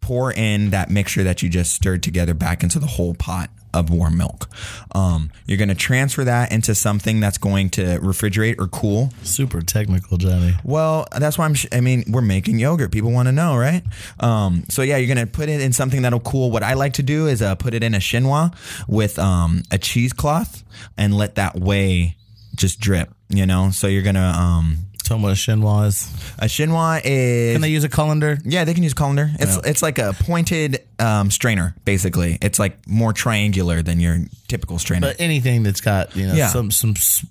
pour 0.00 0.32
in 0.32 0.70
that 0.70 0.90
mixture 0.90 1.24
that 1.24 1.42
you 1.42 1.48
just 1.48 1.72
stirred 1.72 2.02
together 2.02 2.34
back 2.34 2.62
into 2.62 2.78
the 2.78 2.86
whole 2.86 3.14
pot 3.14 3.50
of 3.74 3.90
warm 3.90 4.16
milk. 4.16 4.48
Um, 4.94 5.30
you're 5.46 5.58
gonna 5.58 5.74
transfer 5.74 6.24
that 6.24 6.50
into 6.50 6.74
something 6.74 7.20
that's 7.20 7.38
going 7.38 7.70
to 7.70 7.98
refrigerate 7.98 8.58
or 8.58 8.68
cool. 8.68 9.10
Super 9.22 9.60
technical, 9.60 10.16
Jhonny. 10.16 10.58
Well, 10.64 11.06
that's 11.16 11.36
why 11.36 11.44
I'm. 11.44 11.54
Sh- 11.54 11.66
I 11.72 11.80
mean, 11.80 12.04
we're 12.08 12.22
making 12.22 12.58
yogurt. 12.58 12.90
People 12.90 13.12
want 13.12 13.26
to 13.26 13.32
know, 13.32 13.56
right? 13.56 13.82
Um, 14.20 14.64
so 14.68 14.82
yeah, 14.82 14.96
you're 14.96 15.14
gonna 15.14 15.26
put 15.26 15.48
it 15.48 15.60
in 15.60 15.72
something 15.72 16.02
that'll 16.02 16.20
cool. 16.20 16.50
What 16.50 16.62
I 16.62 16.74
like 16.74 16.94
to 16.94 17.02
do 17.02 17.26
is 17.26 17.42
uh, 17.42 17.54
put 17.54 17.74
it 17.74 17.82
in 17.82 17.94
a 17.94 18.00
chinois 18.00 18.50
with 18.88 19.18
um, 19.18 19.62
a 19.70 19.78
cheesecloth 19.78 20.64
and 20.96 21.14
let 21.14 21.34
that 21.34 21.56
whey 21.56 22.16
just 22.56 22.80
drip. 22.80 23.10
You 23.28 23.46
know, 23.46 23.70
so 23.70 23.86
you're 23.86 24.02
gonna 24.02 24.20
um, 24.38 24.78
Tell 25.02 25.16
them 25.16 25.22
what 25.22 25.32
a 25.32 25.36
chinois 25.36 25.86
is. 25.86 26.12
a 26.38 26.46
chinois 26.46 27.00
is. 27.04 27.54
Can 27.54 27.60
they 27.60 27.70
use 27.70 27.84
a 27.84 27.88
colander? 27.88 28.38
yeah, 28.44 28.64
they 28.64 28.74
can 28.74 28.82
use 28.82 28.92
a 28.92 28.96
colander. 28.96 29.30
It's 29.38 29.56
it's 29.66 29.82
like 29.82 29.98
a 29.98 30.14
pointed 30.20 30.80
um, 31.00 31.30
strainer, 31.30 31.74
basically. 31.84 32.38
It's 32.40 32.58
like 32.58 32.86
more 32.88 33.12
triangular 33.12 33.82
than 33.82 33.98
your 34.00 34.18
typical 34.48 34.78
strainer. 34.78 35.08
But 35.08 35.20
anything 35.20 35.62
that's 35.64 35.80
got 35.80 36.14
you 36.16 36.26
know 36.26 36.34
Yeah. 36.34 36.48
some 36.48 36.70
some 36.70 36.94
s- 36.96 37.24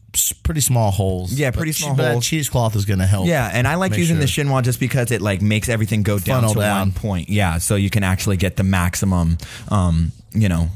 pretty 0.44 0.62
small 0.62 0.92
holes. 0.92 1.34
Yeah, 1.34 1.52
But 1.52 1.58
pretty 1.58 1.72
small 1.74 1.96
but 1.96 2.12
holes. 2.12 2.26
cheesecloth 2.26 2.76
is 2.78 2.86
going 2.86 3.00
to 3.00 3.06
help. 3.06 3.28
Yeah, 3.28 3.50
and 3.54 3.68
I 3.68 3.76
like 3.76 3.96
using 3.98 4.20
the 4.20 4.28
sure. 4.28 4.44
chinois 4.46 4.62
just 4.64 4.80
because 4.80 5.12
it 5.12 5.22
like 5.22 5.42
makes 5.42 5.68
everything 5.70 6.04
go 6.04 6.18
down 6.20 6.42
Funnel 6.42 6.54
to 6.56 6.60
down. 6.60 6.80
one 6.80 6.92
point. 6.94 7.30
Yeah, 7.30 7.58
so 7.58 7.76
you 7.76 7.90
can 7.90 8.04
actually 8.04 8.38
get 8.38 8.56
the 8.58 8.64
maximum, 8.64 9.38
um, 9.70 10.12
you 10.34 10.48
know, 10.50 10.70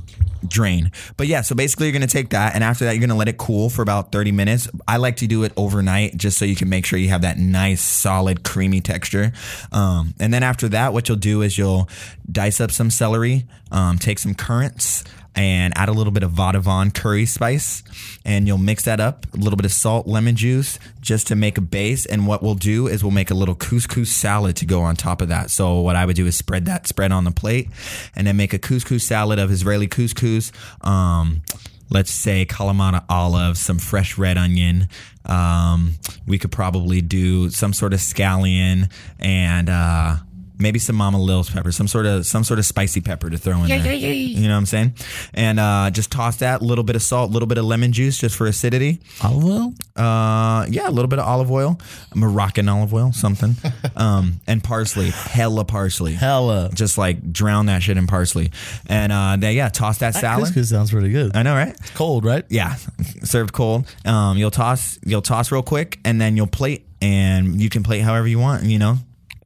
drain. 0.47 0.91
But 1.17 1.27
yeah, 1.27 1.41
so 1.41 1.55
basically 1.55 1.87
you're 1.87 1.93
gonna 1.93 2.07
take 2.07 2.29
that, 2.29 2.55
and 2.55 2.63
after 2.63 2.85
that 2.85 2.93
you're 2.93 3.01
gonna 3.01 3.17
let 3.17 3.27
it 3.27 3.37
cool 3.37 3.69
for 3.69 3.81
about 3.81 4.11
30 4.11 4.31
minutes. 4.31 4.67
I 4.87 4.97
like 4.97 5.17
to 5.17 5.27
do 5.27 5.43
it 5.43 5.53
overnight 5.57 6.17
just 6.17 6.37
so 6.37 6.45
you 6.45 6.55
can 6.55 6.69
make 6.69 6.85
sure 6.85 6.97
you 6.99 7.09
have 7.09 7.21
that 7.21 7.37
nice, 7.37 7.81
solid, 7.81 8.43
creamy 8.43 8.81
texture. 8.81 9.31
Um, 9.71 10.13
and 10.19 10.33
then 10.33 10.43
after 10.43 10.69
that, 10.69 10.93
what 10.93 11.09
you'll 11.09 11.17
do 11.17 11.41
is 11.41 11.57
you'll 11.57 11.89
dice 12.31 12.61
up 12.61 12.71
some 12.71 12.89
celery, 12.89 13.45
um, 13.71 13.97
take 13.97 14.19
some 14.19 14.35
currants 14.35 15.03
and 15.35 15.73
add 15.77 15.89
a 15.89 15.93
little 15.93 16.11
bit 16.11 16.23
of 16.23 16.31
Vadouvan 16.31 16.93
curry 16.93 17.25
spice, 17.25 17.83
and 18.25 18.47
you'll 18.47 18.57
mix 18.57 18.83
that 18.83 18.99
up. 18.99 19.25
A 19.33 19.37
little 19.37 19.57
bit 19.57 19.65
of 19.65 19.71
salt, 19.71 20.07
lemon 20.07 20.35
juice, 20.35 20.79
just 21.01 21.27
to 21.27 21.35
make 21.35 21.57
a 21.57 21.61
base. 21.61 22.05
And 22.05 22.27
what 22.27 22.43
we'll 22.43 22.55
do 22.55 22.87
is 22.87 23.03
we'll 23.03 23.11
make 23.11 23.31
a 23.31 23.35
little 23.35 23.55
couscous 23.55 24.11
salad 24.11 24.55
to 24.57 24.65
go 24.65 24.81
on 24.81 24.95
top 24.95 25.21
of 25.21 25.29
that. 25.29 25.49
So 25.51 25.79
what 25.81 25.95
I 25.95 26.05
would 26.05 26.15
do 26.15 26.25
is 26.25 26.35
spread 26.35 26.65
that 26.65 26.87
spread 26.87 27.11
on 27.11 27.23
the 27.23 27.31
plate, 27.31 27.69
and 28.15 28.27
then 28.27 28.37
make 28.37 28.53
a 28.53 28.59
couscous 28.59 29.03
salad 29.03 29.39
of 29.39 29.51
Israeli 29.51 29.87
couscous. 29.87 30.51
Um, 30.81 31.41
let's 31.89 32.11
say 32.11 32.45
Kalamata 32.45 33.03
olives, 33.09 33.59
some 33.59 33.79
fresh 33.79 34.17
red 34.17 34.37
onion. 34.37 34.87
Um, 35.25 35.93
we 36.27 36.37
could 36.37 36.51
probably 36.51 37.01
do 37.01 37.49
some 37.49 37.73
sort 37.73 37.93
of 37.93 37.99
scallion 37.99 38.91
and 39.19 39.69
uh, 39.69 40.15
maybe 40.59 40.77
some 40.77 40.95
Mama 40.95 41.19
Lil's 41.19 41.49
pepper, 41.49 41.71
some 41.71 41.87
sort 41.87 42.05
of 42.05 42.25
some 42.25 42.43
sort 42.43 42.59
of 42.59 42.65
spicy 42.65 43.01
pepper 43.01 43.29
to 43.29 43.37
throw 43.37 43.63
in 43.63 43.67
there. 43.67 43.93
You 43.93 44.47
know 44.47 44.53
what 44.53 44.57
I'm 44.57 44.65
saying? 44.65 44.93
And 45.33 45.59
uh, 45.59 45.89
just 45.91 46.11
toss 46.11 46.37
that, 46.37 46.61
a 46.61 46.63
little 46.63 46.83
bit 46.83 46.95
of 46.95 47.01
salt, 47.01 47.29
a 47.29 47.33
little 47.33 47.47
bit 47.47 47.57
of 47.57 47.65
lemon 47.65 47.91
juice 47.91 48.17
just 48.17 48.35
for 48.35 48.45
acidity. 48.45 48.99
Olive 49.23 49.45
oil? 49.45 49.73
Uh, 49.95 50.65
yeah, 50.69 50.87
a 50.87 50.91
little 50.91 51.07
bit 51.07 51.19
of 51.19 51.25
olive 51.25 51.49
oil, 51.49 51.79
Moroccan 52.13 52.67
olive 52.69 52.93
oil, 52.93 53.11
something, 53.13 53.55
um, 53.95 54.41
and 54.47 54.63
parsley, 54.63 55.09
hella 55.09 55.65
parsley. 55.65 56.13
Hella. 56.13 56.69
Just 56.73 56.97
like 56.97 57.31
drown 57.31 57.67
that 57.67 57.81
shit 57.81 57.97
in 57.97 58.07
parsley, 58.07 58.51
and 58.87 59.11
uh, 59.11 59.37
then 59.37 59.55
yeah, 59.55 59.69
toss 59.69 59.99
that, 59.99 60.13
salad. 60.13 60.45
Couscous 60.45 60.69
sounds 60.69 60.91
pretty 60.91 61.09
good. 61.09 61.35
I 61.35 61.43
know, 61.43 61.55
right? 61.55 61.69
It's 61.69 61.91
Cold, 61.91 62.25
right? 62.25 62.45
Yeah, 62.49 62.75
served 63.23 63.53
cold. 63.53 63.87
Um, 64.05 64.37
you'll 64.37 64.51
toss, 64.51 64.99
you'll 65.05 65.21
toss 65.21 65.51
real 65.51 65.63
quick, 65.63 65.99
and 66.03 66.19
then 66.19 66.35
you'll 66.35 66.47
plate, 66.47 66.85
and 67.01 67.61
you 67.61 67.69
can 67.69 67.83
plate 67.83 68.01
however 68.01 68.27
you 68.27 68.39
want. 68.39 68.63
You 68.63 68.79
know, 68.79 68.97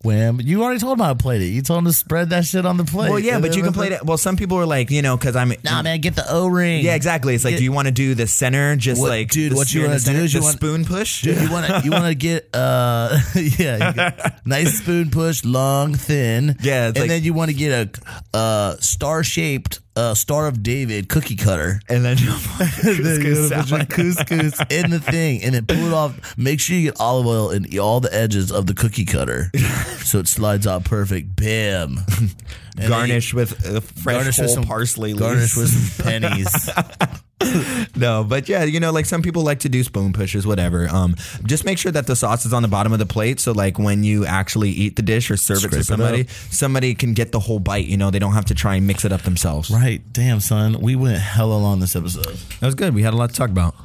Wham. 0.04 0.39
You 0.41 0.64
already 0.64 0.80
told 0.80 0.99
him 0.99 1.04
how 1.06 1.14
to 1.14 1.18
plate 1.18 1.41
it. 1.41 1.45
You 1.47 1.62
told 1.62 1.80
him 1.80 1.86
to 1.86 1.93
spread 1.93 2.32
that 2.32 2.45
shit 2.45 2.66
on 2.66 2.78
the 2.78 2.84
plate. 2.84 3.10
Well, 3.10 3.20
yeah, 3.20 3.39
but 3.39 3.56
you 3.56 3.64
can 3.64 3.72
play 3.74 3.88
it. 3.88 4.04
Well, 4.06 4.18
some 4.18 4.36
people 4.36 4.58
are 4.58 4.66
like, 4.66 4.91
you 4.91 5.01
know, 5.01 5.16
because 5.16 5.36
I'm. 5.36 5.54
Nah, 5.64 5.82
man, 5.82 6.01
get 6.01 6.16
the 6.16 6.26
O 6.30 6.47
ring. 6.47 6.84
Yeah, 6.84 6.95
exactly. 6.95 7.34
It's 7.36 7.43
like, 7.45 7.54
Get- 7.54 7.58
do 7.60 7.64
you 7.64 7.72
want 7.72 7.88
to 7.88 7.93
do 7.93 8.14
the 8.14 8.28
center, 8.28 8.76
just 8.76 8.99
What- 8.99 9.10
like, 9.10 9.30
dude, 9.30 9.54
the 9.54 9.56
what 9.56 9.74
you 9.74 9.82
in 9.82 9.88
wanna 9.88 9.95
the 9.95 10.01
center, 10.01 10.20
do 10.20 10.26
is 10.26 10.34
you 10.34 10.39
the 10.41 10.43
want- 10.43 10.58
spoon 10.58 10.86
push? 10.86 11.22
Dude, 11.22 11.41
you 11.41 11.49
want 11.51 11.68
to 11.68 11.82
you 11.86 11.91
want 11.91 12.06
to 12.06 12.16
get 12.16 12.49
uh 12.54 13.18
yeah, 13.36 13.88
you 13.89 13.93
get 13.93 14.41
nice 14.45 14.78
spoon 14.78 15.10
push, 15.10 15.45
long, 15.45 15.93
thin. 15.95 16.58
Yeah, 16.62 16.88
and 16.88 16.97
like- 16.97 17.08
then 17.10 17.24
you 17.24 17.34
want 17.34 17.51
to 17.51 17.56
get 17.56 17.99
a 18.34 18.38
uh 18.38 18.76
star 18.82 19.24
shaped 19.24 19.80
uh 19.96 20.14
Star 20.16 20.48
of 20.48 20.64
David 20.64 21.08
cookie 21.10 21.36
cutter. 21.36 21.80
and 21.89 22.04
then 22.04 22.18
And 22.18 23.06
then 23.06 23.22
you 23.22 23.50
put 23.50 23.70
your 23.70 23.80
couscous 23.86 24.72
in 24.72 24.89
the 24.91 25.00
thing, 25.00 25.44
and 25.44 25.54
then 25.56 25.66
pull 25.66 25.86
it 25.88 25.94
off. 25.94 26.38
Make 26.38 26.60
sure 26.60 26.76
you 26.76 26.91
get 26.91 27.00
olive 27.00 27.28
oil 27.28 27.52
in 27.52 27.78
all 27.80 28.00
the 28.00 28.14
edges 28.14 28.52
of 28.52 28.66
the 28.68 28.74
cookie 28.74 29.06
cutter, 29.06 29.52
so 30.04 30.20
it 30.20 30.28
slides 30.28 30.66
out 30.68 30.84
perfect. 30.86 31.36
Bam. 31.36 32.00
And 32.76 32.86
then 32.86 32.89
you- 32.89 32.89
garnish 33.08 33.34
with 33.36 33.52
uh, 33.68 33.82
fresh 33.82 34.16
garnish 34.16 34.36
whole 34.38 34.46
with 34.46 34.52
some 34.56 34.64
parsley. 34.64 35.14
Garnish 35.14 35.56
with 35.56 35.70
some 35.70 36.06
pennies. 36.06 36.70
no, 37.96 38.24
but 38.24 38.48
yeah, 38.50 38.64
you 38.64 38.80
know, 38.80 38.91
like 38.91 39.06
some 39.06 39.22
people 39.22 39.44
like 39.44 39.60
to 39.60 39.70
do 39.70 39.84
spoon 39.84 40.14
pushes, 40.14 40.46
whatever. 40.46 40.88
Um, 40.89 41.16
just 41.46 41.66
make 41.66 41.78
sure 41.78 41.91
that 41.91 42.08
the 42.08 42.16
sauce 42.16 42.46
is 42.46 42.54
on 42.54 42.62
the 42.62 42.68
bottom 42.68 42.94
of 42.94 43.00
the 43.00 43.06
plate, 43.06 43.39
so 43.39 43.52
like 43.52 43.78
when 43.80 44.04
you 44.04 44.26
actually 44.26 44.70
eat 44.70 44.96
the 44.96 45.02
dish 45.02 45.30
or 45.32 45.38
serve 45.38 45.58
Scrape 45.60 45.74
it 45.74 45.76
it 45.76 45.80
to 45.80 45.84
somebody, 45.86 46.22
up. 46.22 46.30
somebody 46.30 46.96
can 46.96 47.14
get 47.14 47.32
the 47.32 47.39
whole 47.39 47.60
bite. 47.60 47.86
You 47.86 47.98
know, 47.98 48.12
they 48.12 48.20
don't 48.20 48.34
have 48.34 48.46
to 48.46 48.56
try 48.56 48.76
and 48.76 48.88
mix 48.88 49.06
it 49.06 49.12
up 49.12 49.22
themselves. 49.22 49.70
right. 49.70 50.02
Damn, 50.12 50.39
son. 50.39 50.80
We 50.80 50.96
went 50.96 51.18
hella 51.20 51.56
long 51.56 51.80
this 51.80 51.96
episode. 51.96 52.36
That 52.60 52.66
was 52.66 52.76
good. 52.76 52.94
We 52.94 53.04
had 53.04 53.14
a 53.14 53.18
lot 53.18 53.30
to 53.30 53.36
talk 53.36 53.50
about. 53.50 53.76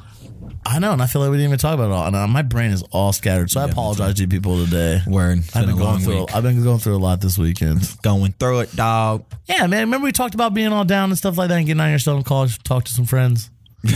I 0.71 0.77
know, 0.79 0.93
and 0.93 1.01
I 1.01 1.07
feel 1.07 1.21
like 1.21 1.31
we 1.31 1.37
didn't 1.37 1.49
even 1.49 1.57
talk 1.59 1.73
about 1.73 1.89
it 1.89 1.93
all. 1.93 2.05
And 2.05 2.15
uh, 2.15 2.27
my 2.27 2.43
brain 2.43 2.69
is 2.71 2.83
all 2.91 3.11
scattered. 3.11 3.49
So 3.49 3.59
I 3.59 3.65
apologize 3.65 4.13
to 4.15 4.21
you 4.21 4.27
people 4.27 4.63
today. 4.65 5.01
Word. 5.07 5.39
It's 5.39 5.55
I've 5.55 5.65
been 5.65 5.75
been 5.75 5.81
a 5.81 5.83
long 5.83 5.93
going 5.95 6.03
through. 6.05 6.19
week. 6.19 6.35
I've 6.35 6.43
been 6.43 6.63
going 6.63 6.77
through 6.79 6.95
a 6.95 6.99
lot 6.99 7.21
this 7.21 7.37
weekend. 7.37 7.81
Going 8.03 8.33
through 8.33 8.59
it, 8.59 8.75
dog. 8.75 9.25
Yeah, 9.47 9.65
man. 9.67 9.81
Remember 9.81 10.05
we 10.05 10.11
talked 10.11 10.35
about 10.35 10.53
being 10.53 10.71
all 10.71 10.85
down 10.85 11.09
and 11.09 11.17
stuff 11.17 11.37
like 11.37 11.49
that, 11.49 11.57
and 11.57 11.65
getting 11.65 11.81
on 11.81 11.89
yourself 11.89 12.17
and 12.17 12.25
call, 12.25 12.47
talk 12.63 12.83
to 12.85 12.91
some 12.91 13.05
friends. 13.05 13.49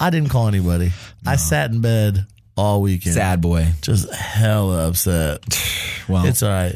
I 0.00 0.10
didn't 0.10 0.30
call 0.30 0.48
anybody. 0.48 0.90
I 1.26 1.36
sat 1.36 1.70
in 1.70 1.80
bed 1.80 2.26
all 2.56 2.82
weekend, 2.82 3.14
Sad 3.14 3.40
boy. 3.40 3.68
just 3.82 4.12
hella 4.12 4.88
upset. 4.88 5.44
Well, 6.08 6.24
It's 6.26 6.42
all 6.42 6.48
right. 6.50 6.74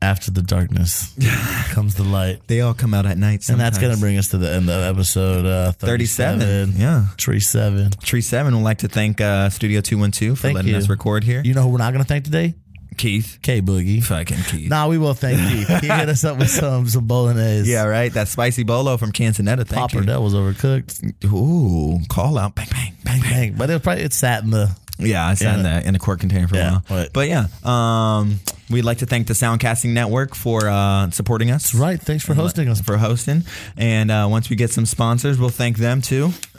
After 0.00 0.30
the 0.30 0.42
darkness 0.42 1.12
comes 1.72 1.96
the 1.96 2.04
light. 2.04 2.40
they 2.46 2.60
all 2.60 2.72
come 2.72 2.94
out 2.94 3.04
at 3.04 3.18
night. 3.18 3.48
And 3.48 3.58
that's 3.60 3.78
going 3.78 3.92
to 3.92 3.98
bring 4.00 4.16
us 4.16 4.28
to 4.28 4.38
the 4.38 4.48
end 4.48 4.70
of 4.70 4.80
episode 4.96 5.44
uh, 5.44 5.72
37. 5.72 6.38
37. 6.40 6.80
Yeah. 6.80 7.06
Tree 7.16 7.40
7. 7.40 7.90
Tree 8.02 8.20
Seven 8.20 8.54
would 8.54 8.62
like 8.62 8.78
to 8.78 8.88
thank 8.88 9.20
uh, 9.20 9.50
Studio 9.50 9.80
Two 9.80 9.98
One 9.98 10.12
Two 10.12 10.36
for 10.36 10.42
Thank 10.42 10.54
letting 10.54 10.70
you. 10.70 10.76
us 10.76 10.88
record 10.88 11.24
here. 11.24 11.42
You 11.44 11.52
know 11.52 11.62
who 11.62 11.70
we're 11.70 11.78
not 11.78 11.92
going 11.92 12.04
to 12.04 12.08
thank 12.08 12.24
today? 12.24 12.54
Keith, 12.96 13.38
K 13.42 13.60
Boogie. 13.60 14.02
fucking 14.02 14.38
Keith. 14.44 14.70
Nah, 14.70 14.86
we 14.88 14.98
will 14.98 15.14
thank 15.14 15.38
Keith. 15.38 15.80
He 15.80 15.86
hit 15.92 16.08
us 16.08 16.24
up 16.24 16.38
with 16.38 16.50
some 16.50 16.86
some 16.88 17.06
bolognese. 17.06 17.70
Yeah, 17.70 17.84
right. 17.84 18.12
That 18.12 18.26
spicy 18.28 18.62
bolo 18.64 18.96
from 18.96 19.12
Cantinetta. 19.12 19.66
Thank 19.66 19.80
Popper, 19.80 19.98
you. 19.98 20.04
that 20.06 20.20
was 20.22 20.34
overcooked. 20.34 21.24
Ooh, 21.26 22.00
call 22.08 22.38
out, 22.38 22.54
bang, 22.56 22.66
bang, 22.70 22.94
bang, 23.04 23.20
bang. 23.20 23.54
But 23.56 23.70
it 23.70 23.82
probably 23.82 24.02
it 24.04 24.12
sat 24.12 24.42
in 24.44 24.50
the. 24.50 24.76
Yeah, 24.98 25.26
I 25.26 25.34
sat 25.34 25.56
in 25.56 25.62
that 25.64 25.86
in 25.86 25.94
a 25.94 25.98
quart 25.98 26.20
container 26.20 26.48
for 26.48 26.56
Yeah, 26.56 26.68
a 26.68 26.72
while. 26.72 26.84
right. 26.90 27.10
But 27.12 27.28
yeah, 27.28 27.46
um, 27.64 28.40
we'd 28.70 28.82
like 28.84 28.98
to 28.98 29.06
thank 29.06 29.26
the 29.28 29.34
Soundcasting 29.34 29.90
Network 29.92 30.34
for 30.34 30.68
uh, 30.68 31.10
supporting 31.10 31.50
us. 31.50 31.74
Right. 31.74 32.00
Thanks 32.00 32.24
for 32.24 32.34
hosting 32.34 32.68
us. 32.68 32.80
For 32.80 32.96
hosting, 32.96 33.44
and 33.76 34.10
uh, 34.10 34.26
once 34.30 34.50
we 34.50 34.56
get 34.56 34.70
some 34.70 34.86
sponsors, 34.86 35.38
we'll 35.38 35.50
thank 35.50 35.76
them 35.78 36.02
too. 36.02 36.30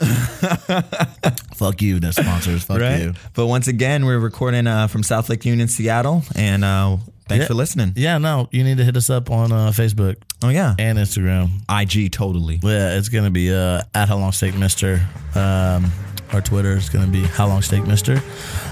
Fuck 1.54 1.82
you, 1.82 2.00
no 2.00 2.10
sponsors. 2.10 2.64
Fuck 2.64 2.80
you. 3.00 3.14
But 3.34 3.46
once 3.46 3.68
again, 3.68 4.06
we're 4.06 4.18
recording 4.18 4.66
uh, 4.66 4.86
from 4.86 5.02
South 5.02 5.28
Lake 5.28 5.44
Union, 5.44 5.68
Seattle, 5.68 6.22
and 6.34 6.64
uh, 6.64 6.96
thanks 7.28 7.42
Yeah. 7.42 7.46
for 7.48 7.54
listening. 7.54 7.92
Yeah, 7.96 8.18
no, 8.18 8.48
you 8.50 8.64
need 8.64 8.78
to 8.78 8.84
hit 8.84 8.96
us 8.96 9.10
up 9.10 9.30
on 9.30 9.52
uh, 9.52 9.68
Facebook 9.70 10.16
Oh 10.42 10.48
yeah, 10.48 10.74
and 10.78 10.96
Instagram. 10.98 11.50
IG 11.68 12.12
totally. 12.12 12.60
Yeah, 12.62 12.96
it's 12.96 13.10
gonna 13.10 13.30
be 13.30 13.52
uh, 13.54 13.82
at 13.94 14.08
How 14.08 14.16
Long 14.16 14.32
Steak 14.32 14.56
Mister. 14.56 15.06
Um, 15.34 15.92
our 16.32 16.40
Twitter 16.40 16.76
is 16.76 16.88
gonna 16.88 17.06
be 17.06 17.22
How 17.24 17.46
Long 17.46 17.62
Steak 17.62 17.86
Mister. 17.86 18.22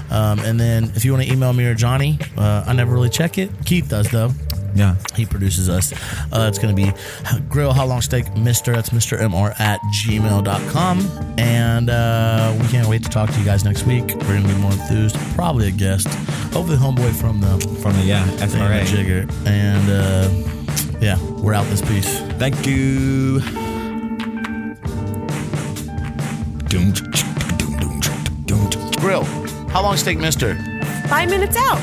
Um, 0.09 0.39
and 0.39 0.59
then 0.59 0.85
if 0.95 1.05
you 1.05 1.11
want 1.13 1.23
to 1.25 1.31
email 1.31 1.53
me 1.53 1.65
or 1.65 1.75
Jhonny, 1.75 2.19
uh, 2.37 2.63
I 2.65 2.73
never 2.73 2.93
really 2.93 3.09
check 3.09 3.37
it. 3.37 3.51
Keith 3.65 3.87
does 3.89 4.09
though. 4.09 4.31
Yeah. 4.75 4.95
He 5.15 5.25
produces 5.25 5.69
us. 5.69 5.91
Uh, 6.31 6.47
it's 6.47 6.59
going 6.59 6.75
to 6.75 6.81
be 6.81 6.91
Grill 7.49 7.73
How 7.73 7.85
Long 7.85 8.01
Steak 8.01 8.25
Mr. 8.35 8.73
That's 8.73 8.89
Mr. 8.91 9.19
MR 9.19 9.59
at 9.59 9.79
gmail.com. 9.81 11.35
And 11.39 11.89
uh, 11.89 12.55
we 12.61 12.67
can't 12.67 12.87
wait 12.87 13.03
to 13.03 13.09
talk 13.09 13.31
to 13.31 13.39
you 13.39 13.45
guys 13.45 13.63
next 13.63 13.85
week. 13.85 14.03
We're 14.03 14.27
going 14.27 14.43
to 14.43 14.47
be 14.47 14.55
more 14.61 14.71
enthused. 14.71 15.15
Probably 15.35 15.67
a 15.67 15.71
guest. 15.71 16.07
Hopefully, 16.53 16.77
homeboy 16.77 17.19
from 17.19 17.41
the 17.41 17.59
From 17.81 17.93
the 17.93 18.03
yeah 18.03 18.25
FRA. 18.47 18.85
Jigger. 18.85 19.27
And 19.45 19.89
uh, 19.89 20.99
yeah, 21.01 21.19
we're 21.41 21.53
out 21.53 21.65
this 21.67 21.81
piece. 21.81 22.19
Thank 22.37 22.65
you. 22.65 23.39
Doom. 26.69 27.28
Grill 29.09 29.23
How 29.69 29.81
Long 29.81 29.97
Steak 29.97 30.19
Mister. 30.19 30.53
Five 31.07 31.31
minutes 31.31 31.57
out. 31.57 31.81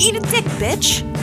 Eat 0.00 0.16
a 0.16 0.20
dick, 0.20 0.44
bitch. 0.58 1.15